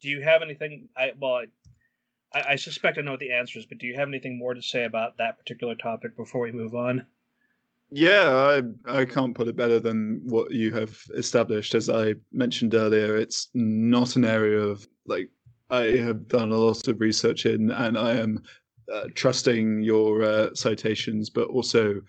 do 0.00 0.08
you 0.08 0.22
have 0.22 0.42
anything? 0.42 0.88
I 0.96 1.12
well, 1.16 1.42
I, 2.34 2.42
I 2.50 2.56
suspect 2.56 2.98
I 2.98 3.02
know 3.02 3.12
what 3.12 3.20
the 3.20 3.30
answer 3.30 3.60
is, 3.60 3.64
but 3.64 3.78
do 3.78 3.86
you 3.86 3.94
have 3.94 4.08
anything 4.08 4.36
more 4.36 4.54
to 4.54 4.60
say 4.60 4.84
about 4.84 5.18
that 5.18 5.38
particular 5.38 5.76
topic 5.76 6.16
before 6.16 6.40
we 6.40 6.50
move 6.50 6.74
on? 6.74 7.06
Yeah, 7.92 8.60
I 8.88 9.00
I 9.00 9.04
can't 9.04 9.36
put 9.36 9.46
it 9.46 9.54
better 9.54 9.78
than 9.78 10.22
what 10.24 10.50
you 10.50 10.72
have 10.72 10.98
established. 11.14 11.76
As 11.76 11.88
I 11.88 12.14
mentioned 12.32 12.74
earlier, 12.74 13.16
it's 13.16 13.50
not 13.54 14.16
an 14.16 14.24
area 14.24 14.58
of 14.58 14.84
like 15.06 15.30
I 15.70 15.82
have 15.98 16.26
done 16.26 16.50
a 16.50 16.56
lot 16.56 16.88
of 16.88 17.00
research 17.00 17.46
in, 17.46 17.70
and 17.70 17.96
I 17.96 18.14
am 18.16 18.42
uh, 18.92 19.04
trusting 19.14 19.84
your 19.84 20.24
uh, 20.24 20.54
citations, 20.54 21.30
but 21.30 21.46
also 21.50 22.00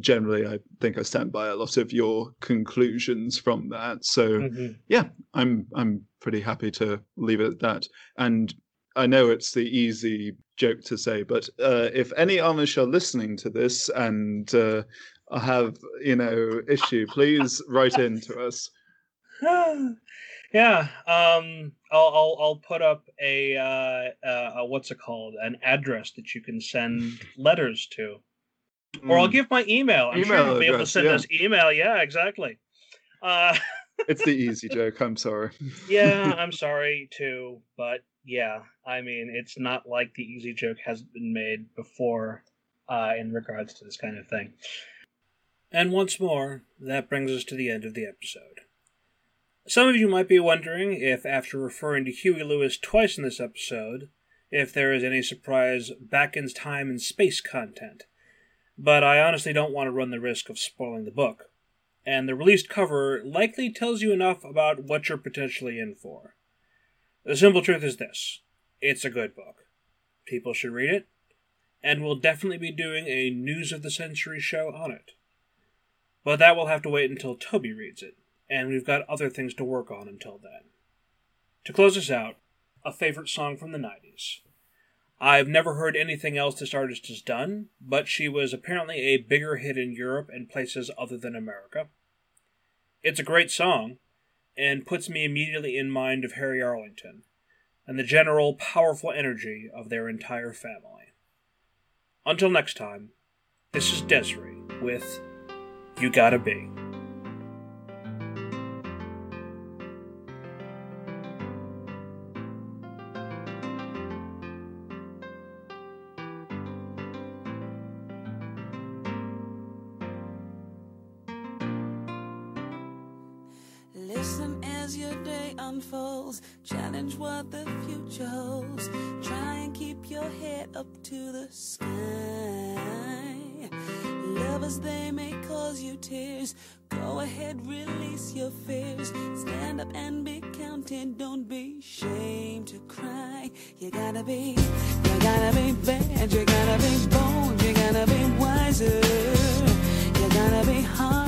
generally, 0.00 0.46
I 0.46 0.58
think 0.80 0.98
I 0.98 1.02
stand 1.02 1.32
by 1.32 1.48
a 1.48 1.56
lot 1.56 1.76
of 1.76 1.92
your 1.92 2.32
conclusions 2.40 3.38
from 3.38 3.68
that. 3.70 4.04
So 4.04 4.42
Mhm. 4.42 4.76
yeah, 4.88 5.08
I'm 5.34 5.66
I'm 5.74 6.06
pretty 6.20 6.40
happy 6.40 6.70
to 6.72 7.00
leave 7.16 7.40
it 7.40 7.52
at 7.52 7.58
that. 7.60 7.88
And 8.16 8.54
I 8.96 9.06
know 9.06 9.30
it's 9.30 9.52
the 9.52 9.66
easy 9.66 10.36
joke 10.56 10.82
to 10.82 10.98
say, 10.98 11.22
but 11.22 11.48
uh, 11.58 11.88
if 11.94 12.12
any 12.16 12.36
Amish 12.36 12.76
are 12.76 12.86
listening 12.86 13.36
to 13.38 13.50
this 13.50 13.88
and 13.88 14.54
uh, 14.54 14.82
have 15.34 15.76
you 16.02 16.16
know 16.16 16.60
issue, 16.68 17.06
please 17.06 17.62
write 17.68 17.98
in 17.98 18.20
to 18.22 18.40
us. 18.40 18.70
yeah, 20.52 20.88
um, 21.06 21.72
I'll, 21.90 22.08
I'll 22.14 22.36
I'll 22.40 22.62
put 22.66 22.82
up 22.82 23.08
a, 23.20 23.56
uh, 23.56 24.26
uh, 24.26 24.52
a 24.56 24.66
what's 24.66 24.90
it 24.90 24.98
called 24.98 25.34
an 25.42 25.56
address 25.62 26.12
that 26.12 26.34
you 26.34 26.40
can 26.42 26.60
send 26.60 27.20
letters 27.36 27.86
to, 27.92 28.20
or 29.08 29.18
I'll 29.18 29.28
Mm, 29.28 29.32
give 29.32 29.50
my 29.50 29.64
email. 29.68 30.10
I'm 30.12 30.22
sure 30.24 30.34
Email 30.36 30.46
you'll 30.50 30.60
be 30.60 30.66
able 30.66 30.78
to 30.78 30.86
send 30.86 31.06
yeah. 31.06 31.12
us 31.12 31.26
email. 31.30 31.72
Yeah, 31.72 32.00
exactly. 32.02 32.58
Uh, 33.22 33.56
it's 34.08 34.24
the 34.24 34.30
easy 34.34 34.68
joke. 34.68 35.00
I'm 35.00 35.16
sorry. 35.16 35.50
yeah, 35.88 36.34
I'm 36.38 36.52
sorry 36.52 37.08
too, 37.10 37.60
but 37.76 38.00
yeah, 38.24 38.60
I 38.86 39.00
mean, 39.00 39.32
it's 39.34 39.58
not 39.58 39.88
like 39.88 40.14
the 40.14 40.22
easy 40.22 40.52
joke 40.54 40.78
has 40.84 41.02
been 41.02 41.32
made 41.32 41.74
before 41.74 42.44
uh, 42.88 43.12
in 43.18 43.32
regards 43.32 43.74
to 43.74 43.84
this 43.84 43.96
kind 43.96 44.18
of 44.18 44.26
thing. 44.28 44.52
And 45.70 45.90
once 45.90 46.20
more, 46.20 46.62
that 46.80 47.08
brings 47.08 47.30
us 47.30 47.44
to 47.44 47.54
the 47.54 47.70
end 47.70 47.84
of 47.84 47.94
the 47.94 48.04
episode. 48.04 48.60
Some 49.66 49.88
of 49.88 49.96
you 49.96 50.08
might 50.08 50.28
be 50.28 50.38
wondering 50.40 50.92
if, 51.00 51.24
after 51.24 51.58
referring 51.58 52.04
to 52.04 52.10
Huey 52.10 52.42
Lewis 52.42 52.76
twice 52.76 53.16
in 53.16 53.24
this 53.24 53.40
episode, 53.40 54.10
if 54.50 54.74
there 54.74 54.92
is 54.92 55.02
any 55.04 55.22
surprise 55.22 55.90
back 56.00 56.36
in 56.36 56.48
time 56.48 56.90
and 56.90 57.00
space 57.00 57.40
content. 57.40 58.04
But 58.84 59.04
I 59.04 59.20
honestly 59.20 59.52
don't 59.52 59.72
want 59.72 59.86
to 59.86 59.92
run 59.92 60.10
the 60.10 60.18
risk 60.18 60.48
of 60.50 60.58
spoiling 60.58 61.04
the 61.04 61.12
book, 61.12 61.50
and 62.04 62.28
the 62.28 62.34
released 62.34 62.68
cover 62.68 63.22
likely 63.24 63.70
tells 63.70 64.02
you 64.02 64.12
enough 64.12 64.42
about 64.42 64.82
what 64.82 65.08
you're 65.08 65.18
potentially 65.18 65.78
in 65.78 65.94
for. 65.94 66.34
The 67.24 67.36
simple 67.36 67.62
truth 67.62 67.84
is 67.84 67.98
this 67.98 68.40
it's 68.80 69.04
a 69.04 69.10
good 69.10 69.36
book. 69.36 69.66
People 70.26 70.52
should 70.52 70.72
read 70.72 70.90
it, 70.90 71.06
and 71.80 72.02
we'll 72.02 72.16
definitely 72.16 72.58
be 72.58 72.72
doing 72.72 73.06
a 73.06 73.30
News 73.30 73.70
of 73.70 73.82
the 73.82 73.90
Century 73.90 74.40
show 74.40 74.74
on 74.74 74.90
it. 74.90 75.12
But 76.24 76.40
that 76.40 76.56
will 76.56 76.66
have 76.66 76.82
to 76.82 76.88
wait 76.88 77.08
until 77.08 77.36
Toby 77.36 77.72
reads 77.72 78.02
it, 78.02 78.16
and 78.50 78.68
we've 78.68 78.86
got 78.86 79.08
other 79.08 79.30
things 79.30 79.54
to 79.54 79.64
work 79.64 79.92
on 79.92 80.08
until 80.08 80.40
then. 80.42 80.70
To 81.66 81.72
close 81.72 81.96
us 81.96 82.10
out, 82.10 82.34
a 82.84 82.92
favorite 82.92 83.28
song 83.28 83.56
from 83.56 83.70
the 83.70 83.78
90s. 83.78 84.40
I've 85.24 85.46
never 85.46 85.74
heard 85.74 85.94
anything 85.94 86.36
else 86.36 86.58
this 86.58 86.74
artist 86.74 87.06
has 87.06 87.22
done, 87.22 87.66
but 87.80 88.08
she 88.08 88.28
was 88.28 88.52
apparently 88.52 88.96
a 88.96 89.18
bigger 89.18 89.54
hit 89.54 89.78
in 89.78 89.92
Europe 89.92 90.28
and 90.32 90.50
places 90.50 90.90
other 90.98 91.16
than 91.16 91.36
America. 91.36 91.86
It's 93.04 93.20
a 93.20 93.24
great 93.24 93.48
song, 93.48 93.98
and 94.58 94.84
puts 94.84 95.08
me 95.08 95.24
immediately 95.24 95.78
in 95.78 95.92
mind 95.92 96.24
of 96.24 96.32
Harry 96.32 96.60
Arlington, 96.60 97.22
and 97.86 97.96
the 97.96 98.02
general 98.02 98.54
powerful 98.54 99.12
energy 99.12 99.70
of 99.72 99.90
their 99.90 100.08
entire 100.08 100.52
family. 100.52 101.14
Until 102.26 102.50
next 102.50 102.76
time, 102.76 103.10
this 103.70 103.92
is 103.92 104.02
Des'ree 104.02 104.82
with 104.82 105.20
You 106.00 106.10
Gotta 106.10 106.40
Be. 106.40 106.81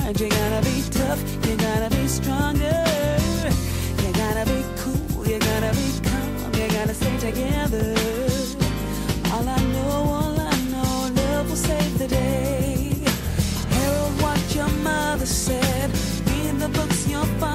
hard. 0.05 0.19
You 0.19 0.29
gotta 0.29 0.61
be 0.61 0.81
tough. 0.91 1.21
You 1.47 1.55
gotta 1.57 1.89
be 1.95 2.07
stronger. 2.07 2.83
You 4.03 4.11
gotta 4.13 4.45
be 4.45 4.63
cool. 4.81 5.27
You 5.27 5.39
gotta 5.39 5.71
be 5.79 5.87
calm. 6.07 6.53
You 6.53 6.67
gotta 6.77 6.93
stay 6.93 7.17
together. 7.17 7.95
All 9.33 9.47
I 9.47 9.59
know, 9.73 9.89
all 10.17 10.39
I 10.39 10.55
know, 10.71 11.11
love 11.21 11.49
will 11.49 11.55
save 11.55 11.97
the 11.97 12.07
day. 12.07 12.93
Harold, 13.69 14.21
what 14.21 14.55
your 14.55 14.69
mother 14.83 15.25
said. 15.25 15.89
in 16.47 16.59
the 16.59 16.69
books 16.69 17.07
you'll 17.07 17.25
find. 17.39 17.54